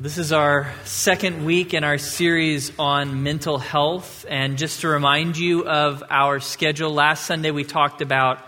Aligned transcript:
This 0.00 0.16
is 0.16 0.32
our 0.32 0.72
second 0.84 1.44
week 1.44 1.74
in 1.74 1.84
our 1.84 1.98
series 1.98 2.72
on 2.78 3.22
mental 3.22 3.58
health. 3.58 4.24
And 4.26 4.56
just 4.56 4.80
to 4.80 4.88
remind 4.88 5.36
you 5.36 5.68
of 5.68 6.02
our 6.08 6.40
schedule, 6.40 6.90
last 6.90 7.26
Sunday 7.26 7.50
we 7.50 7.64
talked 7.64 8.00
about 8.00 8.42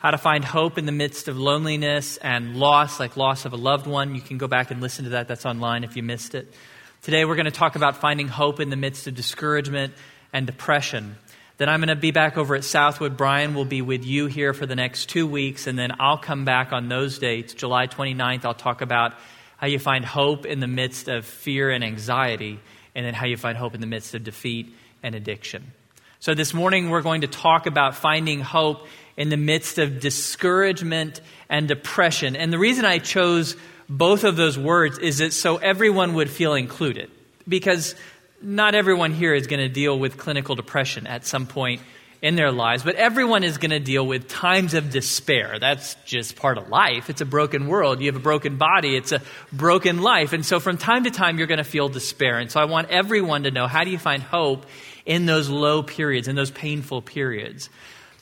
how 0.00 0.10
to 0.10 0.18
find 0.18 0.44
hope 0.44 0.76
in 0.76 0.84
the 0.84 0.92
midst 0.92 1.26
of 1.28 1.38
loneliness 1.38 2.18
and 2.18 2.58
loss, 2.58 3.00
like 3.00 3.16
loss 3.16 3.46
of 3.46 3.54
a 3.54 3.56
loved 3.56 3.86
one. 3.86 4.14
You 4.14 4.20
can 4.20 4.36
go 4.36 4.48
back 4.48 4.70
and 4.70 4.82
listen 4.82 5.04
to 5.04 5.10
that. 5.12 5.28
That's 5.28 5.46
online 5.46 5.82
if 5.82 5.96
you 5.96 6.02
missed 6.02 6.34
it. 6.34 6.52
Today 7.00 7.24
we're 7.24 7.36
going 7.36 7.46
to 7.46 7.50
talk 7.50 7.74
about 7.74 7.96
finding 7.96 8.28
hope 8.28 8.60
in 8.60 8.68
the 8.68 8.76
midst 8.76 9.06
of 9.06 9.14
discouragement 9.14 9.94
and 10.34 10.46
depression. 10.46 11.16
Then 11.56 11.70
I'm 11.70 11.80
going 11.80 11.88
to 11.88 11.96
be 11.96 12.10
back 12.10 12.36
over 12.36 12.54
at 12.54 12.64
Southwood. 12.64 13.16
Brian 13.16 13.54
will 13.54 13.64
be 13.64 13.80
with 13.80 14.04
you 14.04 14.26
here 14.26 14.52
for 14.52 14.66
the 14.66 14.76
next 14.76 15.08
two 15.08 15.26
weeks, 15.26 15.66
and 15.66 15.78
then 15.78 15.90
I'll 15.98 16.18
come 16.18 16.44
back 16.44 16.70
on 16.70 16.90
those 16.90 17.18
dates. 17.18 17.54
July 17.54 17.86
29th, 17.86 18.44
I'll 18.44 18.52
talk 18.52 18.82
about 18.82 19.14
how 19.58 19.66
you 19.66 19.78
find 19.78 20.04
hope 20.04 20.46
in 20.46 20.60
the 20.60 20.66
midst 20.66 21.08
of 21.08 21.26
fear 21.26 21.70
and 21.70 21.84
anxiety, 21.84 22.58
and 22.94 23.04
then 23.04 23.12
how 23.12 23.26
you 23.26 23.36
find 23.36 23.58
hope 23.58 23.74
in 23.74 23.80
the 23.80 23.86
midst 23.86 24.14
of 24.14 24.24
defeat 24.24 24.74
and 25.02 25.14
addiction. 25.14 25.72
So, 26.20 26.34
this 26.34 26.54
morning 26.54 26.90
we're 26.90 27.02
going 27.02 27.20
to 27.20 27.26
talk 27.28 27.66
about 27.66 27.94
finding 27.94 28.40
hope 28.40 28.86
in 29.16 29.28
the 29.28 29.36
midst 29.36 29.78
of 29.78 30.00
discouragement 30.00 31.20
and 31.48 31.68
depression. 31.68 32.36
And 32.36 32.52
the 32.52 32.58
reason 32.58 32.84
I 32.84 32.98
chose 32.98 33.56
both 33.88 34.24
of 34.24 34.36
those 34.36 34.58
words 34.58 34.98
is 34.98 35.18
that 35.18 35.32
so 35.32 35.56
everyone 35.56 36.14
would 36.14 36.30
feel 36.30 36.54
included. 36.54 37.10
Because 37.46 37.94
not 38.40 38.74
everyone 38.74 39.12
here 39.12 39.34
is 39.34 39.46
going 39.46 39.60
to 39.60 39.68
deal 39.68 39.98
with 39.98 40.16
clinical 40.16 40.54
depression 40.54 41.06
at 41.06 41.26
some 41.26 41.46
point 41.46 41.82
in 42.20 42.34
their 42.34 42.50
lives, 42.50 42.82
but 42.82 42.96
everyone 42.96 43.44
is 43.44 43.58
going 43.58 43.70
to 43.70 43.78
deal 43.78 44.04
with 44.04 44.28
times 44.28 44.74
of 44.74 44.90
despair. 44.90 45.58
That's 45.60 45.94
just 46.04 46.34
part 46.36 46.58
of 46.58 46.68
life. 46.68 47.10
It's 47.10 47.20
a 47.20 47.26
broken 47.26 47.68
world. 47.68 48.00
You 48.00 48.06
have 48.06 48.16
a 48.16 48.20
broken 48.20 48.56
body. 48.56 48.96
It's 48.96 49.12
a 49.12 49.22
broken 49.52 50.02
life. 50.02 50.32
And 50.32 50.44
so 50.44 50.58
from 50.58 50.78
time 50.78 51.04
to 51.04 51.10
time, 51.10 51.38
you're 51.38 51.46
going 51.46 51.58
to 51.58 51.64
feel 51.64 51.88
despair. 51.88 52.38
And 52.38 52.50
so 52.50 52.60
I 52.60 52.64
want 52.64 52.90
everyone 52.90 53.44
to 53.44 53.52
know 53.52 53.68
how 53.68 53.84
do 53.84 53.90
you 53.90 53.98
find 53.98 54.22
hope 54.22 54.66
in 55.06 55.26
those 55.26 55.48
low 55.48 55.82
periods, 55.82 56.26
in 56.26 56.34
those 56.34 56.50
painful 56.50 57.02
periods? 57.02 57.70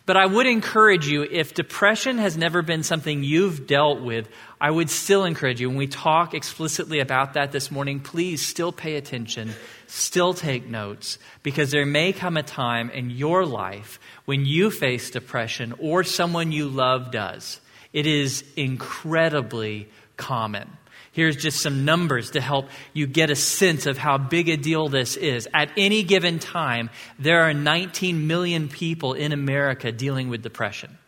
But 0.06 0.16
I 0.16 0.24
would 0.24 0.46
encourage 0.46 1.08
you, 1.08 1.24
if 1.24 1.52
depression 1.52 2.18
has 2.18 2.36
never 2.36 2.62
been 2.62 2.84
something 2.84 3.24
you've 3.24 3.66
dealt 3.66 4.00
with, 4.00 4.28
I 4.60 4.70
would 4.70 4.88
still 4.88 5.24
encourage 5.24 5.60
you, 5.60 5.68
when 5.68 5.76
we 5.76 5.88
talk 5.88 6.32
explicitly 6.32 7.00
about 7.00 7.34
that 7.34 7.50
this 7.50 7.72
morning, 7.72 7.98
please 7.98 8.46
still 8.46 8.70
pay 8.70 8.94
attention, 8.94 9.50
still 9.88 10.32
take 10.32 10.68
notes, 10.68 11.18
because 11.42 11.72
there 11.72 11.84
may 11.84 12.12
come 12.12 12.36
a 12.36 12.44
time 12.44 12.88
in 12.90 13.10
your 13.10 13.44
life 13.44 13.98
when 14.27 14.46
you 14.46 14.70
face 14.70 15.10
depression 15.10 15.74
or 15.80 16.04
someone 16.04 16.52
you 16.52 16.68
love 16.68 17.10
does. 17.10 17.60
It 17.92 18.06
is 18.06 18.44
incredibly 18.54 19.88
common. 20.16 20.70
Here's 21.17 21.36
just 21.36 21.62
some 21.62 21.86
numbers 21.86 22.33
to 22.33 22.42
help 22.42 22.69
you 22.92 23.06
get 23.06 23.31
a 23.31 23.34
sense 23.34 23.86
of 23.86 23.97
how 23.97 24.19
big 24.19 24.50
a 24.50 24.59
deal 24.59 24.91
this 24.91 25.17
is. 25.17 25.48
At 25.55 25.70
any 25.75 26.03
given 26.03 26.39
time, 26.39 26.91
there 27.19 27.41
are 27.41 27.55
19 27.55 28.27
million 28.27 28.69
people 28.69 29.14
in 29.14 29.33
America 29.33 29.91
dealing 29.92 30.28
with 30.28 30.42
depression. 30.42 30.98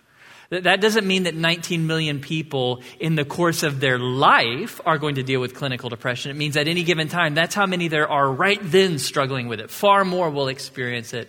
That 0.48 0.80
doesn't 0.80 1.06
mean 1.06 1.24
that 1.24 1.34
19 1.34 1.86
million 1.86 2.20
people 2.20 2.82
in 2.98 3.16
the 3.16 3.26
course 3.26 3.62
of 3.62 3.80
their 3.80 3.98
life 3.98 4.80
are 4.86 4.96
going 4.96 5.16
to 5.16 5.22
deal 5.22 5.42
with 5.42 5.54
clinical 5.54 5.90
depression. 5.90 6.30
It 6.30 6.38
means 6.38 6.56
at 6.56 6.68
any 6.68 6.84
given 6.84 7.08
time, 7.08 7.34
that's 7.34 7.54
how 7.54 7.66
many 7.66 7.88
there 7.88 8.08
are 8.08 8.32
right 8.32 8.60
then 8.62 8.98
struggling 8.98 9.46
with 9.46 9.60
it. 9.60 9.70
Far 9.70 10.06
more 10.06 10.30
will 10.30 10.48
experience 10.48 11.12
it 11.12 11.28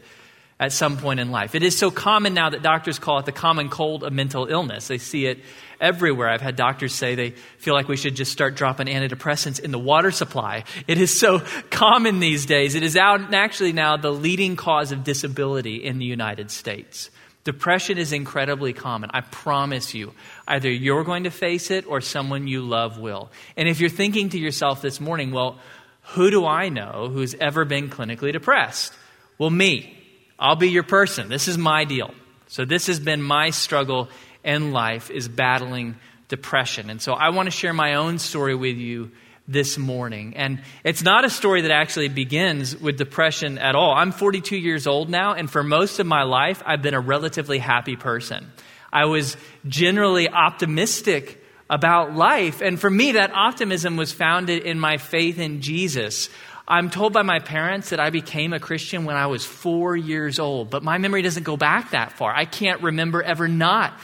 at 0.60 0.74
some 0.74 0.98
point 0.98 1.20
in 1.20 1.32
life. 1.32 1.56
It 1.56 1.64
is 1.64 1.78
so 1.78 1.90
common 1.90 2.34
now 2.34 2.50
that 2.50 2.62
doctors 2.62 3.00
call 3.00 3.20
it 3.20 3.26
the 3.26 3.32
common 3.32 3.70
cold 3.70 4.04
of 4.04 4.12
mental 4.12 4.46
illness. 4.48 4.90
They 4.90 4.98
see 4.98 5.26
it 5.26 5.40
everywhere. 5.80 6.28
I've 6.28 6.42
had 6.42 6.58
doctors 6.58 6.94
say 6.94 7.16
they 7.16 7.32
feel 7.60 7.74
like 7.74 7.88
we 7.88 7.96
should 7.96 8.16
just 8.16 8.32
start 8.32 8.56
dropping 8.56 8.88
antidepressants 8.88 9.62
in 9.62 9.72
the 9.72 9.80
water 9.80 10.12
supply. 10.12 10.66
It 10.86 10.98
is 10.98 11.18
so 11.18 11.40
common 11.70 12.20
these 12.20 12.46
days. 12.46 12.76
It 12.76 12.84
is 12.84 12.98
out 12.98 13.34
actually 13.34 13.72
now 13.72 13.96
the 13.96 14.12
leading 14.12 14.58
cause 14.58 14.92
of 14.92 15.06
disability 15.06 15.78
in 15.78 15.98
the 15.98 16.06
United 16.06 16.52
States. 16.52 17.10
Depression 17.46 17.98
is 17.98 18.12
incredibly 18.12 18.74
common. 18.74 19.10
I 19.14 19.22
promise 19.22 19.94
you. 19.94 20.14
Either 20.46 20.70
you're 20.70 21.06
going 21.06 21.24
to 21.24 21.32
face 21.32 21.72
it 21.72 21.88
or 21.88 22.02
someone 22.02 22.48
you 22.48 22.62
love 22.62 23.00
will. 23.00 23.32
And 23.56 23.70
if 23.70 23.80
you're 23.80 23.90
thinking 23.90 24.30
to 24.30 24.38
yourself 24.38 24.82
this 24.82 25.00
morning, 25.00 25.32
well, 25.32 25.58
who 26.02 26.30
do 26.30 26.46
I 26.46 26.68
know 26.68 27.08
who's 27.12 27.36
ever 27.36 27.64
been 27.64 27.90
clinically 27.90 28.34
depressed? 28.34 28.94
Well, 29.38 29.50
me. 29.50 29.99
I'll 30.40 30.56
be 30.56 30.70
your 30.70 30.84
person. 30.84 31.30
This 31.30 31.48
is 31.48 31.58
my 31.58 31.84
deal. 31.84 32.14
So 32.48 32.66
this 32.66 32.88
has 32.88 33.00
been 33.00 33.22
my 33.22 33.50
struggle 33.52 34.10
in 34.44 34.72
life 34.72 35.12
is 35.12 35.28
battling 35.28 35.96
depression. 36.30 36.90
And 36.90 37.02
so 37.02 37.14
I 37.14 37.30
want 37.30 37.48
to 37.48 37.52
share 37.52 37.74
my 37.74 37.96
own 37.96 38.20
story 38.20 38.56
with 38.56 38.78
you 38.78 39.12
this 39.48 39.78
morning. 39.78 40.36
And 40.38 40.62
it's 40.84 41.02
not 41.04 41.26
a 41.26 41.30
story 41.30 41.64
that 41.64 41.72
actually 41.72 42.08
begins 42.08 42.78
with 42.78 42.98
depression 42.98 43.58
at 43.58 43.76
all. 43.76 43.94
I'm 43.94 44.12
42 44.12 44.56
years 44.56 44.88
old 44.88 45.10
now, 45.10 45.34
and 45.34 45.50
for 45.50 45.64
most 45.64 46.00
of 46.00 46.06
my 46.06 46.24
life, 46.24 46.62
I've 46.66 46.84
been 46.84 46.94
a 46.94 47.00
relatively 47.00 47.58
happy 47.58 47.96
person. 47.96 48.52
I 48.94 49.06
was 49.06 49.36
generally 49.68 50.30
optimistic 50.30 51.44
about 51.70 52.16
life. 52.16 52.62
And 52.62 52.80
for 52.80 52.90
me, 52.90 53.14
that 53.14 53.32
optimism 53.34 53.98
was 53.98 54.12
founded 54.12 54.64
in 54.64 54.80
my 54.80 54.98
faith 54.98 55.38
in 55.38 55.62
Jesus. 55.62 56.30
I'm 56.70 56.92
told 56.92 57.14
by 57.14 57.24
my 57.24 57.40
parents 57.40 57.90
that 57.90 58.00
I 58.00 58.12
became 58.12 58.54
a 58.54 58.60
Christian 58.60 59.06
when 59.06 59.16
I 59.16 59.26
was 59.26 59.44
four 59.44 59.98
years 59.98 60.38
old, 60.38 60.70
but 60.70 60.84
my 60.84 61.00
memory 61.00 61.24
doesn't 61.24 61.44
go 61.44 61.58
back 61.58 61.92
that 61.92 62.12
far. 62.12 62.32
I 62.34 62.46
can't 62.46 62.84
remember 62.84 63.24
ever 63.24 63.48
not 63.48 64.00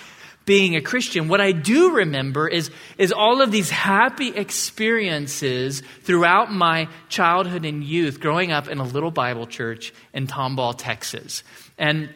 being 0.45 0.75
a 0.75 0.81
Christian. 0.81 1.27
What 1.27 1.41
I 1.41 1.51
do 1.51 1.91
remember 1.91 2.47
is, 2.47 2.71
is 2.97 3.11
all 3.11 3.41
of 3.41 3.51
these 3.51 3.69
happy 3.69 4.29
experiences 4.29 5.81
throughout 6.01 6.51
my 6.51 6.87
childhood 7.09 7.65
and 7.65 7.83
youth 7.83 8.19
growing 8.19 8.51
up 8.51 8.67
in 8.67 8.79
a 8.79 8.83
little 8.83 9.11
Bible 9.11 9.45
church 9.45 9.93
in 10.13 10.27
Tomball, 10.27 10.75
Texas. 10.75 11.43
And 11.77 12.09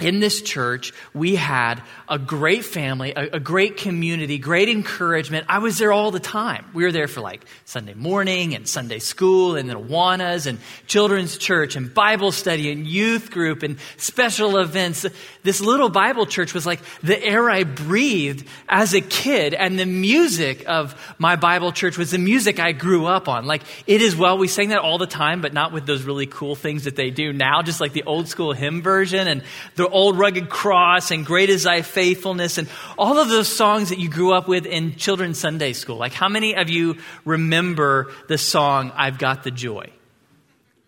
in 0.00 0.20
this 0.20 0.42
church, 0.42 0.92
we 1.14 1.36
had 1.36 1.82
a 2.08 2.18
great 2.18 2.64
family, 2.64 3.12
a, 3.14 3.36
a, 3.36 3.40
great 3.40 3.76
community, 3.76 4.38
great 4.38 4.68
encouragement. 4.68 5.46
I 5.48 5.58
was 5.58 5.78
there 5.78 5.92
all 5.92 6.10
the 6.10 6.20
time. 6.20 6.66
We 6.74 6.84
were 6.84 6.92
there 6.92 7.08
for 7.08 7.20
like 7.20 7.44
Sunday 7.64 7.94
morning 7.94 8.54
and 8.54 8.66
Sunday 8.66 8.98
school 8.98 9.56
and 9.56 9.68
the 9.68 9.74
Awanas 9.74 10.46
and 10.46 10.58
children's 10.86 11.38
church 11.38 11.76
and 11.76 11.92
Bible 11.92 12.32
study 12.32 12.72
and 12.72 12.86
youth 12.86 13.30
group 13.30 13.62
and 13.62 13.78
special 13.96 14.58
events. 14.58 15.06
This 15.42 15.60
little 15.60 15.88
Bible 15.88 16.26
church 16.26 16.54
was 16.54 16.66
like 16.66 16.80
the 17.02 17.22
air 17.22 17.50
I 17.50 17.64
breathed 17.64 18.46
as 18.68 18.94
a 18.94 19.00
kid. 19.00 19.54
And 19.54 19.78
the 19.78 19.86
music 19.86 20.68
of 20.68 20.94
my 21.18 21.36
Bible 21.36 21.72
church 21.72 21.98
was 21.98 22.10
the 22.10 22.18
music 22.18 22.58
I 22.58 22.72
grew 22.72 23.06
up 23.06 23.28
on. 23.28 23.46
Like 23.46 23.62
it 23.86 24.00
is 24.02 24.16
well, 24.16 24.38
we 24.38 24.48
sang 24.48 24.70
that 24.70 24.80
all 24.80 24.98
the 24.98 25.06
time, 25.06 25.40
but 25.40 25.52
not 25.52 25.72
with 25.72 25.86
those 25.86 26.02
really 26.02 26.26
cool 26.26 26.54
things 26.54 26.84
that 26.84 26.96
they 26.96 27.10
do 27.10 27.32
now, 27.32 27.62
just 27.62 27.80
like 27.80 27.92
the 27.92 28.04
old 28.04 28.28
school 28.28 28.52
hymn 28.52 28.82
version 28.82 29.28
and 29.28 29.42
the 29.76 29.89
old 29.90 30.18
rugged 30.18 30.48
cross 30.48 31.10
and 31.10 31.24
great 31.24 31.50
is 31.50 31.64
thy 31.64 31.82
faithfulness 31.82 32.58
and 32.58 32.68
all 32.98 33.18
of 33.18 33.28
those 33.28 33.48
songs 33.48 33.90
that 33.90 33.98
you 33.98 34.08
grew 34.08 34.32
up 34.32 34.48
with 34.48 34.66
in 34.66 34.96
children's 34.96 35.38
Sunday 35.38 35.72
school. 35.72 35.96
Like 35.96 36.12
how 36.12 36.28
many 36.28 36.56
of 36.56 36.70
you 36.70 36.96
remember 37.24 38.12
the 38.28 38.38
song, 38.38 38.92
I've 38.94 39.18
got 39.18 39.44
the 39.44 39.50
joy? 39.50 39.90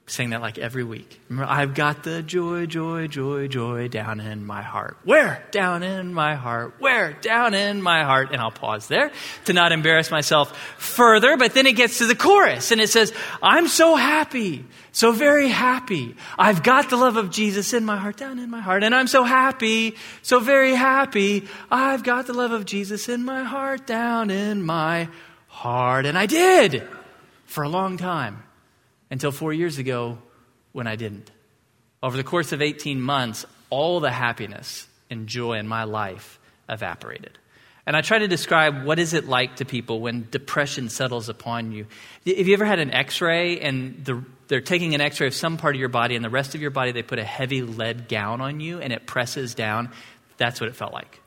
Sing 0.06 0.30
that 0.30 0.40
like 0.40 0.58
every 0.58 0.82
week. 0.82 1.20
Remember, 1.28 1.50
I've 1.50 1.74
got 1.74 2.02
the 2.02 2.22
joy, 2.24 2.66
joy, 2.66 3.06
joy, 3.06 3.46
joy 3.46 3.86
down 3.86 4.18
in 4.18 4.44
my 4.44 4.60
heart. 4.60 4.96
Where? 5.04 5.46
Down 5.52 5.84
in 5.84 6.12
my 6.12 6.34
heart. 6.34 6.74
Where? 6.80 7.12
Down 7.12 7.54
in 7.54 7.80
my 7.80 8.02
heart. 8.02 8.30
And 8.32 8.40
I'll 8.40 8.50
pause 8.50 8.88
there 8.88 9.12
to 9.44 9.52
not 9.52 9.70
embarrass 9.70 10.10
myself 10.10 10.58
further. 10.76 11.36
But 11.36 11.54
then 11.54 11.68
it 11.68 11.76
gets 11.76 11.98
to 11.98 12.06
the 12.06 12.16
chorus 12.16 12.72
and 12.72 12.80
it 12.80 12.88
says, 12.88 13.12
I'm 13.40 13.68
so 13.68 13.94
happy, 13.94 14.64
so 14.90 15.12
very 15.12 15.48
happy. 15.48 16.16
I've 16.36 16.64
got 16.64 16.90
the 16.90 16.96
love 16.96 17.16
of 17.16 17.30
Jesus 17.30 17.72
in 17.72 17.84
my 17.84 17.96
heart, 17.96 18.16
down 18.16 18.40
in 18.40 18.50
my 18.50 18.60
heart. 18.60 18.82
And 18.82 18.96
I'm 18.96 19.06
so 19.06 19.22
happy, 19.22 19.94
so 20.20 20.40
very 20.40 20.74
happy. 20.74 21.46
I've 21.70 22.02
got 22.02 22.26
the 22.26 22.34
love 22.34 22.50
of 22.50 22.66
Jesus 22.66 23.08
in 23.08 23.24
my 23.24 23.44
heart, 23.44 23.86
down 23.86 24.30
in 24.30 24.64
my 24.64 25.08
heart. 25.46 26.06
And 26.06 26.18
I 26.18 26.26
did 26.26 26.86
for 27.46 27.62
a 27.62 27.68
long 27.68 27.96
time 27.96 28.42
until 29.12 29.30
four 29.30 29.52
years 29.52 29.76
ago 29.76 30.18
when 30.72 30.86
I 30.86 30.96
didn't. 30.96 31.30
Over 32.02 32.16
the 32.16 32.24
course 32.24 32.52
of 32.52 32.62
18 32.62 32.98
months, 32.98 33.44
all 33.68 34.00
the 34.00 34.10
happiness 34.10 34.88
and 35.10 35.28
joy 35.28 35.58
in 35.58 35.68
my 35.68 35.84
life 35.84 36.40
evaporated. 36.66 37.38
And 37.84 37.94
I 37.94 38.00
try 38.00 38.20
to 38.20 38.26
describe 38.26 38.84
what 38.84 38.98
is 38.98 39.12
it 39.12 39.28
like 39.28 39.56
to 39.56 39.66
people 39.66 40.00
when 40.00 40.28
depression 40.30 40.88
settles 40.88 41.28
upon 41.28 41.72
you. 41.72 41.86
Have 42.24 42.48
you 42.48 42.54
ever 42.54 42.64
had 42.64 42.78
an 42.78 42.90
x-ray 42.90 43.60
and 43.60 44.02
the, 44.02 44.24
they're 44.48 44.62
taking 44.62 44.94
an 44.94 45.02
x-ray 45.02 45.26
of 45.26 45.34
some 45.34 45.58
part 45.58 45.74
of 45.74 45.80
your 45.80 45.90
body 45.90 46.16
and 46.16 46.24
the 46.24 46.30
rest 46.30 46.54
of 46.54 46.62
your 46.62 46.70
body 46.70 46.92
they 46.92 47.02
put 47.02 47.18
a 47.18 47.24
heavy 47.24 47.60
lead 47.60 48.08
gown 48.08 48.40
on 48.40 48.60
you 48.60 48.80
and 48.80 48.94
it 48.94 49.06
presses 49.06 49.54
down? 49.54 49.90
That's 50.38 50.58
what 50.58 50.70
it 50.70 50.76
felt 50.76 50.94
like 50.94 51.20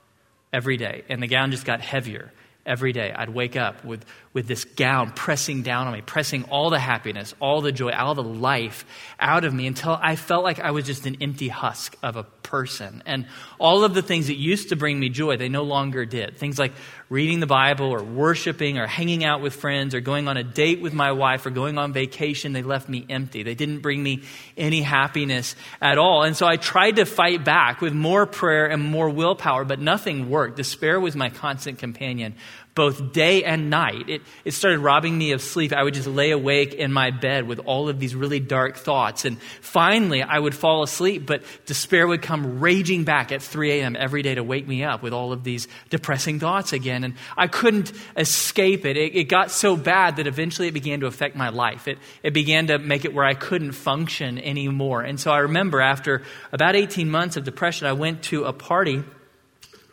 every 0.51 0.77
day. 0.77 1.03
And 1.07 1.21
the 1.21 1.27
gown 1.27 1.51
just 1.51 1.65
got 1.65 1.81
heavier 1.81 2.31
every 2.65 2.93
day. 2.93 3.13
I'd 3.15 3.29
wake 3.29 3.55
up 3.55 3.85
with, 3.85 4.03
with 4.33 4.47
this 4.47 4.65
gown 4.65 5.11
pressing 5.11 5.61
down 5.61 5.87
on 5.87 5.93
me, 5.93 6.01
pressing 6.01 6.43
all 6.45 6.69
the 6.69 6.79
happiness, 6.79 7.33
all 7.39 7.61
the 7.61 7.71
joy, 7.71 7.91
all 7.91 8.15
the 8.15 8.23
life 8.23 8.85
out 9.19 9.45
of 9.45 9.53
me 9.53 9.67
until 9.67 9.97
I 10.01 10.15
felt 10.15 10.43
like 10.43 10.59
I 10.59 10.71
was 10.71 10.85
just 10.85 11.05
an 11.05 11.17
empty 11.21 11.47
husk 11.47 11.95
of 12.01 12.15
a 12.15 12.23
person. 12.23 13.03
And 13.05 13.27
all 13.59 13.83
of 13.83 13.93
the 13.93 14.01
things 14.01 14.27
that 14.27 14.37
used 14.37 14.69
to 14.69 14.75
bring 14.75 14.99
me 14.99 15.09
joy, 15.09 15.37
they 15.37 15.49
no 15.49 15.63
longer 15.63 16.05
did. 16.05 16.37
Things 16.37 16.57
like 16.57 16.73
reading 17.09 17.39
the 17.39 17.47
Bible 17.47 17.87
or 17.87 18.01
worshiping 18.01 18.77
or 18.77 18.87
hanging 18.87 19.23
out 19.23 19.41
with 19.41 19.53
friends 19.53 19.93
or 19.93 19.99
going 19.99 20.27
on 20.27 20.37
a 20.37 20.43
date 20.43 20.81
with 20.81 20.93
my 20.93 21.11
wife 21.11 21.45
or 21.45 21.51
going 21.51 21.77
on 21.77 21.93
vacation, 21.93 22.53
they 22.53 22.63
left 22.63 22.89
me 22.89 23.05
empty. 23.09 23.43
They 23.43 23.55
didn't 23.55 23.79
bring 23.79 24.01
me 24.01 24.23
any 24.57 24.81
happiness 24.81 25.55
at 25.81 25.97
all. 25.97 26.23
And 26.23 26.35
so 26.35 26.47
I 26.47 26.57
tried 26.57 26.95
to 26.95 27.05
fight 27.05 27.45
back 27.45 27.79
with 27.79 27.93
more 27.93 28.25
prayer 28.25 28.65
and 28.65 28.81
more 28.81 29.09
willpower, 29.09 29.65
but 29.65 29.79
nothing 29.79 30.29
worked. 30.29 30.57
Despair 30.57 30.99
was 30.99 31.15
my 31.15 31.29
constant 31.29 31.77
companion 31.77 32.33
both 32.75 33.13
day 33.13 33.45
and 33.45 33.69
night. 33.69 34.09
It, 34.09 34.21
it 34.43 34.51
started 34.51 34.79
robbing 34.79 35.17
me 35.17 35.31
of 35.31 35.41
sleep. 35.41 35.71
I 35.71 35.81
would 35.81 35.93
just 35.93 36.07
lay 36.07 36.31
awake 36.31 36.73
in 36.73 36.91
my 36.91 37.09
bed 37.09 37.47
with 37.47 37.59
all 37.59 37.87
of 37.87 37.99
these 37.99 38.13
really 38.13 38.41
dark 38.41 38.75
thoughts. 38.75 39.23
And 39.23 39.41
finally, 39.61 40.21
I 40.21 40.37
would 40.37 40.53
fall 40.53 40.83
asleep, 40.83 41.25
but 41.25 41.41
despair 41.65 42.05
would 42.05 42.21
come 42.21 42.59
raging 42.59 43.05
back 43.05 43.31
at 43.31 43.41
3 43.41 43.79
a.m. 43.79 43.95
every 43.97 44.21
day 44.21 44.35
to 44.35 44.43
wake 44.43 44.67
me 44.67 44.83
up 44.83 45.01
with 45.01 45.13
all 45.13 45.31
of 45.31 45.45
these 45.45 45.69
depressing 45.89 46.37
thoughts 46.39 46.73
again. 46.73 47.05
And 47.05 47.13
I 47.37 47.47
couldn't 47.47 47.93
escape 48.17 48.85
it. 48.85 48.97
It, 48.97 49.15
it 49.15 49.23
got 49.25 49.51
so 49.51 49.77
bad 49.77 50.17
that 50.17 50.27
eventually 50.27 50.67
it 50.67 50.73
began 50.73 50.99
to 50.99 51.05
affect 51.05 51.37
my 51.37 51.49
life. 51.49 51.87
It, 51.87 51.97
it 52.23 52.33
began 52.33 52.67
to 52.67 52.77
make 52.77 53.05
it 53.05 53.13
where 53.13 53.25
I 53.25 53.35
couldn't 53.35 53.71
function 53.71 54.37
anymore. 54.37 55.01
And 55.01 55.17
so 55.17 55.31
I 55.31 55.39
remember 55.39 55.79
after 55.79 56.23
about 56.51 56.75
18 56.75 57.09
months 57.09 57.37
of 57.37 57.45
depression, 57.45 57.87
I 57.87 57.93
went 57.93 58.23
to 58.23 58.43
a 58.43 58.51
party 58.51 59.03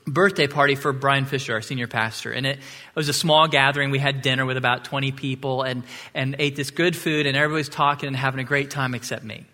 birthday 0.07 0.47
party 0.47 0.75
for 0.75 0.93
Brian 0.93 1.25
Fisher, 1.25 1.55
our 1.55 1.61
senior 1.61 1.87
pastor. 1.87 2.33
And 2.33 2.47
it, 2.47 2.59
it, 2.59 2.97
was 2.97 3.09
a 3.09 3.13
small 3.13 3.49
gathering. 3.49 3.91
We 3.91 3.99
had 3.99 4.23
dinner 4.23 4.45
with 4.45 4.57
about 4.57 4.85
20 4.85 5.13
people 5.13 5.63
and, 5.63 5.85
and 6.15 6.37
ate 6.39 6.57
this 6.57 6.71
good 6.71 6.97
food, 6.97 7.27
and 7.27 7.37
everybody 7.37 7.61
was 7.61 7.69
talking 7.69 8.07
and 8.07 8.17
having 8.17 8.41
a 8.41 8.45
great 8.45 8.71
time 8.71 8.95
except 8.95 9.25
me. 9.25 9.47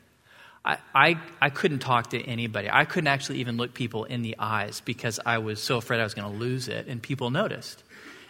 I, 0.64 0.78
I, 0.94 1.20
I 1.40 1.50
couldn't 1.50 1.78
talk 1.80 2.10
to 2.10 2.22
anybody. 2.22 2.68
I 2.70 2.84
couldn't 2.84 3.08
actually 3.08 3.40
even 3.40 3.56
look 3.56 3.74
people 3.74 4.04
in 4.04 4.22
the 4.22 4.36
eyes 4.38 4.80
because 4.84 5.20
I 5.24 5.38
was 5.38 5.62
so 5.62 5.78
afraid 5.78 6.00
I 6.00 6.04
was 6.04 6.14
going 6.14 6.30
to 6.30 6.38
lose 6.38 6.68
it, 6.68 6.88
and 6.88 7.02
people 7.02 7.30
noticed. 7.30 7.82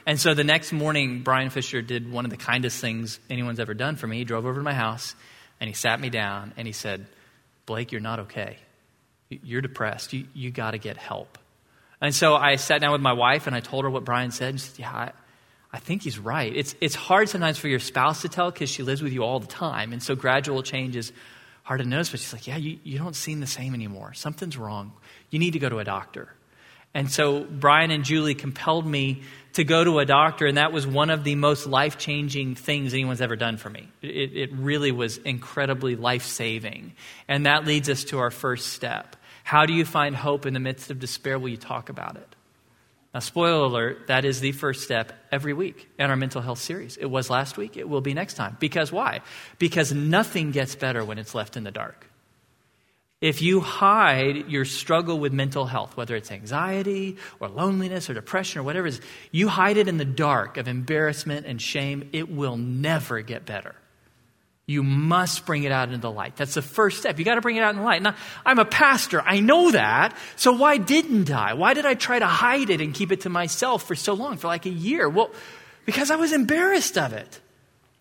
And 0.08 0.18
so 0.18 0.32
the 0.32 0.42
next 0.42 0.72
morning, 0.72 1.22
Brian 1.22 1.50
Fisher 1.50 1.82
did 1.82 2.10
one 2.10 2.24
of 2.24 2.30
the 2.30 2.38
kindest 2.38 2.80
things 2.80 3.20
anyone's 3.28 3.60
ever 3.60 3.74
done 3.74 3.96
for 3.96 4.06
me. 4.06 4.16
He 4.16 4.24
drove 4.24 4.46
over 4.46 4.58
to 4.58 4.64
my 4.64 4.72
house 4.72 5.14
and 5.60 5.68
he 5.68 5.74
sat 5.74 6.00
me 6.00 6.08
down 6.08 6.54
and 6.56 6.66
he 6.66 6.72
said, 6.72 7.06
Blake, 7.66 7.92
you're 7.92 8.00
not 8.00 8.20
okay. 8.20 8.56
You're 9.28 9.60
depressed. 9.60 10.14
You, 10.14 10.26
you 10.32 10.50
got 10.50 10.70
to 10.70 10.78
get 10.78 10.96
help. 10.96 11.36
And 12.00 12.14
so 12.14 12.34
I 12.36 12.56
sat 12.56 12.80
down 12.80 12.92
with 12.92 13.00
my 13.00 13.12
wife 13.12 13.46
and 13.46 13.56
I 13.56 13.60
told 13.60 13.84
her 13.84 13.90
what 13.90 14.04
Brian 14.04 14.30
said. 14.30 14.50
And 14.50 14.60
she 14.60 14.68
said, 14.68 14.78
Yeah, 14.78 14.92
I, 14.92 15.12
I 15.72 15.78
think 15.78 16.02
he's 16.02 16.18
right. 16.18 16.54
It's, 16.54 16.74
it's 16.80 16.94
hard 16.94 17.28
sometimes 17.28 17.58
for 17.58 17.68
your 17.68 17.80
spouse 17.80 18.22
to 18.22 18.28
tell 18.28 18.50
because 18.50 18.70
she 18.70 18.82
lives 18.82 19.02
with 19.02 19.12
you 19.12 19.24
all 19.24 19.40
the 19.40 19.46
time. 19.46 19.92
And 19.92 20.02
so 20.02 20.14
gradual 20.14 20.62
change 20.62 20.96
is 20.96 21.12
hard 21.62 21.80
to 21.80 21.86
notice. 21.86 22.10
But 22.10 22.20
she's 22.20 22.32
like, 22.32 22.46
Yeah, 22.46 22.56
you, 22.56 22.78
you 22.84 22.98
don't 22.98 23.16
seem 23.16 23.40
the 23.40 23.46
same 23.46 23.74
anymore. 23.74 24.14
Something's 24.14 24.56
wrong. 24.56 24.92
You 25.30 25.38
need 25.38 25.52
to 25.52 25.58
go 25.58 25.68
to 25.68 25.78
a 25.78 25.84
doctor. 25.84 26.34
And 26.94 27.10
so 27.10 27.44
Brian 27.44 27.90
and 27.90 28.02
Julie 28.02 28.34
compelled 28.34 28.86
me 28.86 29.22
to 29.52 29.64
go 29.64 29.84
to 29.84 29.98
a 29.98 30.06
doctor, 30.06 30.46
and 30.46 30.56
that 30.56 30.72
was 30.72 30.86
one 30.86 31.10
of 31.10 31.22
the 31.22 31.34
most 31.34 31.66
life 31.66 31.98
changing 31.98 32.54
things 32.54 32.94
anyone's 32.94 33.20
ever 33.20 33.36
done 33.36 33.56
for 33.56 33.68
me. 33.68 33.88
It, 34.00 34.36
it 34.36 34.52
really 34.54 34.90
was 34.90 35.18
incredibly 35.18 35.96
life 35.96 36.24
saving. 36.24 36.94
And 37.26 37.46
that 37.46 37.66
leads 37.66 37.88
us 37.90 38.04
to 38.04 38.18
our 38.20 38.30
first 38.30 38.72
step. 38.72 39.16
How 39.48 39.64
do 39.64 39.72
you 39.72 39.86
find 39.86 40.14
hope 40.14 40.44
in 40.44 40.52
the 40.52 40.60
midst 40.60 40.90
of 40.90 40.98
despair? 40.98 41.38
Will 41.38 41.48
you 41.48 41.56
talk 41.56 41.88
about 41.88 42.16
it? 42.16 42.36
Now, 43.14 43.20
spoiler 43.20 43.64
alert, 43.64 44.08
that 44.08 44.26
is 44.26 44.40
the 44.40 44.52
first 44.52 44.82
step 44.82 45.10
every 45.32 45.54
week 45.54 45.88
in 45.98 46.10
our 46.10 46.16
mental 46.16 46.42
health 46.42 46.58
series. 46.58 46.98
It 46.98 47.06
was 47.06 47.30
last 47.30 47.56
week, 47.56 47.78
it 47.78 47.88
will 47.88 48.02
be 48.02 48.12
next 48.12 48.34
time. 48.34 48.58
Because 48.60 48.92
why? 48.92 49.22
Because 49.58 49.90
nothing 49.90 50.50
gets 50.50 50.74
better 50.74 51.02
when 51.02 51.16
it's 51.16 51.34
left 51.34 51.56
in 51.56 51.64
the 51.64 51.70
dark. 51.70 52.06
If 53.22 53.40
you 53.40 53.60
hide 53.60 54.50
your 54.50 54.66
struggle 54.66 55.18
with 55.18 55.32
mental 55.32 55.64
health, 55.64 55.96
whether 55.96 56.14
it's 56.14 56.30
anxiety 56.30 57.16
or 57.40 57.48
loneliness 57.48 58.10
or 58.10 58.12
depression 58.12 58.60
or 58.60 58.64
whatever 58.64 58.86
it 58.86 58.96
is, 58.96 59.00
you 59.32 59.48
hide 59.48 59.78
it 59.78 59.88
in 59.88 59.96
the 59.96 60.04
dark 60.04 60.58
of 60.58 60.68
embarrassment 60.68 61.46
and 61.46 61.58
shame, 61.58 62.10
it 62.12 62.30
will 62.30 62.58
never 62.58 63.22
get 63.22 63.46
better. 63.46 63.74
You 64.68 64.82
must 64.82 65.46
bring 65.46 65.64
it 65.64 65.72
out 65.72 65.88
into 65.88 66.02
the 66.02 66.10
light. 66.10 66.36
That's 66.36 66.52
the 66.52 66.60
first 66.60 66.98
step. 66.98 67.18
You 67.18 67.24
got 67.24 67.36
to 67.36 67.40
bring 67.40 67.56
it 67.56 67.62
out 67.62 67.70
in 67.70 67.76
the 67.76 67.86
light. 67.86 68.02
Now, 68.02 68.14
I'm 68.44 68.58
a 68.58 68.66
pastor. 68.66 69.22
I 69.22 69.40
know 69.40 69.70
that. 69.70 70.14
So 70.36 70.52
why 70.52 70.76
didn't 70.76 71.30
I? 71.30 71.54
Why 71.54 71.72
did 71.72 71.86
I 71.86 71.94
try 71.94 72.18
to 72.18 72.26
hide 72.26 72.68
it 72.68 72.82
and 72.82 72.92
keep 72.92 73.10
it 73.10 73.22
to 73.22 73.30
myself 73.30 73.84
for 73.84 73.94
so 73.94 74.12
long, 74.12 74.36
for 74.36 74.46
like 74.46 74.66
a 74.66 74.70
year? 74.70 75.08
Well, 75.08 75.30
because 75.86 76.10
I 76.10 76.16
was 76.16 76.34
embarrassed 76.34 76.98
of 76.98 77.14
it. 77.14 77.40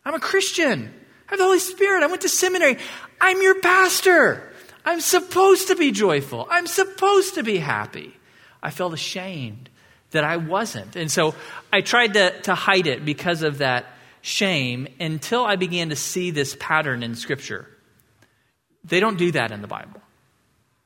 I'm 0.04 0.14
a 0.14 0.20
Christian. 0.20 0.94
I 1.30 1.32
have 1.32 1.40
the 1.40 1.46
Holy 1.46 1.60
Spirit. 1.60 2.04
I 2.04 2.08
went 2.08 2.24
to 2.24 2.30
seminary. 2.30 2.80
I'm 3.22 3.42
your 3.42 3.62
pastor. 3.62 4.52
I'm 4.84 5.00
supposed 5.00 5.70
to 5.70 5.78
be 5.78 5.92
joyful. 5.92 6.50
I'm 6.52 6.68
supposed 6.68 7.36
to 7.36 7.44
be 7.44 7.60
happy. 7.60 8.14
I 8.62 8.72
felt 8.72 8.94
ashamed 8.94 9.70
that 10.12 10.26
I 10.26 10.36
wasn't. 10.36 10.98
And 10.98 11.10
so 11.10 11.34
I 11.72 11.80
tried 11.80 12.16
to, 12.16 12.42
to 12.42 12.56
hide 12.56 12.88
it 12.88 13.06
because 13.06 13.42
of 13.42 13.60
that 13.60 13.86
shame 14.28 14.88
until 15.00 15.46
I 15.46 15.56
began 15.56 15.90
to 15.90 15.96
see 15.96 16.32
this 16.32 16.56
pattern 16.60 17.02
in 17.02 17.16
Scripture. 17.16 17.68
They 18.84 19.00
don't 19.00 19.18
do 19.18 19.32
that 19.32 19.52
in 19.52 19.62
the 19.62 19.68
Bible. 19.68 20.02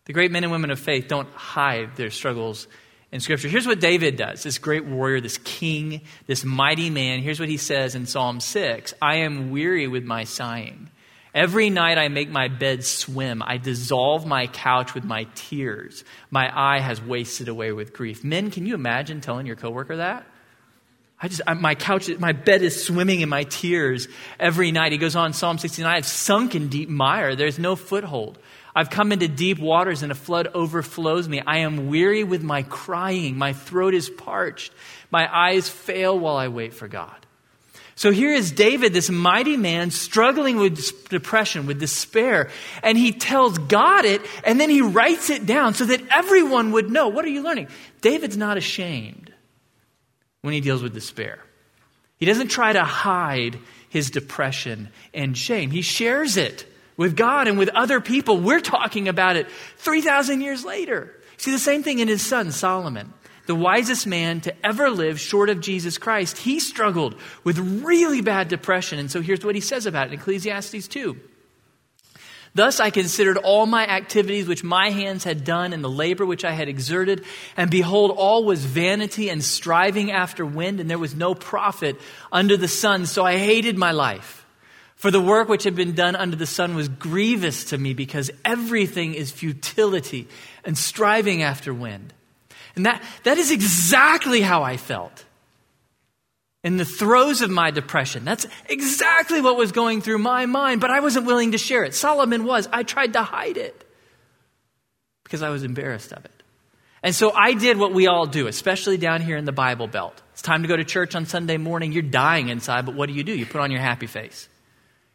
The 0.05 0.13
great 0.13 0.31
men 0.31 0.43
and 0.43 0.51
women 0.51 0.71
of 0.71 0.79
faith 0.79 1.07
don't 1.07 1.29
hide 1.33 1.95
their 1.95 2.11
struggles 2.11 2.67
in 3.11 3.19
Scripture. 3.19 3.47
Here's 3.47 3.65
what 3.65 3.79
David 3.79 4.15
does 4.15 4.43
this 4.43 4.59
great 4.59 4.85
warrior, 4.85 5.21
this 5.21 5.39
king, 5.39 6.01
this 6.27 6.45
mighty 6.45 6.89
man. 6.89 7.21
Here's 7.21 7.39
what 7.39 7.49
he 7.49 7.57
says 7.57 7.95
in 7.95 8.05
Psalm 8.05 8.39
6 8.39 8.93
I 9.01 9.17
am 9.17 9.49
weary 9.49 9.87
with 9.87 10.03
my 10.03 10.23
sighing. 10.23 10.89
Every 11.33 11.69
night 11.69 11.97
I 11.97 12.09
make 12.09 12.29
my 12.29 12.49
bed 12.49 12.83
swim. 12.83 13.41
I 13.41 13.57
dissolve 13.57 14.25
my 14.25 14.47
couch 14.47 14.93
with 14.93 15.05
my 15.05 15.27
tears. 15.33 16.03
My 16.29 16.51
eye 16.53 16.79
has 16.79 17.01
wasted 17.01 17.47
away 17.47 17.71
with 17.71 17.93
grief. 17.93 18.23
Men, 18.23 18.51
can 18.51 18.65
you 18.65 18.75
imagine 18.75 19.21
telling 19.21 19.47
your 19.47 19.55
coworker 19.55 19.97
that? 19.97 20.27
I 21.21 21.27
just, 21.27 21.41
I, 21.45 21.53
my 21.53 21.75
couch, 21.75 22.09
my 22.17 22.31
bed 22.31 22.63
is 22.63 22.83
swimming 22.83 23.21
in 23.21 23.29
my 23.29 23.43
tears 23.43 24.07
every 24.39 24.71
night. 24.71 24.91
He 24.91 24.97
goes 24.97 25.15
on, 25.15 25.33
Psalm 25.33 25.59
69, 25.59 25.95
I've 25.95 26.07
sunk 26.07 26.55
in 26.55 26.67
deep 26.67 26.89
mire. 26.89 27.35
There's 27.35 27.59
no 27.59 27.75
foothold. 27.75 28.39
I've 28.75 28.89
come 28.89 29.11
into 29.11 29.27
deep 29.27 29.59
waters 29.59 30.01
and 30.01 30.11
a 30.11 30.15
flood 30.15 30.47
overflows 30.53 31.27
me. 31.27 31.41
I 31.45 31.59
am 31.59 31.89
weary 31.89 32.23
with 32.23 32.41
my 32.41 32.63
crying. 32.63 33.37
My 33.37 33.53
throat 33.53 33.93
is 33.93 34.09
parched. 34.09 34.73
My 35.11 35.29
eyes 35.31 35.69
fail 35.69 36.17
while 36.17 36.37
I 36.37 36.47
wait 36.47 36.73
for 36.73 36.87
God. 36.87 37.15
So 37.95 38.09
here 38.09 38.33
is 38.33 38.51
David, 38.51 38.93
this 38.93 39.11
mighty 39.11 39.57
man, 39.57 39.91
struggling 39.91 40.57
with 40.57 41.07
depression, 41.09 41.67
with 41.67 41.79
despair, 41.79 42.49
and 42.81 42.97
he 42.97 43.11
tells 43.11 43.59
God 43.59 44.05
it, 44.05 44.21
and 44.43 44.59
then 44.59 44.71
he 44.71 44.81
writes 44.81 45.29
it 45.29 45.45
down 45.45 45.75
so 45.75 45.85
that 45.85 46.01
everyone 46.09 46.71
would 46.71 46.89
know. 46.89 47.09
What 47.09 47.25
are 47.25 47.29
you 47.29 47.43
learning? 47.43 47.67
David's 47.99 48.37
not 48.37 48.57
ashamed 48.57 49.30
when 50.41 50.53
he 50.53 50.61
deals 50.61 50.83
with 50.83 50.93
despair. 50.93 51.39
He 52.17 52.25
doesn't 52.25 52.49
try 52.49 52.73
to 52.73 52.83
hide 52.83 53.57
his 53.89 54.09
depression 54.09 54.89
and 55.13 55.37
shame, 55.37 55.71
he 55.71 55.81
shares 55.81 56.37
it 56.37 56.65
with 56.97 57.15
God 57.15 57.47
and 57.47 57.57
with 57.57 57.69
other 57.69 57.99
people. 57.99 58.37
We're 58.37 58.59
talking 58.59 59.07
about 59.07 59.35
it 59.35 59.47
3,000 59.77 60.41
years 60.41 60.63
later. 60.63 61.15
See 61.37 61.51
the 61.51 61.59
same 61.59 61.81
thing 61.81 61.99
in 61.99 62.07
his 62.07 62.21
son, 62.21 62.51
Solomon. 62.51 63.13
The 63.47 63.55
wisest 63.55 64.05
man 64.05 64.41
to 64.41 64.53
ever 64.65 64.89
live 64.91 65.19
short 65.19 65.49
of 65.49 65.61
Jesus 65.61 65.97
Christ, 65.97 66.37
he 66.37 66.59
struggled 66.59 67.15
with 67.43 67.57
really 67.57 68.21
bad 68.21 68.47
depression. 68.47 68.99
And 68.99 69.09
so 69.09 69.21
here's 69.21 69.43
what 69.43 69.55
he 69.55 69.61
says 69.61 69.87
about 69.87 70.07
it 70.07 70.13
in 70.13 70.19
Ecclesiastes 70.19 70.87
2. 70.87 71.19
Thus 72.53 72.81
I 72.81 72.89
considered 72.89 73.37
all 73.37 73.65
my 73.65 73.87
activities 73.87 74.47
which 74.47 74.63
my 74.63 74.89
hands 74.89 75.23
had 75.23 75.45
done 75.45 75.71
and 75.71 75.81
the 75.81 75.89
labor 75.89 76.25
which 76.25 76.43
I 76.43 76.51
had 76.51 76.67
exerted, 76.67 77.23
and 77.55 77.71
behold, 77.71 78.11
all 78.11 78.43
was 78.43 78.65
vanity 78.65 79.29
and 79.29 79.41
striving 79.41 80.11
after 80.11 80.45
wind, 80.45 80.81
and 80.81 80.89
there 80.89 80.99
was 80.99 81.15
no 81.15 81.33
profit 81.33 81.95
under 82.31 82.57
the 82.57 82.67
sun. 82.67 83.05
So 83.05 83.25
I 83.25 83.37
hated 83.37 83.77
my 83.77 83.91
life. 83.91 84.45
For 84.95 85.11
the 85.11 85.21
work 85.21 85.49
which 85.49 85.63
had 85.63 85.75
been 85.75 85.95
done 85.95 86.15
under 86.15 86.35
the 86.35 86.45
sun 86.45 86.75
was 86.75 86.89
grievous 86.89 87.65
to 87.65 87.77
me, 87.77 87.93
because 87.93 88.29
everything 88.43 89.13
is 89.13 89.31
futility 89.31 90.27
and 90.65 90.77
striving 90.77 91.43
after 91.43 91.73
wind. 91.73 92.13
And 92.75 92.85
that, 92.85 93.01
that 93.23 93.37
is 93.37 93.49
exactly 93.49 94.41
how 94.41 94.61
I 94.63 94.77
felt 94.77 95.25
in 96.63 96.77
the 96.77 96.85
throes 96.85 97.41
of 97.41 97.49
my 97.49 97.71
depression. 97.71 98.23
That's 98.23 98.47
exactly 98.69 99.41
what 99.41 99.57
was 99.57 99.71
going 99.71 100.01
through 100.01 100.19
my 100.19 100.45
mind, 100.45 100.81
but 100.81 100.91
I 100.91 100.99
wasn't 100.99 101.25
willing 101.25 101.53
to 101.53 101.57
share 101.57 101.83
it. 101.83 101.95
Solomon 101.95 102.43
was. 102.43 102.67
I 102.71 102.83
tried 102.83 103.13
to 103.13 103.23
hide 103.23 103.57
it 103.57 103.83
because 105.23 105.41
I 105.41 105.49
was 105.49 105.63
embarrassed 105.63 106.11
of 106.11 106.23
it. 106.25 106.31
And 107.03 107.15
so 107.15 107.31
I 107.31 107.53
did 107.53 107.77
what 107.77 107.93
we 107.93 108.05
all 108.05 108.27
do, 108.27 108.45
especially 108.45 108.97
down 108.97 109.21
here 109.21 109.35
in 109.35 109.45
the 109.45 109.51
Bible 109.51 109.87
Belt. 109.87 110.21
It's 110.33 110.43
time 110.43 110.61
to 110.61 110.67
go 110.67 110.77
to 110.77 110.83
church 110.83 111.15
on 111.15 111.25
Sunday 111.25 111.57
morning. 111.57 111.91
You're 111.91 112.03
dying 112.03 112.49
inside, 112.49 112.85
but 112.85 112.93
what 112.93 113.07
do 113.07 113.13
you 113.13 113.23
do? 113.23 113.35
You 113.35 113.47
put 113.47 113.61
on 113.61 113.71
your 113.71 113.81
happy 113.81 114.05
face. 114.05 114.47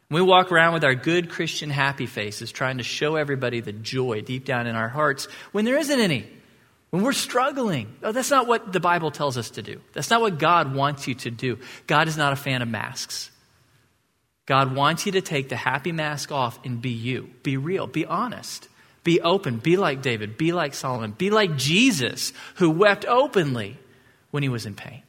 We 0.09 0.21
walk 0.21 0.51
around 0.51 0.73
with 0.73 0.83
our 0.83 0.95
good 0.95 1.29
Christian 1.29 1.69
happy 1.69 2.05
faces, 2.05 2.51
trying 2.51 2.77
to 2.77 2.83
show 2.83 3.15
everybody 3.15 3.61
the 3.61 3.73
joy 3.73 4.21
deep 4.21 4.45
down 4.45 4.67
in 4.67 4.75
our 4.75 4.87
hearts 4.89 5.25
when 5.51 5.63
there 5.65 5.77
isn't 5.77 5.99
any. 5.99 6.29
When 6.89 7.03
we're 7.03 7.11
struggling, 7.11 7.95
oh, 8.01 8.11
that's 8.11 8.31
not 8.31 8.47
what 8.47 8.71
the 8.71 8.79
Bible 8.79 9.11
tells 9.11 9.37
us 9.37 9.51
to 9.51 9.61
do. 9.61 9.81
That's 9.93 10.09
not 10.09 10.21
what 10.21 10.39
God 10.39 10.73
wants 10.73 11.07
you 11.07 11.15
to 11.15 11.31
do. 11.31 11.59
God 11.85 12.07
is 12.07 12.15
not 12.15 12.33
a 12.33 12.37
fan 12.37 12.61
of 12.61 12.69
masks. 12.69 13.29
God 14.45 14.73
wants 14.73 15.05
you 15.05 15.11
to 15.13 15.21
take 15.21 15.49
the 15.49 15.57
happy 15.57 15.91
mask 15.91 16.31
off 16.31 16.57
and 16.63 16.81
be 16.81 16.91
you. 16.91 17.29
Be 17.43 17.57
real. 17.57 17.87
Be 17.87 18.05
honest. 18.05 18.69
Be 19.03 19.19
open. 19.19 19.57
Be 19.57 19.75
like 19.75 20.01
David. 20.01 20.37
Be 20.37 20.53
like 20.53 20.73
Solomon. 20.73 21.11
Be 21.11 21.29
like 21.29 21.57
Jesus, 21.57 22.31
who 22.55 22.69
wept 22.69 23.05
openly 23.05 23.77
when 24.31 24.43
he 24.43 24.49
was 24.49 24.65
in 24.65 24.73
pain. 24.73 25.03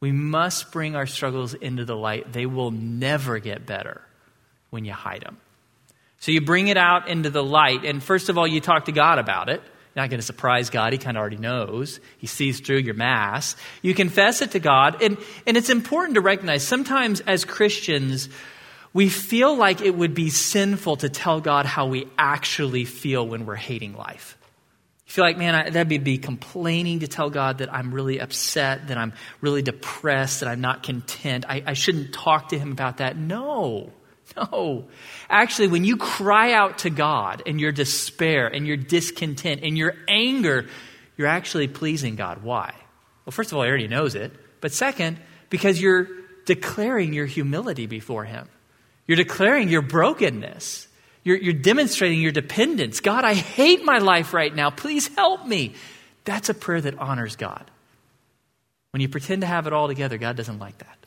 We 0.00 0.12
must 0.12 0.72
bring 0.72 0.94
our 0.96 1.06
struggles 1.06 1.54
into 1.54 1.86
the 1.86 1.96
light. 1.96 2.32
They 2.32 2.44
will 2.44 2.70
never 2.70 3.38
get 3.38 3.64
better 3.64 4.02
when 4.68 4.84
you 4.84 4.92
hide 4.92 5.22
them. 5.22 5.38
So 6.18 6.32
you 6.32 6.40
bring 6.40 6.68
it 6.68 6.76
out 6.76 7.08
into 7.08 7.30
the 7.30 7.42
light, 7.42 7.84
and 7.84 8.02
first 8.02 8.28
of 8.28 8.36
all, 8.36 8.46
you 8.46 8.60
talk 8.60 8.84
to 8.86 8.92
God 8.92 9.18
about 9.18 9.48
it. 9.48 9.62
Not 9.94 10.08
going 10.08 10.20
to 10.20 10.26
surprise 10.26 10.70
God. 10.70 10.92
He 10.92 10.98
kind 10.98 11.16
of 11.16 11.20
already 11.20 11.36
knows. 11.36 12.00
He 12.16 12.26
sees 12.26 12.60
through 12.60 12.78
your 12.78 12.94
mask. 12.94 13.58
You 13.82 13.94
confess 13.94 14.40
it 14.40 14.52
to 14.52 14.58
God. 14.58 15.02
And, 15.02 15.18
and 15.46 15.56
it's 15.56 15.68
important 15.68 16.14
to 16.14 16.22
recognize 16.22 16.66
sometimes 16.66 17.20
as 17.20 17.44
Christians, 17.44 18.30
we 18.94 19.08
feel 19.08 19.54
like 19.56 19.80
it 19.80 19.94
would 19.94 20.14
be 20.14 20.30
sinful 20.30 20.96
to 20.96 21.08
tell 21.08 21.40
God 21.40 21.66
how 21.66 21.86
we 21.86 22.08
actually 22.18 22.84
feel 22.84 23.26
when 23.26 23.46
we're 23.46 23.54
hating 23.54 23.94
life 23.94 24.38
You 25.06 25.12
feel 25.12 25.24
like, 25.24 25.36
man, 25.36 25.54
I, 25.54 25.70
that'd 25.70 26.04
be 26.04 26.18
complaining 26.18 27.00
to 27.00 27.08
tell 27.08 27.28
God 27.28 27.58
that 27.58 27.72
I'm 27.72 27.92
really 27.92 28.18
upset, 28.18 28.88
that 28.88 28.96
I'm 28.96 29.12
really 29.42 29.62
depressed, 29.62 30.40
that 30.40 30.48
I'm 30.48 30.62
not 30.62 30.82
content. 30.82 31.44
I, 31.48 31.62
I 31.66 31.72
shouldn't 31.74 32.14
talk 32.14 32.48
to 32.50 32.58
Him 32.58 32.72
about 32.72 32.98
that. 32.98 33.16
No, 33.16 33.92
no. 34.52 34.84
Actually, 35.28 35.68
when 35.68 35.84
you 35.84 35.96
cry 35.96 36.52
out 36.52 36.78
to 36.78 36.90
God 36.90 37.42
in 37.46 37.58
your 37.58 37.72
despair 37.72 38.46
and 38.46 38.66
your 38.66 38.76
discontent 38.76 39.62
and 39.62 39.76
your 39.76 39.94
anger, 40.08 40.66
you're 41.16 41.28
actually 41.28 41.68
pleasing 41.68 42.16
God. 42.16 42.42
Why? 42.42 42.74
Well, 43.24 43.32
first 43.32 43.52
of 43.52 43.58
all, 43.58 43.64
He 43.64 43.68
already 43.68 43.88
knows 43.88 44.14
it. 44.14 44.32
But 44.60 44.72
second, 44.72 45.18
because 45.50 45.80
you're 45.80 46.08
declaring 46.44 47.12
your 47.12 47.26
humility 47.26 47.86
before 47.86 48.24
Him. 48.24 48.48
You're 49.06 49.16
declaring 49.16 49.68
your 49.68 49.82
brokenness. 49.82 50.88
You're, 51.24 51.36
you're 51.36 51.52
demonstrating 51.52 52.20
your 52.20 52.32
dependence. 52.32 53.00
God, 53.00 53.24
I 53.24 53.34
hate 53.34 53.84
my 53.84 53.98
life 53.98 54.34
right 54.34 54.54
now. 54.54 54.70
Please 54.70 55.08
help 55.14 55.46
me. 55.46 55.74
That's 56.24 56.48
a 56.48 56.54
prayer 56.54 56.80
that 56.80 56.98
honors 56.98 57.36
God. 57.36 57.70
When 58.90 59.00
you 59.00 59.08
pretend 59.08 59.42
to 59.42 59.46
have 59.46 59.66
it 59.66 59.72
all 59.72 59.88
together, 59.88 60.18
God 60.18 60.36
doesn't 60.36 60.58
like 60.58 60.78
that. 60.78 60.98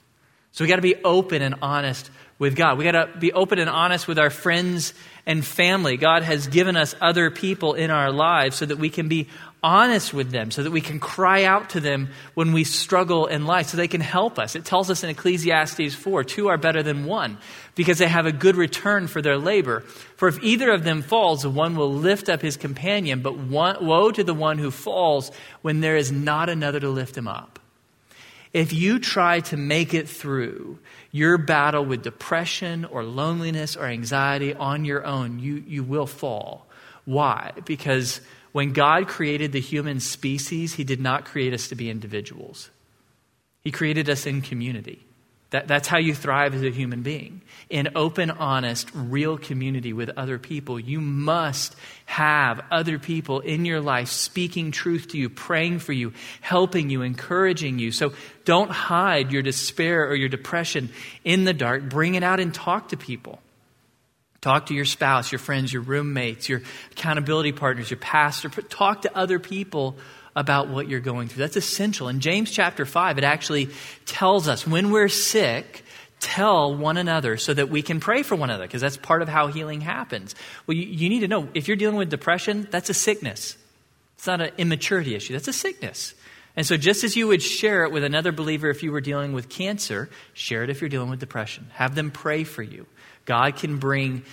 So 0.52 0.64
we 0.64 0.70
got 0.70 0.78
to 0.78 0.82
be 0.82 0.96
open 1.04 1.42
and 1.42 1.56
honest 1.62 2.10
with 2.38 2.56
God. 2.56 2.78
We 2.78 2.84
got 2.84 2.92
to 2.92 3.20
be 3.20 3.32
open 3.32 3.60
and 3.60 3.70
honest 3.70 4.08
with 4.08 4.20
our 4.20 4.30
friends 4.30 4.94
and 5.26 5.44
family. 5.44 5.98
God 5.98 6.24
has 6.24 6.48
given 6.48 6.76
us 6.76 6.94
other 7.02 7.32
people 7.32 7.74
in 7.74 7.92
our 7.92 8.12
lives 8.12 8.58
so 8.58 8.66
that 8.66 8.78
we 8.78 8.90
can 8.90 9.08
be 9.08 9.28
honest 9.64 10.14
with 10.14 10.30
them, 10.30 10.52
so 10.52 10.62
that 10.62 10.70
we 10.70 10.82
can 10.82 11.00
cry 11.00 11.44
out 11.44 11.72
to 11.72 11.80
them 11.80 12.10
when 12.36 12.54
we 12.54 12.64
struggle 12.64 13.26
in 13.26 13.48
life, 13.48 13.68
so 13.68 13.78
they 13.78 13.88
can 13.88 14.02
help 14.02 14.38
us. 14.38 14.56
It 14.56 14.64
tells 14.64 14.92
us 14.92 15.04
in 15.04 15.10
Ecclesiastes 15.10 15.96
4 15.96 16.24
two 16.24 16.50
are 16.50 16.58
better 16.58 16.84
than 16.84 17.06
one 17.06 17.40
because 17.74 17.98
they 17.98 18.08
have 18.08 18.28
a 18.28 18.32
good 18.32 18.56
return 18.58 19.08
for 19.08 19.24
their 19.24 19.40
labor. 19.40 19.80
For 20.18 20.28
if 20.28 20.44
either 20.44 20.72
of 20.72 20.84
them 20.84 21.02
falls, 21.02 21.48
one 21.48 21.76
will 21.76 21.92
lift 21.92 22.30
up 22.30 22.42
his 22.42 22.58
companion, 22.58 23.22
but 23.22 23.38
one, 23.38 23.84
woe 23.84 24.12
to 24.12 24.24
the 24.24 24.36
one 24.36 24.60
who 24.60 24.70
falls 24.70 25.32
when 25.64 25.80
there 25.80 25.98
is 25.98 26.12
not 26.12 26.50
another 26.50 26.80
to 26.80 26.90
lift 26.90 27.18
him 27.18 27.28
up. 27.28 27.60
If 28.54 28.72
you 28.72 29.00
try 29.00 29.42
to 29.42 29.58
make 29.58 29.94
it 29.94 30.08
through 30.08 30.80
your 31.16 31.38
battle 31.38 31.86
with 31.86 32.04
depression 32.04 32.84
or 32.84 33.02
loneliness 33.02 33.78
or 33.78 33.86
anxiety 33.86 34.54
on 34.54 34.84
your 34.84 35.06
own, 35.06 35.40
you, 35.40 35.64
you 35.66 35.82
will 35.82 36.06
fall. 36.06 36.68
Why? 37.06 37.54
Because 37.64 38.20
when 38.52 38.74
God 38.74 39.08
created 39.08 39.54
the 39.54 39.62
human 39.62 40.02
species, 40.02 40.74
He 40.74 40.84
did 40.84 41.00
not 41.00 41.24
create 41.24 41.54
us 41.54 41.70
to 41.70 41.76
be 41.76 41.90
individuals. 41.90 42.70
He 43.62 43.72
created 43.72 44.10
us 44.10 44.26
in 44.26 44.42
community. 44.42 45.06
That, 45.52 45.68
that's 45.68 45.88
how 45.88 46.00
you 46.00 46.16
thrive 46.16 46.56
as 46.56 46.64
a 46.64 46.72
human 46.72 47.02
being. 47.02 47.42
In 47.70 47.90
open, 47.96 48.32
honest, 48.32 48.90
real 48.94 49.38
community 49.38 49.94
with 49.94 50.10
other 50.18 50.40
people, 50.40 50.80
you 50.80 51.00
must 51.00 51.76
have 52.06 52.62
other 52.72 53.00
people 53.00 53.40
in 53.40 53.64
your 53.64 53.80
life 53.80 54.10
speaking 54.10 54.72
truth 54.72 55.10
to 55.10 55.18
you, 55.18 55.30
praying 55.30 55.80
for 55.80 55.94
you, 55.94 56.14
helping 56.42 56.90
you, 56.90 57.04
encouraging 57.04 57.80
you. 57.80 57.92
So 57.92 58.14
don't 58.44 58.72
hide 58.72 59.32
your 59.32 59.44
despair 59.44 60.08
or 60.08 60.16
your 60.16 60.30
depression 60.30 60.90
in 61.24 61.44
the 61.44 61.54
dark. 61.54 61.90
Bring 61.90 62.16
it 62.16 62.24
out 62.24 62.40
and 62.40 62.54
talk 62.54 62.90
to 62.90 62.98
people. 62.98 63.40
Talk 64.42 64.68
to 64.68 64.76
your 64.76 64.86
spouse, 64.86 65.32
your 65.32 65.40
friends, 65.40 65.74
your 65.74 65.82
roommates, 65.82 66.48
your 66.48 66.62
accountability 66.92 67.52
partners, 67.52 67.90
your 67.90 68.00
pastor. 68.00 68.50
Talk 68.50 69.02
to 69.02 69.18
other 69.18 69.40
people 69.40 69.98
about 70.36 70.68
what 70.68 70.90
you're 70.90 71.00
going 71.00 71.28
through. 71.28 71.42
That's 71.42 71.56
essential. 71.56 72.08
In 72.08 72.20
James 72.20 72.52
chapter 72.52 72.86
5, 72.86 73.18
it 73.18 73.24
actually 73.24 73.70
tells 74.06 74.48
us 74.48 74.68
when 74.68 74.92
we're 74.92 75.08
sick, 75.08 75.84
tell 76.20 76.76
one 76.76 76.98
another 76.98 77.38
so 77.38 77.54
that 77.54 77.70
we 77.70 77.82
can 77.82 78.00
pray 78.00 78.24
for 78.24 78.36
one 78.36 78.50
another, 78.50 78.66
because 78.66 78.82
that's 78.82 78.98
part 78.98 79.22
of 79.22 79.30
how 79.30 79.48
healing 79.48 79.82
happens. 79.82 80.36
Well, 80.68 80.76
you, 80.76 80.86
you, 80.86 81.10
need 81.10 81.22
to 81.22 81.28
know 81.28 81.48
if 81.54 81.68
you're 81.68 81.78
dealing 81.78 81.98
with 81.98 82.10
depression, 82.10 82.68
that's 82.70 82.90
a 82.90 82.94
sickness. 82.94 83.58
It's 84.18 84.28
not 84.28 84.42
an 84.42 84.52
immaturity 84.58 85.16
issue, 85.16 85.34
that's 85.34 85.48
a 85.48 85.54
sickness. 85.54 86.14
And 86.58 86.66
so, 86.66 86.78
just 86.78 87.04
as 87.04 87.18
you 87.18 87.28
would 87.28 87.42
share 87.42 87.84
it 87.84 87.92
with 87.92 88.06
another 88.06 88.32
believer 88.32 88.70
if 88.70 88.82
you 88.82 88.92
were 88.92 89.02
dealing 89.02 89.34
with 89.34 89.50
cancer, 89.50 90.10
share 90.34 90.64
it 90.64 90.70
if 90.70 90.82
you're 90.82 90.90
dealing 90.90 91.10
with 91.10 91.20
depression. 91.20 91.68
Have 91.74 91.96
them 91.96 92.12
pray 92.12 92.46
for 92.46 92.64
you. 92.64 92.86
God 93.26 93.58
can 93.58 93.78
bring 93.78 94.24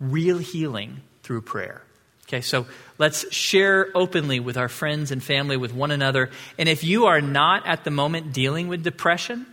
real 0.00 0.38
healing 0.38 1.02
through 1.22 1.42
prayer. 1.42 1.82
Okay, 2.28 2.42
so 2.42 2.66
let's 2.98 3.32
share 3.32 3.88
openly 3.94 4.38
with 4.38 4.58
our 4.58 4.68
friends 4.68 5.10
and 5.10 5.22
family, 5.22 5.56
with 5.56 5.72
one 5.72 5.90
another. 5.90 6.28
And 6.58 6.68
if 6.68 6.84
you 6.84 7.06
are 7.06 7.22
not 7.22 7.66
at 7.66 7.84
the 7.84 7.90
moment 7.90 8.34
dealing 8.34 8.68
with 8.68 8.82
depression, 8.82 9.46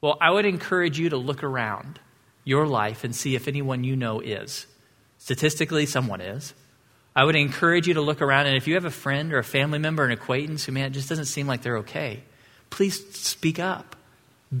well, 0.00 0.18
I 0.20 0.32
would 0.32 0.44
encourage 0.44 0.98
you 0.98 1.10
to 1.10 1.16
look 1.16 1.44
around 1.44 2.00
your 2.44 2.66
life 2.66 3.04
and 3.04 3.14
see 3.14 3.36
if 3.36 3.46
anyone 3.46 3.84
you 3.84 3.94
know 3.94 4.18
is. 4.18 4.66
Statistically, 5.18 5.86
someone 5.86 6.20
is. 6.20 6.54
I 7.14 7.22
would 7.22 7.36
encourage 7.36 7.86
you 7.86 7.94
to 7.94 8.00
look 8.00 8.20
around, 8.20 8.46
and 8.46 8.56
if 8.56 8.66
you 8.66 8.74
have 8.74 8.84
a 8.84 8.90
friend 8.90 9.32
or 9.32 9.38
a 9.38 9.44
family 9.44 9.78
member, 9.78 10.02
or 10.02 10.06
an 10.06 10.12
acquaintance 10.12 10.64
who, 10.64 10.72
man, 10.72 10.86
it 10.86 10.90
just 10.90 11.08
doesn't 11.08 11.26
seem 11.26 11.46
like 11.46 11.62
they're 11.62 11.78
okay, 11.78 12.24
please 12.70 13.14
speak 13.14 13.60
up. 13.60 13.94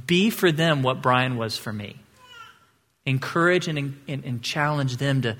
Be 0.06 0.30
for 0.30 0.52
them 0.52 0.84
what 0.84 1.02
Brian 1.02 1.36
was 1.36 1.58
for 1.58 1.72
me 1.72 1.96
encourage 3.04 3.66
and, 3.66 4.00
and, 4.06 4.24
and 4.24 4.42
challenge 4.42 4.98
them 4.98 5.22
to, 5.22 5.36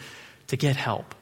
to 0.49 0.57
get 0.57 0.75
help. 0.77 1.15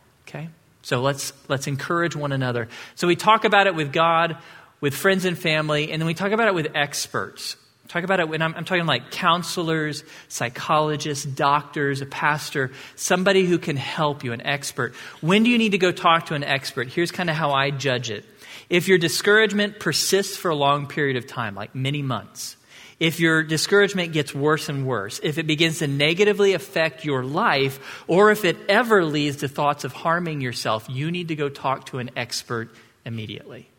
So 0.82 1.00
let's, 1.00 1.32
let's 1.48 1.66
encourage 1.66 2.16
one 2.16 2.32
another. 2.32 2.68
So 2.94 3.06
we 3.06 3.16
talk 3.16 3.44
about 3.44 3.66
it 3.66 3.74
with 3.74 3.92
God, 3.92 4.36
with 4.80 4.94
friends 4.94 5.24
and 5.24 5.38
family, 5.38 5.92
and 5.92 6.00
then 6.00 6.06
we 6.06 6.14
talk 6.14 6.32
about 6.32 6.48
it 6.48 6.54
with 6.54 6.68
experts. 6.74 7.56
Talk 7.88 8.04
about 8.04 8.20
it 8.20 8.28
when 8.28 8.40
I'm, 8.40 8.54
I'm, 8.54 8.64
talking 8.64 8.86
like 8.86 9.10
counselors, 9.10 10.04
psychologists, 10.28 11.24
doctors, 11.24 12.00
a 12.00 12.06
pastor, 12.06 12.70
somebody 12.94 13.44
who 13.44 13.58
can 13.58 13.76
help 13.76 14.22
you, 14.22 14.32
an 14.32 14.42
expert. 14.42 14.94
When 15.20 15.42
do 15.42 15.50
you 15.50 15.58
need 15.58 15.72
to 15.72 15.78
go 15.78 15.90
talk 15.90 16.26
to 16.26 16.34
an 16.34 16.44
expert? 16.44 16.86
Here's 16.86 17.10
kind 17.10 17.28
of 17.28 17.34
how 17.34 17.50
I 17.50 17.70
judge 17.70 18.08
it. 18.10 18.24
If 18.68 18.86
your 18.86 18.98
discouragement 18.98 19.80
persists 19.80 20.36
for 20.36 20.52
a 20.52 20.54
long 20.54 20.86
period 20.86 21.16
of 21.16 21.26
time, 21.26 21.56
like 21.56 21.74
many 21.74 22.00
months, 22.00 22.56
if 23.00 23.18
your 23.18 23.42
discouragement 23.42 24.12
gets 24.12 24.34
worse 24.34 24.68
and 24.68 24.86
worse, 24.86 25.20
if 25.22 25.38
it 25.38 25.46
begins 25.46 25.78
to 25.78 25.86
negatively 25.86 26.52
affect 26.52 27.04
your 27.04 27.24
life, 27.24 28.04
or 28.06 28.30
if 28.30 28.44
it 28.44 28.58
ever 28.68 29.04
leads 29.06 29.38
to 29.38 29.48
thoughts 29.48 29.84
of 29.84 29.92
harming 29.92 30.42
yourself, 30.42 30.86
you 30.90 31.10
need 31.10 31.28
to 31.28 31.34
go 31.34 31.48
talk 31.48 31.86
to 31.86 31.98
an 31.98 32.10
expert 32.14 32.68
immediately. 33.06 33.70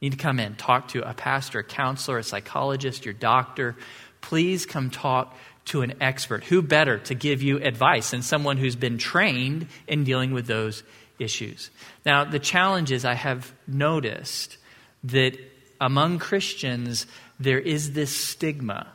You 0.00 0.10
need 0.10 0.18
to 0.18 0.22
come 0.22 0.40
in, 0.40 0.56
talk 0.56 0.88
to 0.88 1.08
a 1.08 1.14
pastor, 1.14 1.60
a 1.60 1.64
counselor, 1.64 2.18
a 2.18 2.24
psychologist, 2.24 3.04
your 3.04 3.14
doctor. 3.14 3.76
Please 4.20 4.66
come 4.66 4.90
talk 4.90 5.36
to 5.66 5.82
an 5.82 5.94
expert. 6.00 6.42
Who 6.44 6.60
better 6.60 6.98
to 6.98 7.14
give 7.14 7.42
you 7.42 7.58
advice 7.58 8.10
than 8.10 8.22
someone 8.22 8.56
who's 8.56 8.76
been 8.76 8.98
trained 8.98 9.68
in 9.86 10.02
dealing 10.02 10.32
with 10.32 10.48
those 10.48 10.82
issues? 11.20 11.70
Now, 12.04 12.24
the 12.24 12.40
challenge 12.40 12.90
is 12.90 13.04
I 13.04 13.14
have 13.14 13.52
noticed 13.68 14.58
that 15.04 15.38
among 15.80 16.18
Christians, 16.18 17.06
there 17.38 17.58
is 17.58 17.92
this 17.92 18.14
stigma 18.14 18.88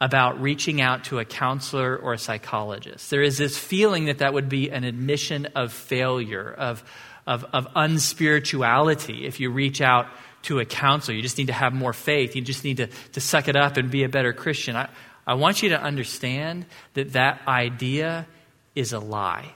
about 0.00 0.40
reaching 0.40 0.80
out 0.80 1.04
to 1.04 1.18
a 1.18 1.24
counselor 1.24 1.96
or 1.96 2.12
a 2.12 2.18
psychologist. 2.18 3.10
There 3.10 3.22
is 3.22 3.38
this 3.38 3.56
feeling 3.56 4.06
that 4.06 4.18
that 4.18 4.34
would 4.34 4.48
be 4.48 4.70
an 4.70 4.84
admission 4.84 5.46
of 5.54 5.72
failure, 5.72 6.52
of, 6.52 6.84
of, 7.26 7.44
of 7.52 7.66
unspirituality 7.74 9.24
if 9.24 9.40
you 9.40 9.50
reach 9.50 9.80
out 9.80 10.06
to 10.42 10.60
a 10.60 10.64
counselor. 10.64 11.16
You 11.16 11.22
just 11.22 11.38
need 11.38 11.46
to 11.46 11.54
have 11.54 11.72
more 11.72 11.94
faith. 11.94 12.36
You 12.36 12.42
just 12.42 12.62
need 12.62 12.76
to, 12.76 12.88
to 13.12 13.20
suck 13.20 13.48
it 13.48 13.56
up 13.56 13.78
and 13.78 13.90
be 13.90 14.04
a 14.04 14.08
better 14.08 14.32
Christian. 14.32 14.76
I, 14.76 14.88
I 15.26 15.34
want 15.34 15.62
you 15.62 15.70
to 15.70 15.80
understand 15.80 16.66
that 16.94 17.14
that 17.14 17.40
idea 17.48 18.26
is 18.74 18.92
a 18.92 19.00
lie. 19.00 19.54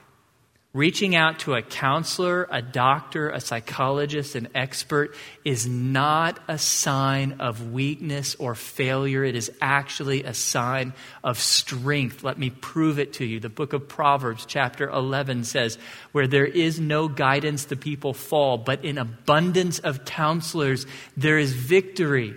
Reaching 0.73 1.15
out 1.15 1.39
to 1.39 1.55
a 1.55 1.61
counselor, 1.61 2.47
a 2.49 2.61
doctor, 2.61 3.29
a 3.29 3.41
psychologist, 3.41 4.35
an 4.35 4.47
expert 4.55 5.13
is 5.43 5.67
not 5.67 6.39
a 6.47 6.57
sign 6.57 7.41
of 7.41 7.73
weakness 7.73 8.35
or 8.35 8.55
failure. 8.55 9.25
It 9.25 9.35
is 9.35 9.51
actually 9.61 10.23
a 10.23 10.33
sign 10.33 10.93
of 11.25 11.37
strength. 11.37 12.23
Let 12.23 12.39
me 12.39 12.51
prove 12.51 12.99
it 12.99 13.11
to 13.13 13.25
you. 13.25 13.41
The 13.41 13.49
book 13.49 13.73
of 13.73 13.89
Proverbs, 13.89 14.45
chapter 14.45 14.89
11, 14.89 15.43
says, 15.43 15.77
Where 16.13 16.27
there 16.27 16.45
is 16.45 16.79
no 16.79 17.09
guidance, 17.09 17.65
the 17.65 17.75
people 17.75 18.13
fall, 18.13 18.57
but 18.57 18.85
in 18.85 18.97
abundance 18.97 19.79
of 19.79 20.05
counselors, 20.05 20.85
there 21.17 21.37
is 21.37 21.51
victory. 21.51 22.33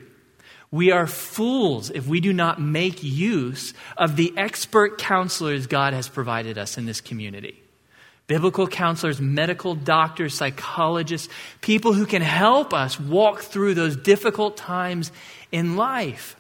We 0.73 0.91
are 0.91 1.07
fools 1.07 1.91
if 1.91 2.09
we 2.09 2.19
do 2.19 2.33
not 2.33 2.61
make 2.61 3.05
use 3.05 3.75
of 3.97 4.17
the 4.17 4.35
expert 4.37 4.99
counselors 4.99 5.69
God 5.69 5.93
has 5.95 6.09
provided 6.09 6.59
us 6.59 6.77
in 6.77 6.87
this 6.87 7.01
community 7.01 7.64
biblical 8.27 8.67
counselors, 8.67 9.21
medical 9.21 9.75
doctors, 9.75 10.35
psychologists, 10.35 11.29
people 11.61 11.93
who 11.93 12.07
can 12.07 12.23
help 12.23 12.73
us 12.73 12.99
walk 12.99 13.41
through 13.41 13.75
those 13.75 13.97
difficult 13.97 14.57
times 14.57 15.13
in 15.53 15.77
life. 15.77 16.37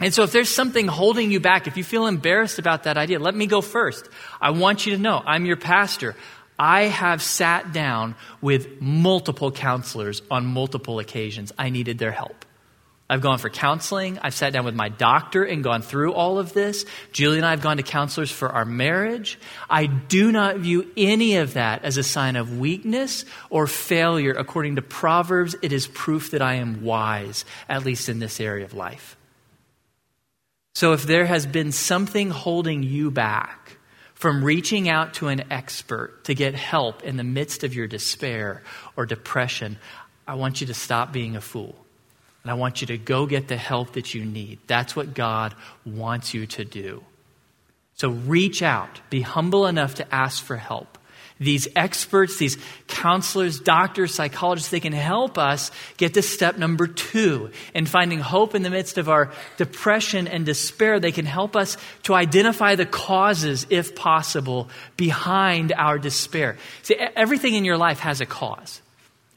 And 0.00 0.14
so, 0.14 0.22
if 0.22 0.30
there's 0.30 0.48
something 0.48 0.86
holding 0.86 1.32
you 1.32 1.40
back, 1.40 1.66
if 1.66 1.76
you 1.76 1.82
feel 1.82 2.06
embarrassed 2.06 2.58
about 2.58 2.84
that 2.84 2.96
idea, 2.96 3.18
let 3.18 3.34
me 3.34 3.46
go 3.46 3.60
first. 3.60 4.08
I 4.40 4.50
want 4.50 4.86
you 4.86 4.94
to 4.94 5.02
know 5.02 5.20
I'm 5.24 5.44
your 5.44 5.56
pastor. 5.56 6.14
I 6.58 6.82
have 6.82 7.22
sat 7.22 7.72
down 7.72 8.16
with 8.40 8.80
multiple 8.80 9.52
counselors 9.52 10.22
on 10.30 10.46
multiple 10.46 10.98
occasions. 10.98 11.52
I 11.58 11.70
needed 11.70 11.98
their 11.98 12.10
help. 12.10 12.44
I've 13.10 13.22
gone 13.22 13.38
for 13.38 13.48
counseling. 13.48 14.18
I've 14.20 14.34
sat 14.34 14.52
down 14.52 14.66
with 14.66 14.74
my 14.74 14.90
doctor 14.90 15.42
and 15.42 15.64
gone 15.64 15.80
through 15.80 16.12
all 16.12 16.38
of 16.38 16.52
this. 16.52 16.84
Julie 17.10 17.38
and 17.38 17.46
I 17.46 17.50
have 17.50 17.62
gone 17.62 17.78
to 17.78 17.82
counselors 17.82 18.30
for 18.30 18.50
our 18.50 18.66
marriage. 18.66 19.38
I 19.70 19.86
do 19.86 20.30
not 20.30 20.58
view 20.58 20.90
any 20.94 21.36
of 21.36 21.54
that 21.54 21.84
as 21.84 21.96
a 21.96 22.02
sign 22.02 22.36
of 22.36 22.58
weakness 22.58 23.24
or 23.48 23.66
failure. 23.66 24.32
According 24.32 24.76
to 24.76 24.82
Proverbs, 24.82 25.56
it 25.62 25.72
is 25.72 25.86
proof 25.86 26.32
that 26.32 26.42
I 26.42 26.54
am 26.54 26.82
wise, 26.82 27.46
at 27.66 27.84
least 27.84 28.10
in 28.10 28.18
this 28.18 28.40
area 28.40 28.66
of 28.66 28.74
life. 28.74 29.16
So 30.74 30.92
if 30.92 31.04
there 31.04 31.24
has 31.24 31.46
been 31.46 31.72
something 31.72 32.28
holding 32.28 32.82
you 32.82 33.10
back 33.10 33.78
from 34.12 34.44
reaching 34.44 34.88
out 34.88 35.14
to 35.14 35.28
an 35.28 35.50
expert 35.50 36.24
to 36.24 36.34
get 36.34 36.54
help 36.54 37.02
in 37.02 37.16
the 37.16 37.24
midst 37.24 37.64
of 37.64 37.74
your 37.74 37.86
despair 37.86 38.62
or 38.96 39.06
depression, 39.06 39.78
I 40.26 40.34
want 40.34 40.60
you 40.60 40.66
to 40.66 40.74
stop 40.74 41.10
being 41.10 41.34
a 41.34 41.40
fool. 41.40 41.74
And 42.48 42.54
I 42.54 42.58
want 42.58 42.80
you 42.80 42.86
to 42.86 42.96
go 42.96 43.26
get 43.26 43.48
the 43.48 43.58
help 43.58 43.92
that 43.92 44.14
you 44.14 44.24
need. 44.24 44.60
That's 44.66 44.96
what 44.96 45.12
God 45.12 45.54
wants 45.84 46.32
you 46.32 46.46
to 46.46 46.64
do. 46.64 47.04
So 47.92 48.08
reach 48.08 48.62
out, 48.62 49.02
be 49.10 49.20
humble 49.20 49.66
enough 49.66 49.96
to 49.96 50.14
ask 50.14 50.42
for 50.42 50.56
help. 50.56 50.96
These 51.38 51.68
experts, 51.76 52.38
these 52.38 52.56
counselors, 52.86 53.60
doctors, 53.60 54.14
psychologists, 54.14 54.70
they 54.70 54.80
can 54.80 54.94
help 54.94 55.36
us 55.36 55.70
get 55.98 56.14
to 56.14 56.22
step 56.22 56.56
number 56.56 56.86
two 56.86 57.50
in 57.74 57.84
finding 57.84 58.18
hope 58.18 58.54
in 58.54 58.62
the 58.62 58.70
midst 58.70 58.96
of 58.96 59.10
our 59.10 59.30
depression 59.58 60.26
and 60.26 60.46
despair. 60.46 61.00
They 61.00 61.12
can 61.12 61.26
help 61.26 61.54
us 61.54 61.76
to 62.04 62.14
identify 62.14 62.76
the 62.76 62.86
causes, 62.86 63.66
if 63.68 63.94
possible, 63.94 64.70
behind 64.96 65.74
our 65.74 65.98
despair. 65.98 66.56
See, 66.80 66.94
everything 66.94 67.56
in 67.56 67.66
your 67.66 67.76
life 67.76 67.98
has 67.98 68.22
a 68.22 68.26
cause. 68.26 68.80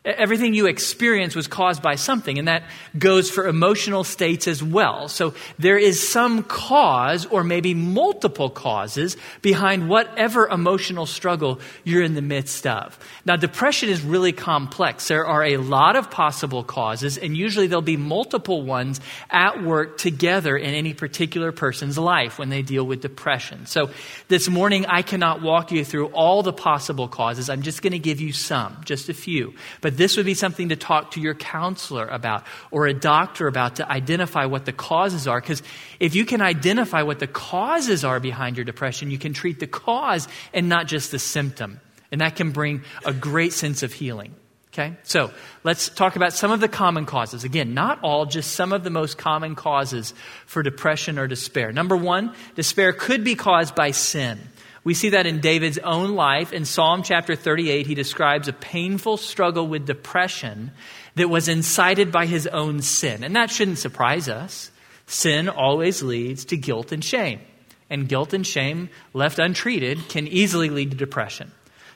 Everything 0.03 0.55
you 0.55 0.65
experience 0.65 1.35
was 1.35 1.45
caused 1.45 1.83
by 1.83 1.93
something, 1.93 2.39
and 2.39 2.47
that 2.47 2.63
goes 2.97 3.29
for 3.29 3.47
emotional 3.47 4.03
states 4.03 4.47
as 4.47 4.63
well. 4.63 5.07
So 5.07 5.35
there 5.59 5.77
is 5.77 6.09
some 6.09 6.41
cause, 6.41 7.27
or 7.27 7.43
maybe 7.43 7.75
multiple 7.75 8.49
causes, 8.49 9.15
behind 9.43 9.89
whatever 9.89 10.47
emotional 10.47 11.05
struggle 11.05 11.59
you're 11.83 12.01
in 12.01 12.15
the 12.15 12.21
midst 12.23 12.65
of. 12.65 12.97
Now, 13.25 13.35
depression 13.35 13.89
is 13.89 14.01
really 14.01 14.31
complex. 14.31 15.07
There 15.07 15.27
are 15.27 15.43
a 15.43 15.57
lot 15.57 15.95
of 15.95 16.09
possible 16.09 16.63
causes, 16.63 17.19
and 17.19 17.37
usually 17.37 17.67
there'll 17.67 17.83
be 17.83 17.95
multiple 17.95 18.63
ones 18.63 18.99
at 19.29 19.61
work 19.61 19.99
together 19.99 20.57
in 20.57 20.73
any 20.73 20.95
particular 20.95 21.51
person's 21.51 21.99
life 21.99 22.39
when 22.39 22.49
they 22.49 22.63
deal 22.63 22.85
with 22.85 23.01
depression. 23.01 23.67
So 23.67 23.91
this 24.29 24.49
morning, 24.49 24.87
I 24.87 25.03
cannot 25.03 25.43
walk 25.43 25.71
you 25.71 25.85
through 25.85 26.07
all 26.07 26.41
the 26.41 26.53
possible 26.53 27.07
causes. 27.07 27.51
I'm 27.51 27.61
just 27.61 27.83
going 27.83 27.93
to 27.93 27.99
give 27.99 28.19
you 28.19 28.33
some, 28.33 28.77
just 28.83 29.07
a 29.07 29.13
few. 29.13 29.53
But 29.79 29.90
but 29.91 29.97
this 29.97 30.15
would 30.15 30.25
be 30.25 30.35
something 30.35 30.69
to 30.69 30.77
talk 30.77 31.11
to 31.11 31.19
your 31.19 31.33
counselor 31.33 32.07
about 32.07 32.45
or 32.71 32.87
a 32.87 32.93
doctor 32.93 33.47
about 33.47 33.75
to 33.75 33.91
identify 33.91 34.45
what 34.45 34.63
the 34.63 34.71
causes 34.71 35.27
are. 35.27 35.41
Because 35.41 35.61
if 35.99 36.15
you 36.15 36.23
can 36.23 36.41
identify 36.41 37.01
what 37.01 37.19
the 37.19 37.27
causes 37.27 38.05
are 38.05 38.21
behind 38.21 38.55
your 38.55 38.63
depression, 38.63 39.11
you 39.11 39.17
can 39.17 39.33
treat 39.33 39.59
the 39.59 39.67
cause 39.67 40.29
and 40.53 40.69
not 40.69 40.87
just 40.87 41.11
the 41.11 41.19
symptom. 41.19 41.81
And 42.09 42.21
that 42.21 42.37
can 42.37 42.51
bring 42.51 42.83
a 43.03 43.11
great 43.11 43.51
sense 43.51 43.83
of 43.83 43.91
healing. 43.91 44.33
Okay? 44.71 44.95
So 45.03 45.31
let's 45.65 45.89
talk 45.89 46.15
about 46.15 46.31
some 46.31 46.51
of 46.51 46.61
the 46.61 46.69
common 46.69 47.05
causes. 47.05 47.43
Again, 47.43 47.73
not 47.73 47.99
all, 48.01 48.25
just 48.25 48.51
some 48.51 48.71
of 48.71 48.85
the 48.85 48.89
most 48.89 49.17
common 49.17 49.55
causes 49.55 50.13
for 50.45 50.63
depression 50.63 51.19
or 51.19 51.27
despair. 51.27 51.73
Number 51.73 51.97
one, 51.97 52.33
despair 52.55 52.93
could 52.93 53.25
be 53.25 53.35
caused 53.35 53.75
by 53.75 53.91
sin. 53.91 54.39
We 54.83 54.93
see 54.95 55.09
that 55.09 55.27
in 55.27 55.41
David's 55.41 55.77
own 55.77 56.15
life. 56.15 56.53
In 56.53 56.65
Psalm 56.65 57.03
chapter 57.03 57.35
38, 57.35 57.85
he 57.85 57.93
describes 57.93 58.47
a 58.47 58.53
painful 58.53 59.17
struggle 59.17 59.67
with 59.67 59.85
depression 59.85 60.71
that 61.15 61.29
was 61.29 61.47
incited 61.47 62.11
by 62.11 62.25
his 62.25 62.47
own 62.47 62.81
sin. 62.81 63.23
And 63.23 63.35
that 63.35 63.51
shouldn't 63.51 63.77
surprise 63.77 64.27
us. 64.27 64.71
Sin 65.05 65.49
always 65.49 66.01
leads 66.01 66.45
to 66.45 66.57
guilt 66.57 66.91
and 66.91 67.03
shame. 67.03 67.41
And 67.89 68.07
guilt 68.07 68.33
and 68.33 68.47
shame, 68.47 68.89
left 69.13 69.37
untreated, 69.37 70.09
can 70.09 70.27
easily 70.27 70.69
lead 70.69 70.91
to 70.91 70.97
depression. 70.97 71.51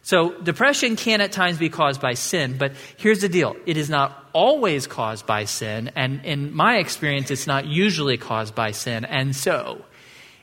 So, 0.05 0.39
depression 0.39 0.97
can 0.97 1.19
at 1.21 1.31
times 1.31 1.57
be 1.57 1.69
caused 1.69 1.99
by 1.99 2.13
sin, 2.13 2.57
but 2.59 2.73
here's 2.97 3.21
the 3.21 3.29
deal 3.29 3.55
it 3.65 3.75
is 3.75 3.89
not 3.89 4.29
always 4.33 4.85
caused 4.85 5.25
by 5.25 5.45
sin, 5.45 5.89
and 5.95 6.23
in 6.23 6.53
my 6.53 6.77
experience, 6.77 7.31
it's 7.31 7.47
not 7.47 7.65
usually 7.65 8.17
caused 8.17 8.53
by 8.53 8.69
sin. 8.69 9.03
And 9.03 9.35
so, 9.35 9.83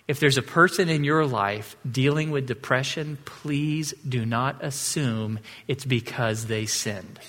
if 0.08 0.18
there's 0.18 0.38
a 0.38 0.42
person 0.42 0.88
in 0.88 1.04
your 1.04 1.24
life 1.24 1.76
dealing 1.88 2.30
with 2.30 2.46
depression, 2.46 3.18
please 3.24 3.94
do 4.06 4.26
not 4.26 4.62
assume 4.62 5.38
it's 5.68 5.84
because 5.84 6.46
they 6.46 6.66
sinned. 6.66 7.20